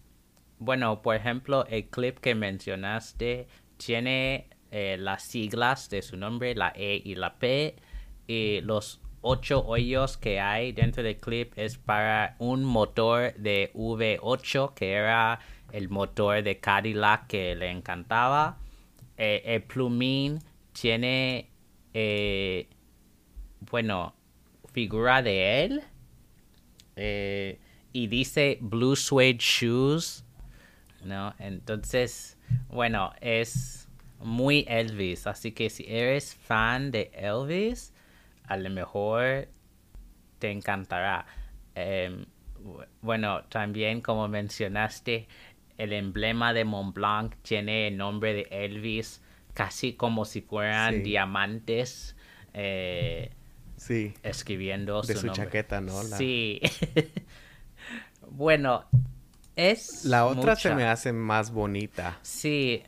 bueno, 0.60 1.02
por 1.02 1.16
ejemplo, 1.16 1.66
el 1.66 1.88
clip 1.88 2.18
que 2.18 2.36
mencionaste 2.36 3.48
tiene 3.76 4.48
eh, 4.70 4.96
las 4.98 5.24
siglas 5.24 5.90
de 5.90 6.02
su 6.02 6.16
nombre, 6.16 6.54
la 6.54 6.72
E 6.76 7.02
y 7.04 7.16
la 7.16 7.34
P, 7.38 7.74
y 8.28 8.60
los 8.60 9.00
ocho 9.22 9.64
hoyos 9.66 10.16
que 10.16 10.40
hay 10.40 10.72
dentro 10.72 11.02
del 11.02 11.16
clip 11.16 11.52
es 11.56 11.76
para 11.76 12.36
un 12.38 12.64
motor 12.64 13.34
de 13.34 13.70
V8 13.74 14.74
que 14.74 14.92
era 14.92 15.40
el 15.72 15.88
motor 15.88 16.42
de 16.42 16.58
Cadillac 16.58 17.26
que 17.26 17.54
le 17.54 17.70
encantaba. 17.70 18.58
Eh, 19.16 19.42
el 19.44 19.62
plumín 19.62 20.38
tiene, 20.72 21.50
eh, 21.92 22.68
bueno, 23.70 24.14
figura 24.72 25.22
de 25.22 25.64
él. 25.64 25.82
Eh, 26.96 27.58
y 27.92 28.06
dice 28.06 28.58
Blue 28.60 28.96
Suede 28.96 29.36
Shoes. 29.38 30.24
¿No? 31.04 31.34
Entonces, 31.38 32.36
bueno, 32.68 33.12
es 33.20 33.88
muy 34.20 34.64
Elvis. 34.68 35.26
Así 35.26 35.52
que 35.52 35.70
si 35.70 35.84
eres 35.88 36.34
fan 36.34 36.90
de 36.90 37.10
Elvis, 37.14 37.92
a 38.44 38.56
lo 38.56 38.70
mejor 38.70 39.48
te 40.38 40.50
encantará. 40.50 41.26
Em, 41.74 42.26
bueno, 43.00 43.44
también 43.44 44.00
como 44.00 44.28
mencionaste, 44.28 45.28
el 45.78 45.92
emblema 45.92 46.52
de 46.52 46.64
Montblanc 46.64 47.34
tiene 47.42 47.88
el 47.88 47.96
nombre 47.96 48.34
de 48.34 48.46
Elvis, 48.50 49.22
casi 49.54 49.94
como 49.94 50.24
si 50.24 50.42
fueran 50.42 51.02
diamantes. 51.02 52.16
Eh, 52.52 53.30
sí. 53.76 54.12
Escribiendo 54.22 55.00
de 55.02 55.14
su, 55.14 55.28
chaqueta, 55.30 55.80
¿no? 55.80 56.02
Sí. 56.02 56.60
bueno, 58.30 58.84
es. 59.60 60.04
La 60.04 60.26
otra 60.26 60.56
se 60.56 60.74
me 60.74 60.84
hace 60.84 61.12
más 61.12 61.50
bonita. 61.50 62.18
Sí. 62.22 62.82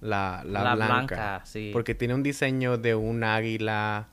La, 0.00 0.42
la, 0.44 0.74
blanca, 0.74 1.42
sí. 1.44 1.70
Porque 1.72 1.94
tiene 1.94 2.14
un 2.14 2.22
diseño 2.22 2.76
de 2.76 2.94
un 2.94 3.24
águila 3.24 4.08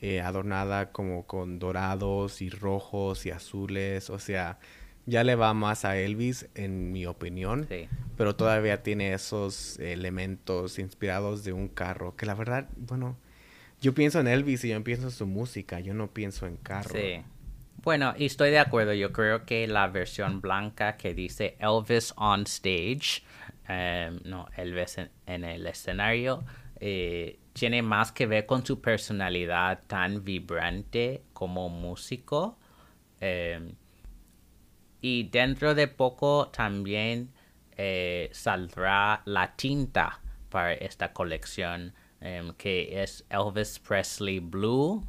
eh, 0.00 0.20
adornada 0.20 0.92
como 0.92 1.26
con 1.26 1.58
dorados 1.58 2.42
y 2.42 2.50
rojos 2.50 3.26
y 3.26 3.30
azules. 3.30 4.10
O 4.10 4.18
sea, 4.18 4.58
ya 5.06 5.24
le 5.24 5.34
va 5.34 5.54
más 5.54 5.84
a 5.84 5.96
Elvis, 5.98 6.48
en 6.54 6.92
mi 6.92 7.06
opinión. 7.06 7.68
Pero 8.16 8.36
todavía 8.36 8.82
tiene 8.82 9.12
esos 9.12 9.78
elementos 9.78 10.78
inspirados 10.78 11.44
de 11.44 11.52
un 11.52 11.68
carro. 11.68 12.16
Que 12.16 12.26
la 12.26 12.34
verdad, 12.34 12.68
bueno, 12.76 13.16
yo 13.80 13.94
pienso 13.94 14.20
en 14.20 14.28
Elvis 14.28 14.64
y 14.64 14.70
yo 14.70 14.84
pienso 14.84 15.06
en 15.06 15.12
su 15.12 15.26
música. 15.26 15.80
Yo 15.80 15.94
no 15.94 16.12
pienso 16.12 16.46
en 16.46 16.56
carro. 16.56 16.94
Sí. 16.94 17.22
Bueno, 17.82 18.12
estoy 18.18 18.50
de 18.50 18.58
acuerdo. 18.58 18.92
Yo 18.92 19.10
creo 19.10 19.46
que 19.46 19.66
la 19.66 19.86
versión 19.86 20.42
blanca 20.42 20.98
que 20.98 21.14
dice 21.14 21.56
Elvis 21.58 22.12
on 22.18 22.42
stage, 22.42 23.22
em, 23.66 24.20
no, 24.24 24.46
Elvis 24.54 24.98
en, 24.98 25.44
el 25.44 25.66
escenario, 25.66 26.44
eh, 26.78 27.38
tiene 27.54 27.80
más 27.80 28.12
que 28.12 28.26
ver 28.26 28.44
con 28.44 28.66
su 28.66 28.82
personalidad 28.82 29.80
tan 29.86 30.22
vibrante 30.22 31.22
como 31.32 31.70
músico. 31.70 32.58
Em, 33.18 33.72
y 35.00 35.24
dentro 35.30 35.74
de 35.74 35.88
poco 35.88 36.48
también 36.48 37.32
eh, 37.78 38.28
saldrá 38.32 39.22
la 39.24 39.56
tinta 39.56 40.20
para 40.50 40.74
esta 40.74 41.14
colección, 41.14 41.94
em, 42.20 42.52
que 42.54 43.02
es 43.02 43.24
Elvis 43.30 43.78
Presley 43.78 44.38
Blue. 44.38 45.02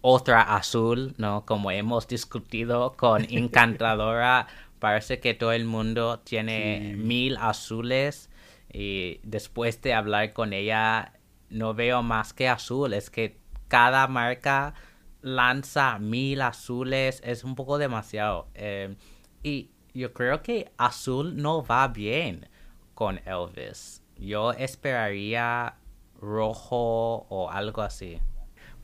Otra 0.00 0.42
azul, 0.42 1.14
¿no? 1.18 1.44
Como 1.44 1.70
hemos 1.70 2.06
discutido 2.06 2.94
con 2.96 3.24
Encantadora, 3.30 4.46
parece 4.78 5.20
que 5.20 5.34
todo 5.34 5.52
el 5.52 5.64
mundo 5.64 6.20
tiene 6.20 6.94
mil 6.96 7.36
azules. 7.36 8.30
Y 8.72 9.20
después 9.22 9.80
de 9.82 9.94
hablar 9.94 10.32
con 10.32 10.52
ella, 10.52 11.14
no 11.50 11.74
veo 11.74 12.02
más 12.02 12.32
que 12.32 12.48
azul. 12.48 12.92
Es 12.92 13.10
que 13.10 13.38
cada 13.68 14.06
marca 14.06 14.74
lanza 15.20 15.98
mil 15.98 16.42
azules 16.42 17.20
es 17.24 17.44
un 17.44 17.54
poco 17.54 17.78
demasiado. 17.78 18.48
Em, 18.54 18.96
y 19.42 19.70
yo 19.94 20.12
creo 20.12 20.42
que 20.42 20.70
azul 20.76 21.36
no 21.36 21.64
va 21.64 21.88
bien 21.88 22.48
con 22.94 23.20
Elvis. 23.26 24.02
Yo 24.16 24.52
esperaría 24.52 25.76
rojo 26.20 27.26
o 27.28 27.50
algo 27.50 27.82
así. 27.82 28.20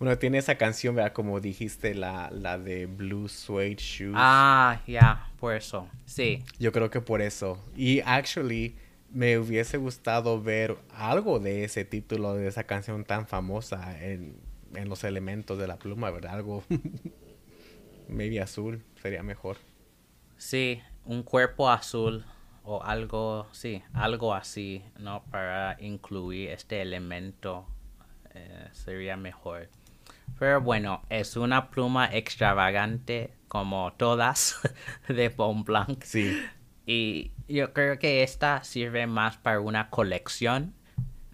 Bueno, 0.04 0.18
tiene 0.18 0.38
esa 0.38 0.56
canción, 0.56 0.94
¿verdad? 0.94 1.12
Como 1.12 1.40
dijiste, 1.40 1.94
la, 1.94 2.30
la 2.30 2.58
de 2.58 2.86
Blue 2.86 3.28
Suede 3.28 3.76
Shoes. 3.76 4.14
Ah, 4.16 4.80
ya, 4.86 5.30
por 5.40 5.54
eso. 5.54 5.88
Sí. 6.04 6.42
Yo 6.58 6.72
creo 6.72 6.90
que 6.90 7.00
por 7.00 7.22
eso. 7.22 7.58
Y 7.76 8.00
actually, 8.00 8.76
me 9.10 9.38
hubiese 9.38 9.78
gustado 9.78 10.42
ver 10.42 10.76
algo 10.94 11.38
de 11.38 11.64
ese 11.64 11.84
título, 11.84 12.34
de 12.34 12.48
esa 12.48 12.64
canción 12.64 13.04
tan 13.04 13.26
famosa 13.26 13.98
en 14.04 14.34
en 14.76 14.88
los 14.88 15.04
elementos 15.04 15.58
de 15.58 15.66
la 15.66 15.76
pluma, 15.76 16.10
¿verdad? 16.10 16.34
Algo 16.34 16.64
maybe 18.08 18.40
azul 18.40 18.82
sería 19.00 19.22
mejor. 19.22 19.56
Sí, 20.36 20.80
un 21.04 21.22
cuerpo 21.22 21.70
azul 21.70 22.24
o 22.64 22.82
algo, 22.82 23.46
sí, 23.52 23.82
algo 23.92 24.34
así, 24.34 24.82
¿no? 24.98 25.22
Para 25.30 25.76
incluir 25.80 26.50
este 26.50 26.82
elemento 26.82 27.66
eh, 28.34 28.68
sería 28.72 29.16
mejor. 29.16 29.68
Pero 30.38 30.60
bueno, 30.60 31.02
es 31.10 31.36
una 31.36 31.70
pluma 31.70 32.06
extravagante 32.12 33.34
como 33.48 33.92
todas 33.92 34.60
de 35.08 35.28
Bon 35.28 35.64
Blanc. 35.64 36.02
Sí. 36.02 36.36
Y 36.86 37.32
yo 37.48 37.72
creo 37.72 37.98
que 37.98 38.22
esta 38.22 38.62
sirve 38.64 39.06
más 39.06 39.36
para 39.36 39.60
una 39.60 39.90
colección. 39.90 40.74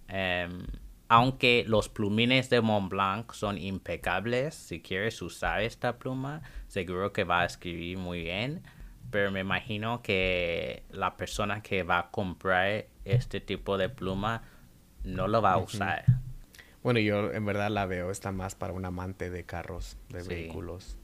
Em, 0.09 0.67
aunque 1.09 1.65
los 1.67 1.89
plumines 1.89 2.51
de 2.51 2.61
Montblanc 2.61 3.33
son 3.33 3.59
impecables, 3.59 4.55
si 4.55 4.81
quieres 4.81 5.21
usar 5.23 5.61
esta 5.63 5.99
pluma, 5.99 6.43
seguro 6.69 7.13
que 7.13 7.25
va 7.25 7.41
a 7.41 7.47
escribir 7.47 7.99
muy 7.99 8.23
bien. 8.23 8.63
Pero 9.11 9.33
me 9.33 9.41
imagino 9.41 10.03
que 10.03 10.85
la 10.91 11.17
persona 11.17 11.63
que 11.63 11.83
va 11.83 11.99
a 11.99 12.11
comprar 12.13 12.87
este 13.05 13.41
tipo 13.41 13.77
de 13.77 13.89
pluma 13.89 14.43
no 15.03 15.27
lo 15.27 15.43
va 15.43 15.55
a 15.55 15.59
usar. 15.59 16.05
Bueno, 16.83 16.99
yo 17.01 17.31
en 17.33 17.45
verdad 17.45 17.71
la 17.71 17.87
veo, 17.87 18.11
está 18.11 18.33
más 18.33 18.55
para 18.55 18.73
un 18.73 18.85
amante 18.85 19.29
de 19.29 19.45
carros, 19.45 19.99
de 20.09 20.23
vehículos. 20.23 20.97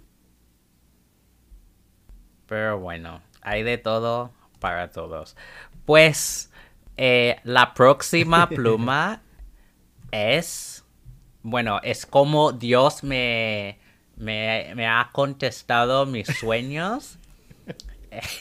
Pero 2.46 2.78
bueno, 2.78 3.20
hay 3.42 3.62
de 3.62 3.76
todo 3.76 4.32
para 4.58 4.90
todos. 4.90 5.36
Pues 5.84 6.50
eh, 6.96 7.36
la 7.44 7.74
próxima 7.74 8.48
pluma 8.48 9.22
es, 10.10 10.84
bueno, 11.42 11.80
es 11.82 12.06
como 12.06 12.52
Dios 12.52 13.04
me, 13.04 13.78
me, 14.16 14.86
ha 14.86 15.10
contestado 15.12 16.06
mis 16.06 16.26
sueños. 16.26 17.18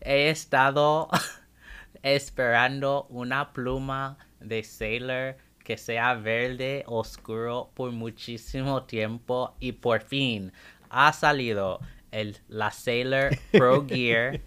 He 0.00 0.28
estado 0.28 1.08
esperando 2.02 3.06
una 3.08 3.54
pluma 3.54 4.18
de 4.40 4.62
Sailor 4.62 5.36
que 5.64 5.76
sea 5.78 6.14
verde 6.14 6.84
oscuro 6.86 7.70
por 7.74 7.90
muchísimo 7.90 8.84
tiempo 8.84 9.56
y 9.58 9.72
por 9.72 10.02
fin 10.02 10.52
ha 10.90 11.12
salido 11.12 11.80
el, 12.12 12.38
la 12.48 12.70
Sailor 12.70 13.36
Pro 13.50 13.84
Gear 13.88 14.40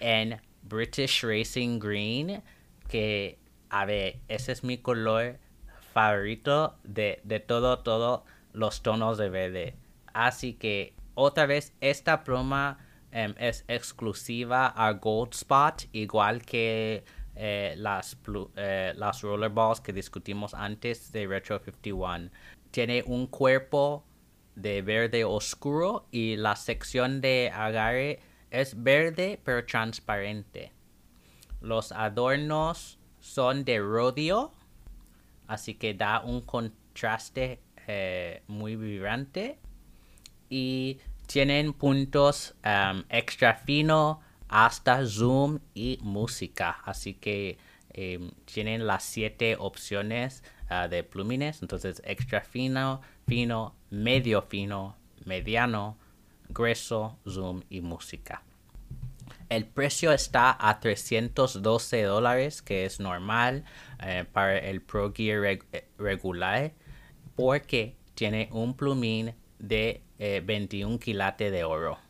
en 0.00 0.40
British 0.62 1.22
Racing 1.22 1.78
Green 1.78 2.42
que 2.88 3.38
a 3.68 3.84
ver 3.84 4.20
ese 4.28 4.52
es 4.52 4.64
mi 4.64 4.78
color 4.78 5.38
favorito 5.92 6.76
de, 6.84 7.20
de 7.24 7.40
todo 7.40 7.80
todo 7.80 8.24
los 8.52 8.82
tonos 8.82 9.18
de 9.18 9.28
verde. 9.28 9.74
Así 10.14 10.54
que 10.54 10.94
otra 11.14 11.46
vez 11.46 11.74
esta 11.80 12.24
pluma 12.24 12.78
em, 13.12 13.34
es 13.38 13.64
exclusiva 13.68 14.68
a 14.68 14.92
Gold 14.92 15.34
Spot 15.34 15.82
igual 15.92 16.42
que 16.42 17.04
eh, 17.36 17.74
las, 17.76 18.16
eh, 18.56 18.94
rollerballs 19.22 19.80
que 19.80 19.92
discutimos 19.92 20.54
antes 20.54 21.12
de 21.12 21.26
Retro 21.26 21.58
51. 21.58 22.30
Tiene 22.70 23.02
un 23.06 23.26
cuerpo 23.26 24.04
de 24.54 24.80
verde 24.80 25.24
oscuro 25.24 26.06
y 26.10 26.36
la 26.36 26.56
sección 26.56 27.20
de 27.20 27.52
agarre 27.54 28.20
es 28.50 28.82
verde 28.82 29.38
pero 29.44 29.66
transparente. 29.66 30.72
Los 31.60 31.92
adornos 31.92 32.98
son 33.20 33.66
de 33.66 33.80
rodeo, 33.80 34.52
así 35.46 35.74
que 35.74 35.92
da 35.92 36.20
un 36.20 36.40
contraste 36.40 37.60
eh, 37.86 38.42
muy 38.46 38.76
vibrante 38.76 39.58
y 40.48 41.00
tienen 41.26 41.74
puntos 41.74 42.54
extra 43.10 43.56
fino 43.56 44.20
hasta 44.56 45.04
zoom 45.04 45.58
y 45.74 45.98
música. 46.00 46.78
Así 46.84 47.12
que 47.12 47.58
em, 47.92 48.30
tienen 48.46 48.86
las 48.86 49.04
siete 49.04 49.56
opciones 49.58 50.42
ah, 50.70 50.88
de 50.88 51.04
plumines. 51.04 51.60
Entonces 51.60 52.00
extra 52.06 52.40
fino, 52.40 53.02
fino, 53.26 53.74
medio 53.90 54.40
fino, 54.40 54.96
mediano, 55.26 55.98
grueso, 56.48 57.18
zoom 57.28 57.64
y 57.68 57.82
música. 57.82 58.42
El 59.50 59.66
precio 59.66 60.10
está 60.10 60.56
a 60.58 60.80
312 60.80 62.02
dólares, 62.04 62.62
que 62.62 62.86
es 62.86 62.98
normal 62.98 63.62
eh, 64.02 64.24
para 64.32 64.56
el 64.56 64.80
Pro 64.80 65.12
Gear 65.12 65.44
eh, 65.44 65.86
regular, 65.98 66.72
porque 67.34 67.94
tiene 68.14 68.48
un 68.52 68.74
plumín 68.74 69.34
de 69.58 70.00
21 70.18 70.94
eh, 70.94 70.98
quilates 70.98 71.52
de 71.52 71.64
oro 71.64 72.05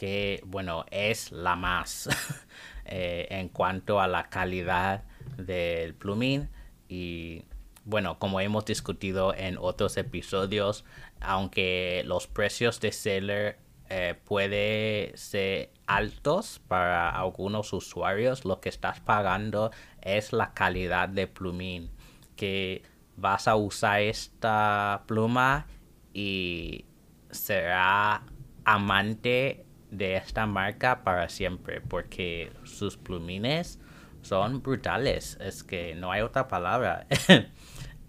que, 0.00 0.42
bueno, 0.46 0.86
es 0.90 1.30
la 1.30 1.56
más 1.56 2.08
eh, 2.86 3.26
en 3.28 3.50
cuanto 3.50 4.00
a 4.00 4.08
la 4.08 4.30
calidad 4.30 5.04
del 5.36 5.94
plumín. 5.94 6.48
Y 6.88 7.44
bueno, 7.84 8.18
como 8.18 8.40
hemos 8.40 8.64
discutido 8.64 9.34
en 9.34 9.58
otros 9.58 9.98
episodios, 9.98 10.86
aunque 11.20 12.02
los 12.06 12.26
precios 12.28 12.80
de 12.80 12.92
seller 12.92 13.58
eh, 13.90 14.14
puede 14.24 15.12
ser 15.16 15.70
altos 15.86 16.62
para 16.66 17.10
algunos 17.10 17.74
usuarios, 17.74 18.46
lo 18.46 18.58
que 18.62 18.70
estás 18.70 19.00
pagando 19.00 19.70
es 20.00 20.32
la 20.32 20.54
calidad 20.54 21.10
de 21.10 21.26
plumín. 21.26 21.90
Que 22.36 22.84
vas 23.18 23.46
a 23.46 23.54
usar 23.54 24.00
esta 24.00 25.02
pluma 25.06 25.66
y 26.14 26.86
será 27.30 28.22
amante 28.64 29.66
de 29.90 30.16
esta 30.16 30.46
marca 30.46 31.02
para 31.02 31.28
siempre 31.28 31.80
porque 31.80 32.52
sus 32.64 32.96
plumines 32.96 33.78
son 34.22 34.62
brutales. 34.62 35.38
Es 35.40 35.62
que 35.62 35.94
no 35.94 36.12
hay 36.12 36.22
otra 36.22 36.48
palabra. 36.48 37.06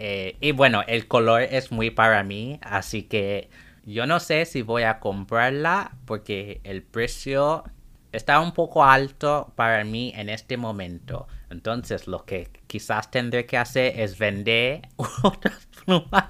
Eh, 0.03 0.35
y 0.41 0.51
bueno, 0.51 0.81
el 0.87 1.07
color 1.07 1.43
es 1.43 1.71
muy 1.71 1.91
para 1.91 2.23
mí, 2.23 2.59
así 2.63 3.03
que 3.03 3.51
yo 3.85 4.07
no 4.07 4.19
sé 4.19 4.45
si 4.45 4.63
voy 4.63 4.81
a 4.81 4.99
comprarla 4.99 5.91
porque 6.05 6.59
el 6.63 6.81
precio 6.81 7.65
está 8.11 8.39
un 8.39 8.51
poco 8.53 8.83
alto 8.83 9.53
para 9.55 9.83
mí 9.83 10.11
en 10.15 10.29
este 10.29 10.57
momento. 10.57 11.27
Entonces 11.51 12.07
lo 12.07 12.25
que 12.25 12.49
quizás 12.65 13.11
tendré 13.11 13.45
que 13.45 13.57
hacer 13.57 13.99
es 13.99 14.17
vender 14.17 14.87
otras 15.23 15.67
plumas. 15.85 16.29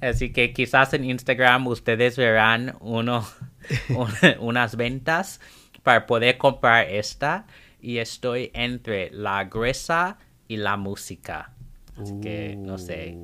Así 0.00 0.32
que 0.32 0.52
quizás 0.52 0.92
en 0.94 1.04
Instagram 1.04 1.66
ustedes 1.68 2.16
verán 2.16 2.76
uno 2.80 3.24
unas 4.40 4.76
ventas 4.76 5.40
para 5.82 6.06
poder 6.06 6.38
comprar 6.38 6.88
esta 6.88 7.46
y 7.80 7.98
estoy 7.98 8.50
entre 8.54 9.10
la 9.10 9.44
gruesa 9.44 10.18
y 10.48 10.56
la 10.56 10.76
música. 10.76 11.52
Así 11.96 12.18
que 12.20 12.56
no 12.56 12.78
sé. 12.78 13.16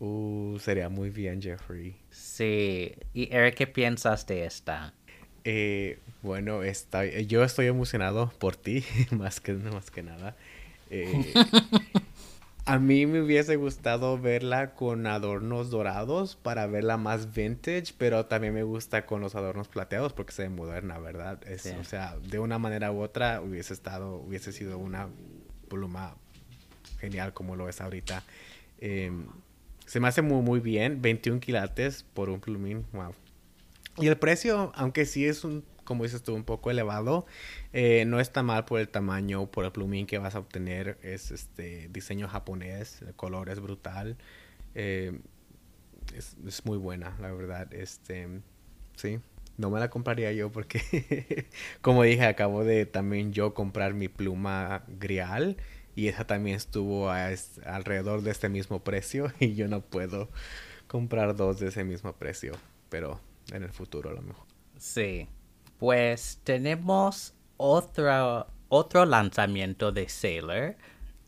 Uh. 0.00 0.04
uh, 0.04 0.58
sería 0.58 0.88
muy 0.88 1.10
bien, 1.10 1.40
Jeffrey. 1.42 1.96
Sí. 2.10 2.94
¿Y 3.12 3.34
Eric 3.34 3.54
qué 3.54 3.66
piensas 3.66 4.26
de 4.26 4.44
esta? 4.44 4.94
Eh, 5.44 5.98
bueno, 6.22 6.62
está, 6.62 7.04
yo 7.04 7.44
estoy 7.44 7.66
emocionado 7.66 8.32
por 8.38 8.56
ti, 8.56 8.84
más 9.10 9.40
que, 9.40 9.52
más 9.52 9.90
que 9.90 10.02
nada. 10.02 10.36
Eh, 10.90 11.32
A 12.66 12.78
mí 12.78 13.04
me 13.04 13.20
hubiese 13.20 13.56
gustado 13.56 14.18
verla 14.18 14.74
con 14.74 15.06
adornos 15.06 15.68
dorados 15.68 16.34
para 16.34 16.66
verla 16.66 16.96
más 16.96 17.34
vintage, 17.34 17.92
pero 17.98 18.24
también 18.24 18.54
me 18.54 18.62
gusta 18.62 19.04
con 19.04 19.20
los 19.20 19.34
adornos 19.34 19.68
plateados 19.68 20.14
porque 20.14 20.32
se 20.32 20.44
ve 20.44 20.48
moderna, 20.48 20.98
¿verdad? 20.98 21.40
O 21.78 21.84
sea, 21.84 22.16
de 22.26 22.38
una 22.38 22.58
manera 22.58 22.90
u 22.90 23.02
otra 23.02 23.42
hubiese 23.42 23.74
estado, 23.74 24.16
hubiese 24.16 24.50
sido 24.52 24.78
una 24.78 25.08
pluma 25.68 26.16
genial 27.00 27.34
como 27.34 27.54
lo 27.54 27.68
es 27.68 27.82
ahorita. 27.82 28.22
Em, 28.78 29.26
se 29.84 30.00
me 30.00 30.08
hace 30.08 30.22
muy, 30.22 30.40
muy 30.40 30.60
bien, 30.60 31.02
21 31.02 31.40
quilates 31.40 32.02
por 32.14 32.30
un 32.30 32.40
plumín, 32.40 32.86
wow. 32.92 33.12
Y 33.98 34.06
el 34.06 34.16
precio, 34.16 34.72
aunque 34.74 35.04
sí 35.04 35.26
es 35.26 35.44
un 35.44 35.64
como 35.84 36.04
dices 36.04 36.22
tú, 36.22 36.34
un 36.34 36.44
poco 36.44 36.70
elevado. 36.70 37.26
Eh, 37.72 38.04
no 38.06 38.20
está 38.20 38.42
mal 38.42 38.64
por 38.64 38.80
el 38.80 38.88
tamaño, 38.88 39.46
por 39.50 39.64
el 39.64 39.72
plumín 39.72 40.06
que 40.06 40.18
vas 40.18 40.34
a 40.34 40.38
obtener. 40.40 40.98
Es 41.02 41.30
este 41.30 41.88
diseño 41.88 42.28
japonés, 42.28 43.02
el 43.02 43.14
color 43.14 43.50
es 43.50 43.60
brutal. 43.60 44.16
Eh, 44.74 45.18
es, 46.16 46.64
muy 46.64 46.78
buena, 46.78 47.16
la 47.20 47.32
verdad. 47.32 47.72
Este, 47.72 48.28
sí, 48.96 49.20
no 49.56 49.70
me 49.70 49.80
la 49.80 49.90
compraría 49.90 50.32
yo 50.32 50.50
porque, 50.50 51.46
como 51.80 52.02
dije, 52.02 52.24
acabo 52.24 52.64
de 52.64 52.86
también 52.86 53.32
yo 53.32 53.54
comprar 53.54 53.94
mi 53.94 54.08
pluma 54.08 54.84
grial 54.88 55.56
y 55.96 56.08
esa 56.08 56.26
también 56.26 56.56
estuvo 56.56 57.10
alrededor 57.10 58.22
de 58.22 58.30
este 58.30 58.48
mismo 58.48 58.82
precio 58.82 59.32
y 59.40 59.54
yo 59.54 59.68
no 59.68 59.80
puedo 59.80 60.28
comprar 60.86 61.36
dos 61.36 61.58
de 61.60 61.68
ese 61.68 61.84
mismo 61.84 62.12
precio, 62.14 62.52
pero 62.88 63.20
en 63.52 63.62
el 63.62 63.70
futuro 63.70 64.10
a 64.10 64.14
lo 64.14 64.22
mejor. 64.22 64.46
Sí, 64.78 65.28
pues 65.78 66.40
tenemos 66.44 67.34
otro, 67.56 68.46
otro 68.68 69.04
lanzamiento 69.04 69.92
de 69.92 70.08
Sailor 70.08 70.76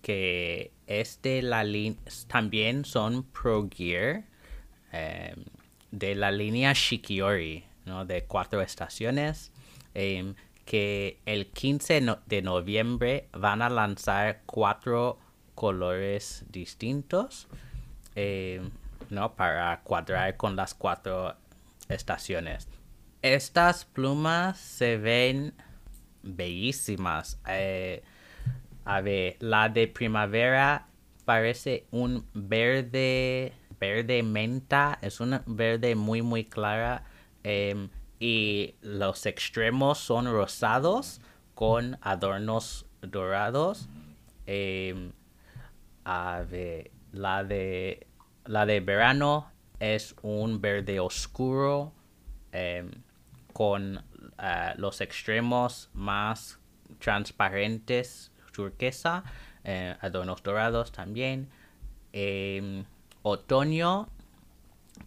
que 0.07 0.71
es 0.87 1.21
de 1.21 1.43
la 1.43 1.65
también 2.29 2.85
son 2.85 3.25
Pro 3.25 3.69
Gear 3.69 4.23
em, 4.93 5.45
de 5.91 6.15
la 6.15 6.31
línea 6.31 6.73
Shikiori, 6.75 7.65
¿no? 7.87 8.05
de 8.05 8.23
cuatro 8.23 8.61
estaciones, 8.61 9.51
em, 9.95 10.37
que 10.65 11.19
el 11.27 11.49
15 11.49 12.01
de 12.25 12.43
noviembre 12.43 13.27
van 13.33 13.63
a 13.63 13.69
lanzar 13.69 14.43
cuatro 14.47 15.19
colores 15.57 16.45
distintos, 16.53 17.49
em, 18.15 18.71
¿no? 19.11 19.35
Para 19.35 19.81
cuadrar 19.83 20.37
con 20.37 20.55
las 20.55 20.73
cuatro 20.75 21.35
estaciones. 21.89 22.69
Estas 23.35 23.85
plumas 23.85 24.57
se 24.57 24.99
ven 24.99 25.53
bellísimas. 26.23 27.41
Eh, 27.49 28.05
a 28.85 29.01
ver, 29.01 29.37
la 29.41 29.69
de 29.69 29.89
primavera 29.89 30.87
parece 31.25 31.89
un 31.91 32.25
verde, 32.35 33.53
verde 33.81 34.23
menta. 34.23 35.01
Es 35.03 35.19
una 35.19 35.43
verde 35.45 35.97
muy, 35.97 36.23
muy 36.23 36.45
clara. 36.45 37.03
Em, 37.43 37.91
y 38.21 38.77
los 38.81 39.27
extremos 39.27 39.99
son 39.99 40.27
rosados 40.27 41.21
con 41.57 41.99
adornos 42.03 42.87
dorados. 43.03 43.89
Em, 44.47 45.11
a 46.05 46.45
ver, 46.49 46.93
la 47.11 47.43
de, 47.43 48.07
la 48.45 48.67
de 48.67 48.79
verano 48.79 49.51
es 49.81 50.15
un 50.23 50.61
verde 50.61 51.01
oscuro. 51.01 51.93
Em, 52.53 52.89
con 53.57 54.05
eh, 54.39 54.75
los 54.77 55.01
extremos 55.01 55.89
más 55.95 56.59
transparentes, 56.99 58.31
turquesa, 58.53 59.25
eh, 59.65 59.97
adornos 60.03 60.43
dorados 60.43 60.93
también. 60.93 61.49
Em, 62.13 62.85
otoño 63.23 64.11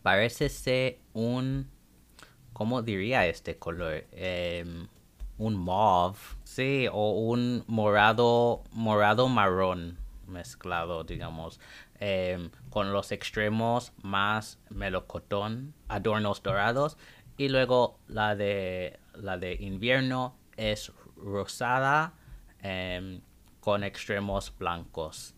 parece 0.02 0.50
ser 0.50 0.98
un, 1.14 1.70
¿cómo 2.52 2.82
diría 2.82 3.28
este 3.28 3.60
color? 3.60 4.06
Em, 4.14 4.88
un 5.38 5.64
mauve, 5.64 6.18
sí, 6.44 6.88
o 6.92 7.12
un 7.12 7.64
morado, 7.68 8.64
morado 8.72 9.28
marrón 9.28 10.00
mezclado, 10.26 11.04
digamos, 11.04 11.60
em, 12.00 12.50
con 12.72 12.94
los 12.94 13.12
extremos 13.12 13.92
más 14.02 14.58
melocotón, 14.70 15.76
adornos 15.88 16.42
dorados, 16.42 16.98
y 17.40 17.48
luego 17.48 17.98
la 18.10 18.36
de, 18.36 19.00
la 19.16 19.38
de 19.38 19.54
invierno 19.54 20.36
es 20.58 20.92
rosada 21.16 22.14
em, 22.62 23.22
con 23.62 23.86
extremos 23.86 24.54
blancos. 24.60 25.36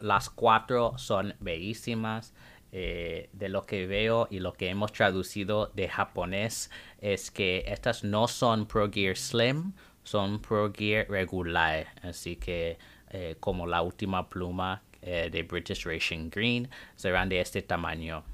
Las 0.00 0.28
cuatro 0.28 0.98
son 0.98 1.34
bellísimas. 1.38 2.34
Eh, 2.76 3.30
de 3.32 3.48
lo 3.48 3.66
que 3.66 3.86
veo 3.86 4.26
y 4.32 4.40
lo 4.40 4.52
que 4.52 4.68
hemos 4.68 4.92
traducido 4.92 5.70
de 5.76 5.88
japonés 5.88 6.72
es 6.98 7.30
que 7.30 7.62
estas 7.68 8.02
no 8.02 8.26
son 8.26 8.66
Pro 8.66 8.90
Gear 8.90 9.16
Slim, 9.16 9.74
son 10.02 10.40
Pro 10.40 10.72
Gear 10.72 11.08
regular. 11.08 11.86
Así 12.02 12.34
que 12.34 12.76
eh, 13.10 13.36
como 13.38 13.68
la 13.68 13.80
última 13.82 14.28
pluma 14.28 14.82
eh, 15.02 15.28
de 15.30 15.44
British 15.44 15.86
Racing 15.86 16.30
Green 16.30 16.68
serán 16.96 17.28
de 17.28 17.38
este 17.38 17.62
tamaño. 17.62 18.24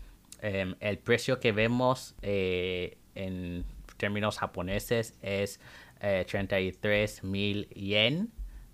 Em, 0.41 0.75
el 0.81 0.99
precio 0.99 1.41
que 1.41 1.53
vemos 1.53 2.15
en 2.23 3.65
términos 3.97 4.39
japoneses 4.39 5.15
es 5.23 5.61
33 6.01 7.25
mil 7.25 7.69
yen 7.69 8.33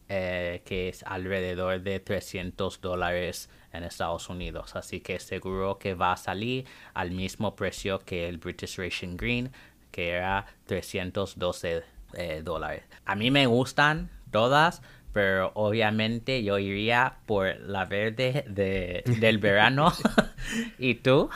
eh, 0.08 0.62
que 0.64 0.88
es 0.88 1.02
alrededor 1.02 1.82
de 1.82 1.98
300 1.98 2.80
dólares 2.80 3.50
en 3.72 3.82
Estados 3.82 4.28
Unidos. 4.28 4.76
Así 4.76 5.00
que 5.00 5.18
seguro 5.18 5.80
que 5.80 5.94
va 5.94 6.12
a 6.12 6.16
salir 6.16 6.64
al 6.94 7.10
mismo 7.10 7.56
precio 7.56 7.98
que 7.98 8.28
el 8.28 8.38
British 8.38 8.78
Racing 8.78 9.16
Green, 9.16 9.50
que 9.90 10.10
era 10.10 10.46
312 10.66 11.82
eh, 12.12 12.40
dólares. 12.44 12.84
A 13.04 13.16
mí 13.16 13.32
me 13.32 13.46
gustan 13.46 14.08
todas, 14.30 14.80
pero 15.16 15.50
obviamente 15.54 16.42
yo 16.42 16.58
iría 16.58 17.20
por 17.24 17.58
la 17.60 17.86
verde 17.86 18.44
de, 18.50 19.02
del 19.18 19.38
verano. 19.38 19.90
¿Y 20.78 20.96
tú? 20.96 21.30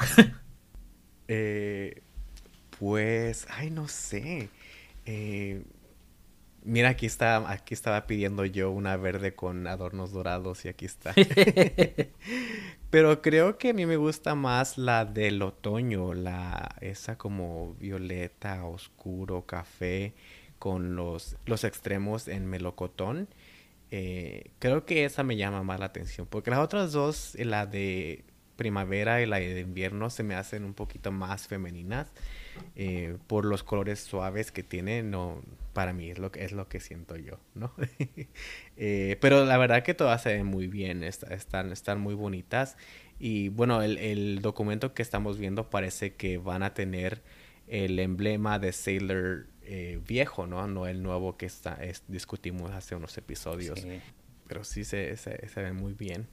Eh, 1.28 2.02
pues, 2.78 3.46
ay, 3.48 3.70
no 3.70 3.88
sé. 3.88 4.50
Eh, 5.06 5.62
Mira, 6.62 6.90
aquí 6.90 7.06
está, 7.06 7.50
aquí 7.50 7.72
estaba 7.72 8.06
pidiendo 8.06 8.44
yo 8.44 8.70
una 8.70 8.98
verde 8.98 9.34
con 9.34 9.66
adornos 9.66 10.12
dorados 10.12 10.66
y 10.66 10.68
aquí 10.68 10.84
está. 10.84 11.14
Pero 12.90 13.22
creo 13.22 13.56
que 13.56 13.70
a 13.70 13.72
mí 13.72 13.86
me 13.86 13.96
gusta 13.96 14.34
más 14.34 14.76
la 14.76 15.06
del 15.06 15.40
otoño, 15.40 16.12
la 16.12 16.76
esa 16.82 17.16
como 17.16 17.76
violeta, 17.80 18.66
oscuro, 18.66 19.46
café, 19.46 20.12
con 20.58 20.96
los, 20.96 21.36
los 21.46 21.64
extremos 21.64 22.28
en 22.28 22.46
melocotón. 22.46 23.26
Eh, 23.90 24.50
creo 24.58 24.84
que 24.86 25.04
esa 25.04 25.22
me 25.22 25.36
llama 25.36 25.62
más 25.62 25.80
la 25.80 25.86
atención, 25.86 26.26
porque 26.28 26.50
las 26.50 26.60
otras 26.60 26.92
dos, 26.92 27.36
la 27.38 27.66
de 27.66 28.24
primavera 28.56 29.22
y 29.22 29.26
la 29.26 29.38
de 29.38 29.60
invierno, 29.60 30.10
se 30.10 30.22
me 30.22 30.34
hacen 30.34 30.64
un 30.64 30.74
poquito 30.74 31.12
más 31.12 31.48
femeninas. 31.48 32.12
Eh, 32.76 33.16
por 33.26 33.44
los 33.44 33.62
colores 33.62 34.00
suaves 34.00 34.52
que 34.52 34.62
tiene, 34.62 35.02
no, 35.02 35.40
para 35.72 35.92
mí 35.92 36.10
es 36.10 36.18
lo 36.18 36.30
que, 36.30 36.44
es 36.44 36.52
lo 36.52 36.68
que 36.68 36.80
siento 36.80 37.16
yo, 37.16 37.38
¿no? 37.54 37.72
Eh, 38.82 39.18
pero 39.20 39.44
la 39.44 39.58
verdad 39.58 39.82
que 39.82 39.92
todas 39.92 40.22
se 40.22 40.32
ven 40.32 40.46
muy 40.46 40.66
bien, 40.66 41.04
están, 41.04 41.70
están 41.70 42.00
muy 42.00 42.14
bonitas. 42.14 42.78
Y 43.18 43.50
bueno, 43.50 43.82
el, 43.82 44.40
documento 44.40 44.94
que 44.94 45.02
estamos 45.02 45.36
viendo 45.38 45.68
parece 45.68 46.14
que 46.14 46.38
van 46.38 46.62
a 46.62 46.72
tener 46.72 47.20
el 47.68 47.98
emblema 47.98 48.58
de 48.58 48.72
Sailor 48.72 49.46
eh, 49.62 50.00
viejo, 50.06 50.46
¿no? 50.46 50.66
No 50.66 50.86
el 50.86 51.02
nuevo 51.02 51.36
que 51.36 51.46
está, 51.46 51.78
discutimos 52.08 52.70
hace 52.72 52.94
unos 52.94 53.16
episodios. 53.18 53.86
Pero 54.46 54.64
sí 54.64 54.84
se, 54.84 55.16
se, 55.16 55.48
se 55.48 55.62
ven 55.62 55.76
muy 55.76 55.92
bien. 55.92 56.26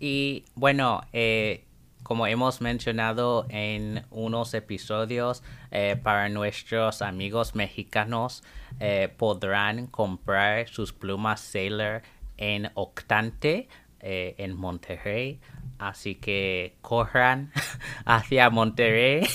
Y 0.00 0.44
bueno, 0.54 1.02
eh, 1.12 1.64
como 2.02 2.26
hemos 2.26 2.60
mencionado 2.60 3.46
en 3.50 4.04
unos 4.10 4.54
episodios, 4.54 5.42
eh, 5.70 5.96
para 6.02 6.28
nuestros 6.28 7.02
amigos 7.02 7.54
mexicanos 7.54 8.42
podrán 9.16 9.88
comprar 9.88 10.68
sus 10.68 10.92
plumas 10.92 11.40
Sailor 11.40 12.02
en 12.36 12.70
Octante 12.74 13.68
en 14.00 14.56
Monterrey. 14.56 15.40
Así 15.78 16.16
que 16.16 16.76
corran 16.80 17.52
hacia 18.04 18.50
Monterrey 18.50 19.26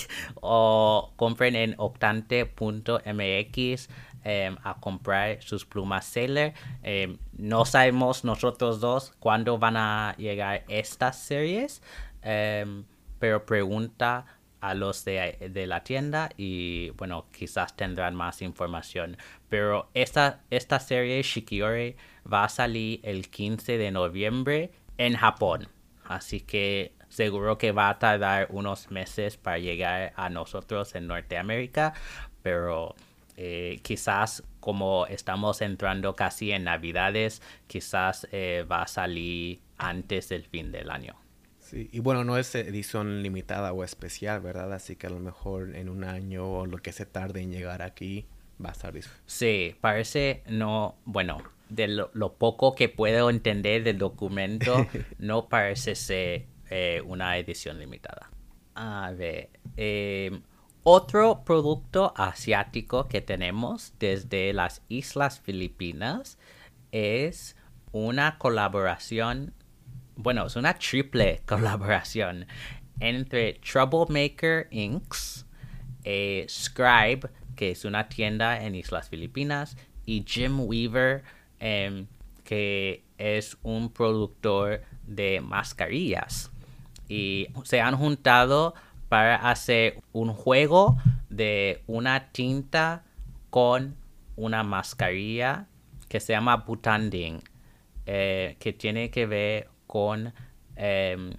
o 0.42 1.14
compren 1.16 1.56
en 1.56 1.76
octante.mx 1.78 3.90
em, 4.26 4.56
a 4.64 4.76
comprar 4.80 5.42
sus 5.42 5.66
plumas 5.66 6.06
Sailor. 6.06 6.54
Em, 6.82 7.18
no 7.38 7.66
sabemos 7.66 8.24
nosotros 8.24 8.80
dos 8.80 9.14
cuándo 9.20 9.58
van 9.58 9.78
a 9.78 10.16
llegar 10.18 10.64
estas 10.68 11.18
series. 11.18 11.82
Em, 12.22 12.86
pero 13.20 13.46
pregunta 13.46 14.26
a 14.64 14.74
los 14.74 15.04
de, 15.04 15.66
la 15.68 15.84
tienda 15.84 16.30
y 16.38 16.92
bueno, 16.92 17.26
quizás 17.38 17.76
tendrán 17.76 18.16
más 18.16 18.42
información. 18.42 19.18
Pero 19.50 19.90
esta, 19.94 20.40
esta 20.50 20.80
serie 20.80 21.22
Shikiori 21.22 21.98
va 22.32 22.46
a 22.46 22.50
salir 22.50 23.02
el 23.04 23.30
15 23.30 23.78
de 23.78 23.92
noviembre 23.92 24.72
en 24.98 25.16
Japón. 25.16 25.68
Así 26.06 26.42
que 26.42 26.94
seguro 27.10 27.58
que 27.58 27.72
va 27.72 27.90
a 27.90 28.00
tardar 28.00 28.48
unos 28.50 28.92
meses 28.92 29.38
para 29.38 29.60
llegar 29.60 30.14
a 30.16 30.30
nosotros 30.30 30.96
en 30.96 31.08
Norteamérica. 31.08 31.94
Pero 32.42 32.96
eh, 33.38 33.80
quizás 33.84 34.44
como 34.60 35.06
estamos 35.08 35.62
entrando 35.62 36.16
casi 36.16 36.52
en 36.52 36.66
Navidades, 36.66 37.42
quizás 37.68 38.28
eh, 38.32 38.66
va 38.70 38.84
a 38.84 38.88
salir 38.88 39.60
antes 39.78 40.30
del 40.30 40.44
fin 40.44 40.72
del 40.72 40.90
año 40.90 41.16
y 41.74 42.00
bueno, 42.00 42.24
no 42.24 42.38
es 42.38 42.54
edición 42.56 43.24
limitada 43.24 43.74
o 43.74 43.84
especial, 43.84 44.42
¿verdad? 44.42 44.74
Así 44.74 44.96
que 44.96 45.08
a 45.08 45.10
lo 45.10 45.20
mejor 45.20 45.76
en 45.76 45.90
un 45.90 46.04
año 46.04 46.46
o 46.46 46.66
lo 46.66 46.78
que 46.78 46.92
se 46.92 47.06
tarde 47.06 47.42
en 47.42 47.52
llegar 47.52 47.82
aquí 47.82 48.26
va 48.64 48.70
a 48.70 48.72
estar 48.74 48.94
disponible. 48.94 49.24
Sí, 49.26 49.76
parece 49.82 50.44
no, 50.48 50.96
bueno, 51.06 51.42
de 51.76 51.88
lo, 51.88 52.34
poco 52.38 52.76
que 52.76 52.90
puedo 52.90 53.30
entender 53.30 53.84
del 53.84 53.98
documento, 53.98 54.88
no 55.18 55.50
parece 55.50 55.96
ser 55.96 56.48
eh, 56.70 57.02
una 57.06 57.38
edición 57.38 57.80
limitada. 57.80 58.30
A 58.76 59.12
ver, 59.16 59.50
em, 59.78 60.42
otro 60.84 61.44
producto 61.46 62.14
asiático 62.16 63.08
que 63.08 63.22
tenemos 63.22 63.94
desde 64.00 64.54
las 64.54 64.82
Islas 64.90 65.40
Filipinas 65.40 66.38
es 66.92 67.56
una 67.92 68.38
colaboración 68.38 69.54
bueno, 70.16 70.46
es 70.46 70.56
una 70.56 70.76
triple 70.76 71.42
colaboración 71.46 72.48
entre 73.00 73.54
Troublemaker 73.54 74.68
Inc., 74.72 75.16
eh, 76.04 76.46
Scribe, 76.50 77.30
que 77.56 77.72
es 77.72 77.86
una 77.86 78.08
tienda 78.10 78.64
en 78.64 78.76
Islas 78.76 79.10
Filipinas, 79.10 79.78
y 80.06 80.24
Jim 80.28 80.60
Weaver, 80.60 81.24
em, 81.64 82.08
que 82.44 83.06
es 83.18 83.58
un 83.64 83.90
productor 83.90 84.82
de 85.08 85.40
mascarillas. 85.40 86.52
Y 87.08 87.48
se 87.64 87.80
han 87.80 87.96
juntado 87.96 88.74
para 89.08 89.36
hacer 89.50 90.02
un 90.12 90.34
juego 90.34 90.98
de 91.30 91.82
una 91.88 92.32
tinta 92.34 93.06
con 93.50 93.96
una 94.36 94.64
mascarilla 94.64 95.68
que 96.10 96.20
se 96.20 96.34
llama 96.34 96.58
Butanding, 96.58 97.42
eh, 98.08 98.58
que 98.60 98.74
tiene 98.74 99.10
que 99.10 99.26
ver 99.26 99.70
con 99.88 100.34
em, 100.76 101.32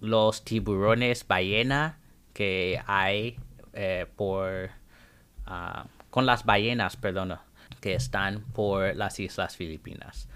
los 0.00 0.44
tiburones 0.44 1.26
ballena 1.26 1.98
que 2.32 2.80
hay 2.86 3.36
eh, 3.72 4.06
por 4.14 4.70
ah, 5.46 5.86
con 6.10 6.26
las 6.26 6.44
ballenas, 6.44 6.96
perdón, 6.96 7.36
que 7.80 7.94
están 7.94 8.42
por 8.52 8.94
las 8.94 9.18
islas 9.18 9.56
Filipinas. 9.56 10.28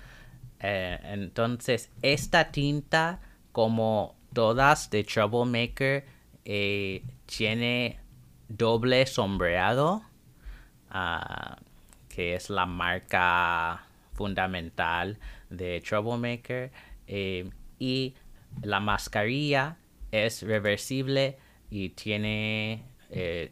Eh, 0.61 0.99
entonces, 1.05 1.91
esta 2.01 2.51
tinta, 2.51 3.21
como 3.53 4.17
todas 4.33 4.91
de 4.91 5.05
Troublemaker, 5.05 6.07
eh, 6.45 7.03
tiene 7.27 8.01
doble 8.49 9.07
sombreado, 9.07 10.03
ah, 10.91 11.59
que 12.09 12.35
es 12.35 12.49
la 12.51 12.67
marca 12.67 13.85
fundamental 14.15 15.19
de 15.51 15.83
Troublemaker. 15.83 16.73
Eh, 17.07 17.51
y 17.79 18.15
la 18.63 18.81
mascarilla 18.81 19.77
es 20.11 20.43
reversible 20.43 21.37
y 21.71 21.91
tiene 21.91 22.85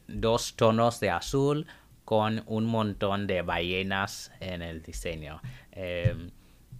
dos 0.08 0.56
tonos 0.56 0.98
de 0.98 1.10
azul 1.10 1.66
con 2.12 2.42
un 2.44 2.66
montón 2.66 3.26
de 3.26 3.40
ballenas 3.40 4.32
en 4.38 4.60
el 4.60 4.82
diseño. 4.82 5.40
Em, 5.70 6.30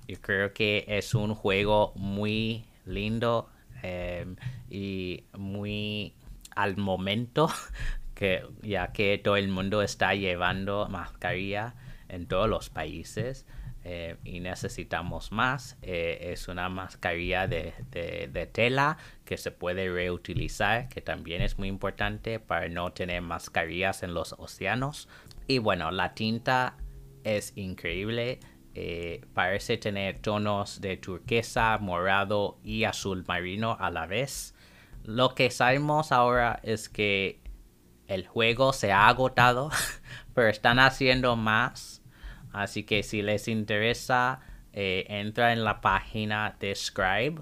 yo 0.06 0.20
creo 0.20 0.52
que 0.52 0.84
es 0.86 1.14
un 1.14 1.34
juego 1.34 1.94
muy 1.96 2.66
lindo 2.84 3.48
em, 3.82 4.36
y 4.68 5.24
muy 5.38 6.12
al 6.54 6.76
momento 6.76 7.48
que 8.14 8.44
ya 8.60 8.92
que 8.92 9.16
todo 9.16 9.36
el 9.38 9.48
mundo 9.48 9.80
está 9.80 10.14
llevando 10.14 10.86
mascarilla 10.90 11.76
en 12.10 12.26
todos 12.26 12.46
los 12.46 12.68
países 12.68 13.46
eh, 13.84 14.16
y 14.24 14.40
necesitamos 14.40 15.32
más. 15.32 15.78
Eh, 15.80 16.32
es 16.32 16.46
una 16.46 16.68
mascarilla 16.68 17.48
de, 17.48 17.72
tela 18.52 18.98
que 19.32 19.38
se 19.38 19.50
puede 19.50 19.88
reutilizar, 19.88 20.90
que 20.90 21.00
también 21.00 21.40
es 21.40 21.56
muy 21.56 21.68
importante 21.68 22.38
para 22.38 22.68
no 22.68 22.92
tener 22.92 23.22
mascarillas 23.22 24.02
en 24.02 24.12
los 24.12 24.34
océanos. 24.34 25.08
Y 25.46 25.56
bueno, 25.56 25.90
la 25.90 26.12
tinta 26.12 26.76
es 27.24 27.56
increíble. 27.56 28.40
Eh, 28.74 29.24
parece 29.32 29.78
tener 29.78 30.18
tonos 30.20 30.82
de 30.82 30.98
turquesa, 30.98 31.78
morado 31.78 32.58
y 32.62 32.84
azul 32.84 33.24
marino 33.26 33.78
a 33.80 33.88
la 33.88 34.04
vez. 34.04 34.54
Lo 35.02 35.34
que 35.34 35.50
sabemos 35.50 36.12
ahora 36.12 36.60
es 36.62 36.90
que 36.90 37.40
el 38.08 38.26
juego 38.26 38.74
se 38.74 38.92
ha 38.92 39.08
agotado, 39.08 39.70
pero 40.34 40.48
están 40.48 40.78
haciendo 40.78 41.36
más. 41.36 42.02
Así 42.52 42.82
que 42.82 43.02
si 43.02 43.22
les 43.22 43.48
interesa, 43.48 44.40
eh, 44.74 45.06
entra 45.08 45.54
en 45.54 45.64
la 45.64 45.80
página 45.80 46.54
de 46.60 46.74
Scribe. 46.74 47.40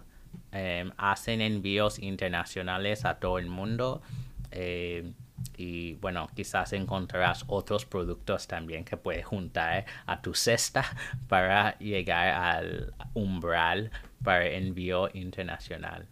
Em, 0.52 0.90
hacen 0.96 1.40
envíos 1.40 1.98
internacionales 1.98 3.04
a 3.04 3.18
todo 3.18 3.38
el 3.38 3.46
mundo. 3.46 4.02
Em, 4.50 5.14
y 5.56 5.94
bueno, 5.94 6.28
quizás 6.34 6.72
encontrarás 6.72 7.44
otros 7.46 7.86
productos 7.86 8.46
también 8.46 8.84
que 8.84 8.96
puedes 8.96 9.24
juntar 9.24 9.86
a 10.06 10.20
tu 10.20 10.34
cesta 10.34 10.84
para 11.28 11.78
llegar 11.78 12.28
al 12.28 12.94
umbral 13.14 13.90
para 14.22 14.46
envío 14.48 15.08
internacional. 15.14 16.06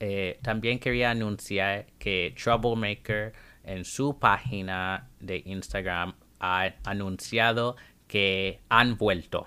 Eh, 0.00 0.38
también 0.42 0.78
quería 0.78 1.10
anunciar 1.10 1.86
que 1.98 2.34
Troublemaker 2.42 3.32
en 3.64 3.84
su 3.84 4.18
página 4.18 5.08
de 5.20 5.42
Instagram 5.44 6.14
ha 6.40 6.72
anunciado 6.84 7.76
que 8.08 8.60
han 8.68 8.96
vuelto 8.96 9.46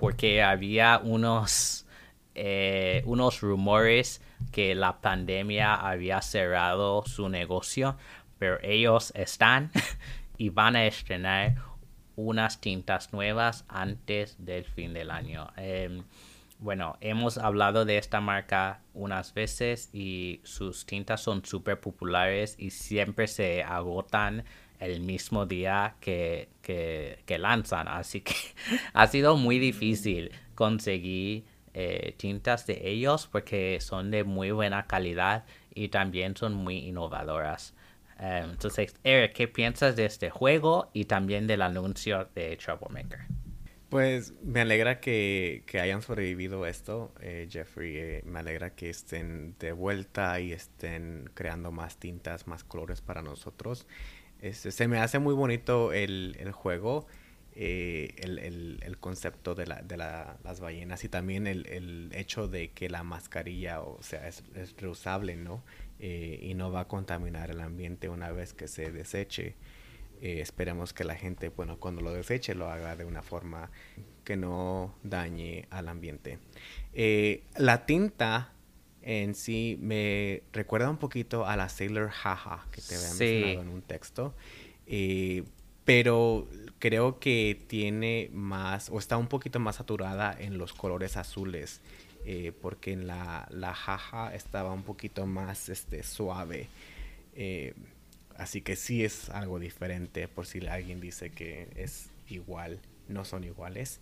porque 0.00 0.42
había 0.42 0.98
unos, 1.04 1.84
eh, 2.34 3.02
unos 3.06 3.40
rumores 3.40 4.22
que 4.52 4.74
la 4.74 5.00
pandemia 5.00 5.74
había 5.74 6.22
cerrado 6.22 7.02
su 7.06 7.28
negocio, 7.28 7.96
pero 8.38 8.58
ellos 8.62 9.12
están 9.14 9.70
y 10.38 10.48
van 10.50 10.76
a 10.76 10.86
estrenar 10.86 11.56
unas 12.16 12.60
tintas 12.60 13.12
nuevas 13.12 13.64
antes 13.68 14.36
del 14.44 14.64
fin 14.64 14.92
del 14.92 15.10
año. 15.10 15.48
Em, 15.56 16.04
bueno, 16.58 16.98
hemos 17.00 17.38
hablado 17.38 17.84
de 17.84 17.96
esta 17.96 18.20
marca 18.20 18.82
unas 18.92 19.32
veces 19.32 19.88
y 19.94 20.40
sus 20.44 20.84
tintas 20.84 21.22
son 21.22 21.44
súper 21.44 21.80
populares 21.80 22.54
y 22.58 22.70
siempre 22.70 23.26
se 23.28 23.62
agotan 23.62 24.44
el 24.78 25.00
mismo 25.00 25.46
día 25.46 25.96
que, 26.00 26.48
que, 26.62 27.38
lanzan. 27.38 27.88
Así 27.88 28.20
que 28.22 28.34
ha 28.92 29.06
sido 29.06 29.36
muy 29.36 29.58
difícil 29.58 30.32
conseguir 30.54 31.44
eh, 31.74 32.14
tintas 32.16 32.66
de 32.66 32.88
ellos 32.88 33.28
porque 33.30 33.78
son 33.80 34.10
de 34.10 34.24
muy 34.24 34.50
buena 34.50 34.86
calidad 34.86 35.44
y 35.74 35.88
también 35.88 36.36
son 36.36 36.54
muy 36.54 36.78
innovadoras. 36.78 37.74
Em, 38.18 38.50
entonces, 38.50 38.94
Eric, 39.04 39.32
¿qué 39.32 39.48
piensas 39.48 39.96
de 39.96 40.04
este 40.04 40.30
juego 40.30 40.90
y 40.92 41.06
también 41.06 41.46
del 41.46 41.62
anuncio 41.62 42.28
de 42.34 42.56
Troublemaker? 42.56 43.20
Pues 43.90 44.34
me 44.44 44.60
alegra 44.60 45.00
que, 45.00 45.64
hayan 45.74 46.00
sobrevivido 46.00 46.64
esto, 46.64 47.12
eh, 47.20 47.48
Jeffrey. 47.50 47.96
Eh, 47.96 48.22
me 48.24 48.38
alegra 48.38 48.70
que 48.70 48.88
estén 48.88 49.56
de 49.58 49.72
vuelta 49.72 50.38
y 50.38 50.52
estén 50.52 51.28
creando 51.34 51.72
más 51.72 51.96
tintas, 51.96 52.46
más 52.46 52.62
colores 52.62 53.00
para 53.00 53.20
nosotros. 53.20 53.88
Este, 54.40 54.70
se 54.70 54.86
me 54.86 54.98
hace 55.00 55.18
muy 55.18 55.34
bonito 55.34 55.92
el, 55.92 56.52
juego, 56.52 57.06
eh, 57.62 58.14
el, 58.22 58.96
concepto 59.00 59.54
de, 59.54 59.66
la, 59.66 59.82
de 59.82 59.98
las 59.98 60.60
ballenas 60.60 61.04
y 61.04 61.08
también 61.08 61.46
el, 61.46 62.10
hecho 62.14 62.48
de 62.48 62.70
que 62.70 62.88
la 62.88 63.02
mascarilla, 63.02 63.82
o 63.82 64.02
sea, 64.02 64.26
es, 64.28 64.42
reusable, 64.78 65.36
¿no? 65.36 65.62
y 65.98 66.54
no 66.54 66.72
va 66.72 66.80
a 66.80 66.88
contaminar 66.88 67.50
el 67.50 67.60
ambiente 67.60 68.08
una 68.08 68.32
vez 68.32 68.54
que 68.54 68.68
se 68.68 68.90
deseche. 68.90 69.56
Eh, 70.20 70.40
esperemos 70.40 70.92
que 70.92 71.04
la 71.04 71.14
gente, 71.14 71.48
bueno, 71.48 71.78
cuando 71.78 72.02
lo 72.02 72.12
deseche 72.12 72.54
lo 72.54 72.70
haga 72.70 72.94
de 72.94 73.06
una 73.06 73.22
forma 73.22 73.70
que 74.22 74.36
no 74.36 74.94
dañe 75.02 75.66
al 75.70 75.88
ambiente. 75.88 76.38
Eh, 76.92 77.44
la 77.56 77.86
tinta 77.86 78.52
en 79.00 79.34
sí 79.34 79.78
me 79.80 80.42
recuerda 80.52 80.90
un 80.90 80.98
poquito 80.98 81.46
a 81.46 81.56
la 81.56 81.70
Sailor 81.70 82.10
Jaja 82.10 82.66
que 82.70 82.82
te 82.82 82.96
había 82.96 83.08
mencionado 83.08 83.62
en 83.62 83.68
un 83.68 83.82
texto. 83.82 84.34
Eh, 84.86 85.44
pero 85.92 86.46
creo 86.78 87.18
que 87.18 87.60
tiene 87.66 88.30
más 88.32 88.90
o 88.90 88.98
está 89.00 89.16
un 89.16 89.26
poquito 89.26 89.58
más 89.58 89.76
saturada 89.76 90.36
en 90.38 90.56
los 90.56 90.72
colores 90.72 91.16
azules 91.16 91.80
porque 92.62 92.92
en 92.92 93.08
la, 93.08 93.48
la 93.50 93.74
jaja 93.74 94.32
estaba 94.34 94.72
un 94.72 94.84
poquito 94.84 95.26
más 95.26 95.68
este, 95.68 96.04
suave. 96.04 96.68
Así 98.36 98.60
que 98.60 98.76
sí 98.76 99.04
es 99.04 99.30
algo 99.30 99.58
diferente 99.58 100.28
por 100.28 100.46
si 100.46 100.64
alguien 100.66 101.00
dice 101.00 101.30
que 101.30 101.66
es 101.74 102.08
igual, 102.28 102.78
no 103.08 103.24
son 103.24 103.42
iguales. 103.42 104.00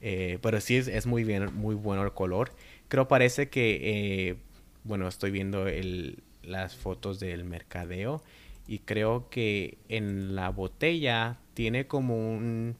Eh, 0.00 0.38
pero 0.42 0.60
sí 0.60 0.76
es, 0.76 1.06
muy 1.06 1.24
bien, 1.24 1.52
muy 1.54 1.74
bueno 1.74 2.04
el 2.04 2.12
color. 2.12 2.52
Creo 2.88 3.08
parece 3.08 3.48
que, 3.48 4.28
eh, 4.28 4.36
bueno, 4.84 5.08
estoy 5.08 5.30
viendo 5.30 5.66
el, 5.66 6.22
las 6.42 6.76
fotos 6.76 7.18
del 7.18 7.44
mercadeo 7.44 8.22
y 8.70 8.78
creo 8.78 9.28
que 9.30 9.78
en 9.88 10.36
la 10.36 10.50
botella 10.50 11.38
tiene 11.54 11.88
como 11.88 12.14
un, 12.14 12.76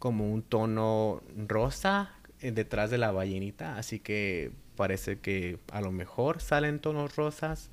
como 0.00 0.32
un 0.32 0.42
tono 0.42 1.22
rosa 1.46 2.12
eh, 2.40 2.50
detrás 2.50 2.90
de 2.90 2.98
la 2.98 3.12
ballenita, 3.12 3.78
así 3.78 4.00
que 4.00 4.50
parece 4.74 5.20
que 5.20 5.60
a 5.70 5.80
lo 5.80 5.92
mejor 5.92 6.40
salen 6.40 6.80
tonos 6.80 7.14
rosas. 7.14 7.70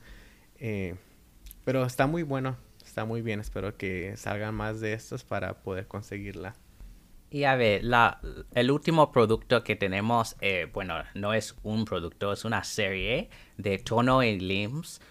Pero 1.65 1.85
está 1.85 2.05
muy 2.05 2.21
bueno, 2.21 2.55
está 2.85 3.03
muy 3.03 3.23
bien. 3.23 3.39
Espero 3.39 3.77
que 3.77 4.15
salgan 4.15 4.53
más 4.53 4.79
de 4.79 4.93
estos 4.93 5.23
para 5.23 5.63
poder 5.63 5.87
conseguirla. 5.87 6.53
Y 7.31 7.45
a 7.45 7.55
ver, 7.55 7.83
la, 7.83 8.21
el 8.53 8.69
último 8.69 9.11
producto 9.11 9.63
que 9.63 9.75
tenemos, 9.75 10.35
eh, 10.39 10.69
bueno, 10.71 10.95
no 11.15 11.33
es 11.33 11.55
un 11.63 11.85
producto, 11.85 12.31
es 12.31 12.45
una 12.45 12.63
serie 12.63 13.31
de 13.57 13.79
Tono 13.79 14.21
y 14.21 14.39
Limbs. 14.39 15.01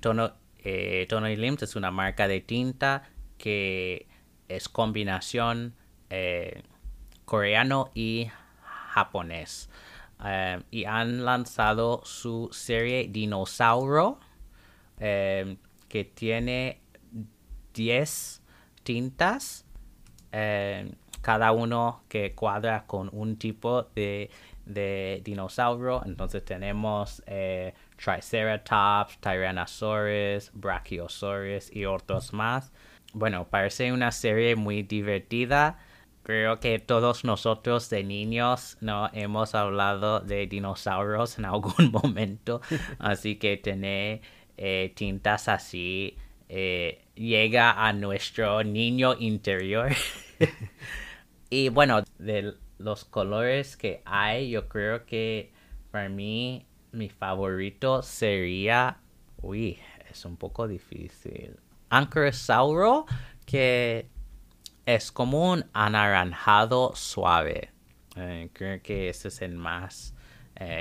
Tono, 0.00 0.34
eh, 0.62 1.06
Tono 1.08 1.28
y 1.28 1.36
Limbs 1.36 1.62
es 1.62 1.76
una 1.76 1.90
marca 1.90 2.28
de 2.28 2.40
tinta 2.40 3.08
que 3.38 4.06
es 4.48 4.68
combinación 4.68 5.74
eh, 6.10 6.62
coreano 7.24 7.90
y 7.94 8.30
japonés. 8.62 9.68
Em, 10.24 10.62
y 10.70 10.84
han 10.84 11.24
lanzado 11.24 12.02
su 12.04 12.48
serie 12.52 13.08
Dinosauro. 13.10 14.20
Em, 14.98 15.56
que 15.92 16.04
tiene 16.04 16.80
10 17.74 18.42
tintas, 18.82 19.66
eh, 20.32 20.90
cada 21.20 21.52
uno 21.52 22.02
que 22.08 22.34
cuadra 22.34 22.86
con 22.86 23.10
un 23.12 23.36
tipo 23.36 23.82
de, 23.94 24.30
dinosaurio. 25.22 26.02
Entonces 26.06 26.44
tenemos 26.44 27.22
eh, 27.26 27.74
Triceratops, 28.02 29.18
Tyrannosaurus, 29.20 30.50
Brachiosaurus 30.54 31.74
y 31.74 31.84
otros 31.84 32.32
más. 32.32 32.72
Bueno, 33.12 33.46
parece 33.48 33.92
una 33.92 34.10
serie 34.10 34.56
muy 34.56 34.82
divertida. 34.82 35.78
Creo 36.22 36.60
que 36.60 36.78
todos 36.78 37.24
nosotros 37.24 37.90
de 37.90 38.04
niños 38.04 38.76
no 38.80 39.10
hemos 39.12 39.54
hablado 39.54 40.20
de 40.20 40.46
dinosaurios 40.46 41.38
en 41.38 41.44
algún 41.44 41.92
momento. 41.92 42.60
Así 42.98 43.36
que 43.36 43.56
tener 43.56 44.20
eh, 44.56 44.92
tintas 44.94 45.48
así 45.48 46.16
eh, 46.48 47.04
llega 47.14 47.86
a 47.86 47.92
nuestro 47.92 48.62
niño 48.64 49.14
interior. 49.18 49.92
y 51.50 51.68
bueno, 51.68 52.02
de 52.18 52.54
los 52.78 53.04
colores 53.04 53.76
que 53.76 54.02
hay, 54.04 54.50
yo 54.50 54.68
creo 54.68 55.06
que 55.06 55.52
para 55.90 56.08
mí 56.08 56.66
mi 56.92 57.08
favorito 57.08 58.02
sería... 58.02 58.98
Uy, 59.40 59.78
es 60.10 60.24
un 60.24 60.36
poco 60.36 60.68
difícil. 60.68 61.58
Ankylosauro, 61.90 63.06
que 63.44 64.08
es 64.86 65.10
como 65.10 65.52
un 65.52 65.64
anaranjado 65.72 66.92
suave. 66.94 67.70
Eh, 68.16 68.50
creo 68.52 68.80
que 68.82 69.08
ese 69.08 69.28
es 69.28 69.42
el 69.42 69.56
más 69.56 70.14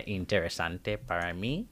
interesante 0.06 1.00
para 1.00 1.34
mí. 1.34 1.68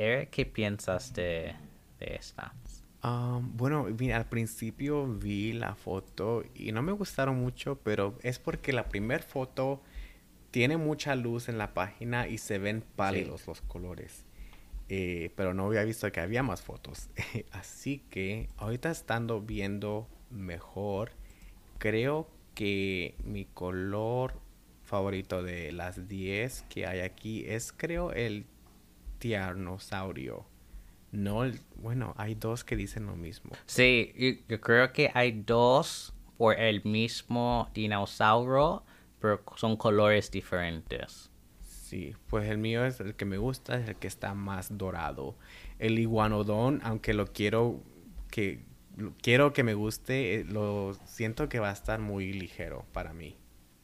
Eric, 0.00 0.30
¿qué 0.30 0.46
piensas 0.46 1.12
de, 1.12 1.54
esta? 1.98 2.54
Um, 3.04 3.54
bueno, 3.56 3.86
al 4.14 4.26
principio 4.30 5.06
vi 5.06 5.52
la 5.52 5.74
foto 5.74 6.42
y 6.54 6.72
no 6.72 6.80
me 6.80 6.92
gustaron 6.92 7.38
mucho, 7.38 7.78
pero 7.82 8.18
es 8.22 8.38
porque 8.38 8.72
la 8.72 8.88
primera 8.88 9.22
foto 9.22 9.82
tiene 10.50 10.76
mucha 10.76 11.14
luz 11.14 11.48
en 11.48 11.58
la 11.58 11.74
página 11.74 12.28
y 12.28 12.38
se 12.38 12.58
ven 12.58 12.84
pálidos 12.96 13.46
los 13.46 13.60
colores. 13.62 14.24
eh, 14.88 15.30
pero 15.36 15.54
no 15.54 15.66
había 15.66 15.84
visto 15.84 16.10
que 16.10 16.20
había 16.20 16.42
más 16.42 16.62
fotos. 16.62 17.08
Así 17.52 18.02
que 18.10 18.48
ahorita 18.56 18.90
estando 18.90 19.40
viendo 19.40 20.08
mejor, 20.30 21.12
creo 21.78 22.28
que 22.54 23.14
mi 23.24 23.44
color 23.44 24.34
favorito 24.82 25.44
de 25.44 25.70
las 25.70 26.08
10 26.08 26.62
que 26.68 26.86
hay 26.86 27.00
aquí 27.00 27.44
es 27.46 27.72
creo 27.72 28.12
el 28.12 28.46
tiernosaurio. 29.20 30.44
No, 31.12 31.44
el, 31.44 31.60
bueno, 31.76 32.14
hay 32.16 32.34
dos 32.34 32.64
que 32.64 32.74
dicen 32.76 33.06
lo 33.06 33.14
mismo. 33.14 33.52
Sí, 33.66 34.42
yo 34.48 34.60
creo 34.60 34.92
que 34.92 35.10
hay 35.14 35.42
dos 35.46 36.12
por 36.36 36.58
el 36.58 36.82
mismo 36.84 37.68
dinosaurio, 37.74 38.82
pero 39.20 39.42
son 39.56 39.76
colores 39.76 40.30
diferentes. 40.30 41.30
Sí, 41.62 42.14
pues 42.28 42.48
el 42.48 42.58
mío 42.58 42.84
es 42.84 43.00
el 43.00 43.14
que 43.14 43.24
me 43.24 43.38
gusta, 43.38 43.76
es 43.76 43.88
el 43.88 43.96
que 43.96 44.06
está 44.06 44.34
más 44.34 44.78
dorado. 44.78 45.36
El 45.78 45.98
iguanodón, 45.98 46.80
aunque 46.84 47.14
lo 47.14 47.26
quiero 47.26 47.82
que 48.30 48.64
quiero 49.22 49.52
que 49.52 49.62
me 49.62 49.74
guste, 49.74 50.34
eh, 50.34 50.44
lo 50.44 50.94
siento 51.04 51.48
que 51.48 51.58
va 51.58 51.70
a 51.70 51.72
estar 51.72 52.00
muy 52.00 52.32
ligero 52.32 52.86
para 52.92 53.12
mí. 53.12 53.36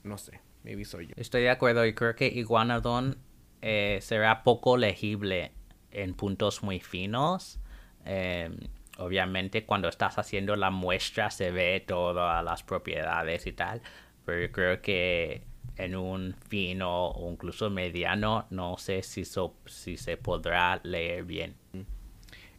No 0.02 0.18
sé, 0.18 0.40
me 0.62 0.84
soy 0.84 1.08
yo. 1.08 1.14
Estoy 1.16 1.42
de 1.42 1.50
acuerdo 1.50 1.84
y 1.86 1.94
creo 1.94 2.14
que 2.14 2.28
iguanodón 2.28 3.18
eh, 3.62 3.98
será 4.02 4.42
poco 4.42 4.76
legible 4.76 5.52
en 5.90 6.14
puntos 6.14 6.62
muy 6.62 6.80
finos. 6.80 7.58
Em, 8.04 8.56
obviamente 8.98 9.64
cuando 9.64 9.88
estás 9.88 10.18
haciendo 10.18 10.54
la 10.56 10.70
muestra 10.70 11.30
se 11.30 11.50
ve 11.50 11.84
todas 11.86 12.44
las 12.44 12.62
propiedades 12.62 13.46
y 13.46 13.52
tal, 13.52 13.82
pero 14.26 14.42
yo 14.42 14.52
creo 14.52 14.82
que 14.82 15.44
en 15.76 15.94
un 15.94 16.34
fino 16.48 17.08
o 17.10 17.30
incluso 17.30 17.70
mediano 17.70 18.46
no 18.50 18.76
sé 18.76 19.02
si, 19.02 19.24
si 19.24 19.96
se 19.96 20.16
podrá 20.16 20.80
leer 20.82 21.24
bien. 21.24 21.54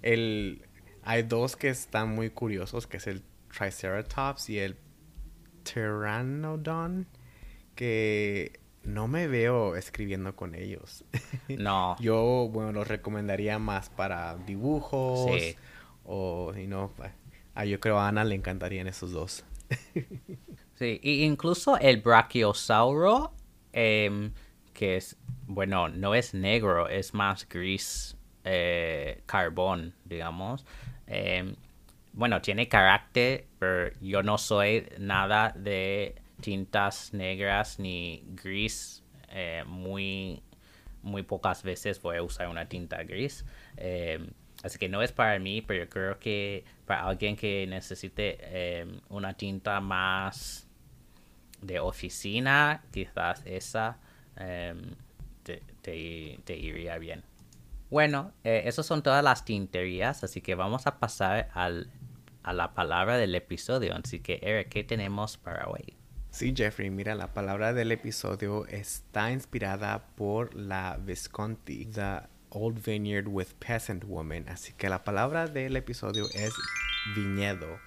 El, 0.02 0.62
hay 1.04 1.24
dos 1.24 1.56
que 1.56 1.70
están 1.70 2.16
muy 2.16 2.30
curiosos, 2.30 2.88
que 2.88 2.98
es 2.98 3.08
el 3.08 3.22
Triceratops 3.56 4.50
y 4.50 4.60
el 4.60 4.78
Pteranodon, 5.64 7.08
que 7.76 8.60
no 8.84 9.08
me 9.10 9.28
veo 9.28 9.76
escribiendo 9.76 10.36
con 10.36 10.56
ellos. 10.56 11.04
No. 11.58 11.96
Yo, 12.00 12.50
bueno, 12.52 12.72
los 12.74 12.88
recomendaría 12.88 13.58
más 13.58 13.90
para 13.90 14.36
dibujos. 14.36 15.32
Sí. 15.32 15.56
O, 16.04 16.54
y 16.56 16.68
no, 16.68 16.92
ah, 17.56 17.66
yo 17.66 17.80
creo 17.80 18.00
a 18.00 18.08
Ana 18.10 18.24
le 18.26 18.36
encantarían 18.36 18.88
esos 18.88 19.12
dos. 19.12 19.46
sí, 20.78 21.00
y 21.04 21.24
incluso 21.24 21.78
el 21.78 21.98
brachiosauro, 22.02 23.34
em, 23.74 24.32
que 24.74 24.98
es, 24.98 25.18
bueno, 25.48 25.90
no 25.90 26.14
es 26.16 26.34
negro, 26.34 26.88
es 26.88 27.14
más 27.14 27.48
gris 27.50 28.16
eh, 28.44 29.22
carbón, 29.26 29.94
digamos. 30.06 30.66
Em, 31.08 31.56
bueno, 32.14 32.42
tiene 32.42 32.68
carácter, 32.68 33.48
pero 33.60 33.92
yo 34.02 34.24
no 34.24 34.38
soy 34.38 34.88
nada 35.00 35.54
de 35.56 36.16
tintas 36.42 37.14
negras 37.14 37.80
ni 37.80 38.24
gris. 38.42 39.04
Eh, 39.30 39.64
muy, 39.68 40.42
muy 41.02 41.24
pocas 41.24 41.64
veces 41.64 42.02
voy 42.02 42.18
a 42.18 42.24
usar 42.24 42.48
una 42.48 42.70
tinta 42.70 43.04
gris. 43.04 43.46
Em, 43.78 44.30
así 44.64 44.78
que 44.80 44.90
no 44.90 45.02
es 45.02 45.12
para 45.12 45.40
mí, 45.40 45.62
pero 45.62 45.86
yo 45.86 45.90
creo 45.90 46.20
que 46.20 46.64
para 46.86 47.08
alguien 47.08 47.36
que 47.36 47.66
necesite 47.68 48.86
una 49.10 49.34
tinta 49.34 49.82
más 49.82 50.67
de 51.62 51.80
oficina, 51.80 52.84
quizás 52.92 53.42
esa 53.46 53.98
em, 54.36 54.96
te, 55.82 56.56
iría 56.56 56.98
bien. 56.98 57.24
Bueno, 57.90 58.34
eh, 58.44 58.64
esas 58.66 58.86
son 58.86 59.02
todas 59.02 59.24
las 59.24 59.46
tinterías, 59.46 60.24
así 60.24 60.42
que 60.42 60.56
vamos 60.56 60.88
a 60.88 61.00
pasar 61.00 61.50
al, 61.54 61.90
a 62.44 62.54
la 62.54 62.74
palabra 62.74 63.18
del 63.18 63.36
episodio. 63.36 63.96
Así 63.96 64.20
que, 64.20 64.40
Eric, 64.42 64.70
¿qué 64.70 64.84
tenemos 64.84 65.38
para 65.38 65.68
hoy? 65.68 65.98
Sí, 66.30 66.54
Jeffrey, 66.56 66.90
mira, 66.90 67.16
la 67.16 67.34
palabra 67.34 67.74
del 67.74 67.92
episodio 67.92 68.66
está 68.68 69.32
inspirada 69.32 70.08
por 70.16 70.54
la 70.54 71.00
Visconti, 71.04 71.86
The 71.86 72.22
Old 72.50 72.84
Vineyard 72.86 73.28
with 73.28 73.48
Peasant 73.60 74.04
Woman. 74.04 74.48
Así 74.50 74.74
que 74.74 74.90
la 74.90 75.04
palabra 75.04 75.48
del 75.48 75.76
episodio 75.76 76.26
es 76.34 76.54
viñedo. 77.16 77.80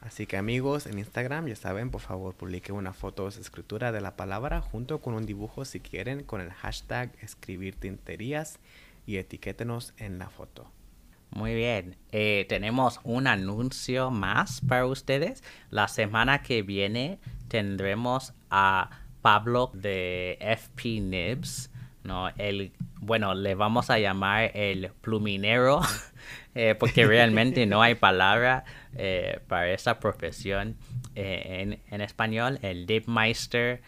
Así 0.00 0.26
que 0.26 0.36
amigos, 0.36 0.86
en 0.86 0.98
Instagram 0.98 1.46
ya 1.48 1.56
saben, 1.56 1.90
por 1.90 2.00
favor 2.00 2.34
publique 2.34 2.72
una 2.72 2.92
foto 2.92 3.24
o 3.24 3.28
escritura 3.28 3.92
de 3.92 4.00
la 4.00 4.16
palabra 4.16 4.60
junto 4.60 5.00
con 5.00 5.14
un 5.14 5.26
dibujo 5.26 5.64
si 5.64 5.80
quieren 5.80 6.22
con 6.22 6.40
el 6.40 6.52
hashtag 6.52 7.12
escribir 7.20 7.74
tinterías 7.74 8.58
y 9.06 9.16
etiquétenos 9.16 9.94
en 9.96 10.18
la 10.18 10.28
foto. 10.28 10.70
Muy 11.30 11.54
bien, 11.54 11.96
eh, 12.12 12.46
tenemos 12.48 13.00
un 13.04 13.26
anuncio 13.26 14.10
más 14.10 14.60
para 14.60 14.86
ustedes. 14.86 15.42
La 15.70 15.88
semana 15.88 16.42
que 16.42 16.62
viene 16.62 17.18
tendremos 17.48 18.32
a 18.48 18.90
Pablo 19.22 19.70
de 19.74 20.38
FP 20.40 21.00
Nibs, 21.00 21.70
¿no? 22.04 22.28
El, 22.36 22.72
bueno, 23.00 23.34
le 23.34 23.54
vamos 23.54 23.90
a 23.90 23.98
llamar 23.98 24.52
el 24.54 24.92
pluminero, 25.00 25.80
eh, 26.54 26.74
porque 26.78 27.06
realmente 27.06 27.66
no 27.66 27.82
hay 27.82 27.94
palabra 27.94 28.64
eh, 28.96 29.40
para 29.48 29.70
esa 29.72 30.00
profesión 30.00 30.76
en, 31.14 31.80
en, 31.90 32.00
español. 32.00 32.58
El 32.62 32.86
Dipmeister, 32.86 33.82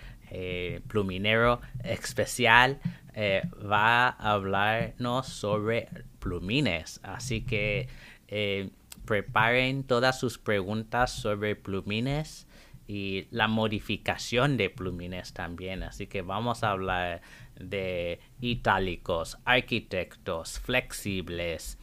pluminero 0.89 1.61
especial, 1.83 2.79
va 3.17 4.09
a 4.09 4.33
hablarnos 4.33 5.27
sobre 5.29 5.89
plumines. 6.19 7.01
Así 7.03 7.43
que 7.43 7.89
eh, 8.29 8.71
preparen 9.05 9.85
todas 9.85 10.21
sus 10.21 10.39
preguntas 10.39 11.11
sobre 11.13 11.57
plumines 11.57 12.47
y 12.87 13.27
la 13.31 13.49
modificación 13.49 14.57
de 14.57 14.71
plumines 14.71 15.33
también. 15.33 15.83
Así 15.83 16.07
que 16.07 16.23
vamos 16.23 16.63
a 16.63 16.71
hablar 16.71 17.23
de 17.59 18.21
itálicos, 18.41 19.39
arquitectos, 19.45 20.61
flexibles, 20.61 21.78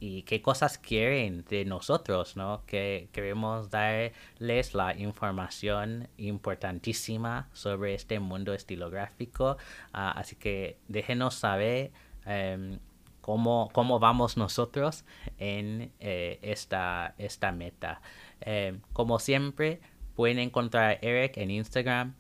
y 0.00 0.22
qué 0.22 0.42
cosas 0.42 0.78
quieren 0.78 1.44
de 1.48 1.64
nosotros, 1.64 2.36
¿no? 2.36 2.62
Que 2.66 3.08
queremos 3.12 3.70
darles 3.70 4.74
la 4.74 4.94
información 4.96 6.08
importantísima 6.16 7.48
sobre 7.52 7.94
este 7.94 8.20
mundo 8.20 8.54
estilográfico. 8.54 9.56
Ah, 9.92 10.12
así 10.12 10.36
que 10.36 10.78
déjenos 10.88 11.34
saber 11.34 11.92
em, 12.24 12.78
cómo, 13.20 13.70
cómo 13.72 13.98
vamos 13.98 14.36
nosotros 14.36 15.04
en 15.38 15.92
eh, 16.00 16.38
esta, 16.42 17.14
esta 17.18 17.52
meta. 17.52 18.00
Em, 18.40 18.80
como 18.92 19.18
siempre, 19.18 19.80
pueden 20.14 20.38
encontrar 20.38 20.90
a 20.90 20.98
Eric 21.02 21.36
en 21.36 21.50
Instagram 21.50 22.14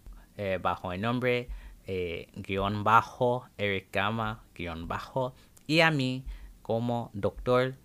bajo 0.60 0.92
el 0.92 1.00
nombre 1.00 1.48
eh, 1.86 2.28
guion 2.34 2.82
bajo, 2.82 3.48
Eric 3.58 3.92
Gama, 3.92 4.42
guion 4.56 4.88
bajo, 4.88 5.34
y 5.68 5.80
a 5.80 5.90
mí 5.92 6.24
como 6.66 7.12
Doctor 7.14 7.76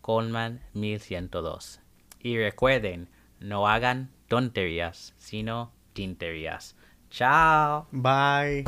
Coleman 0.00 0.62
1102. 0.72 1.82
Y 2.20 2.38
recuerden, 2.38 3.10
no 3.38 3.68
hagan 3.68 4.08
tonterías, 4.28 5.12
sino 5.18 5.72
tinterías. 5.92 6.74
Chao. 7.10 7.86
Bye. 7.92 8.64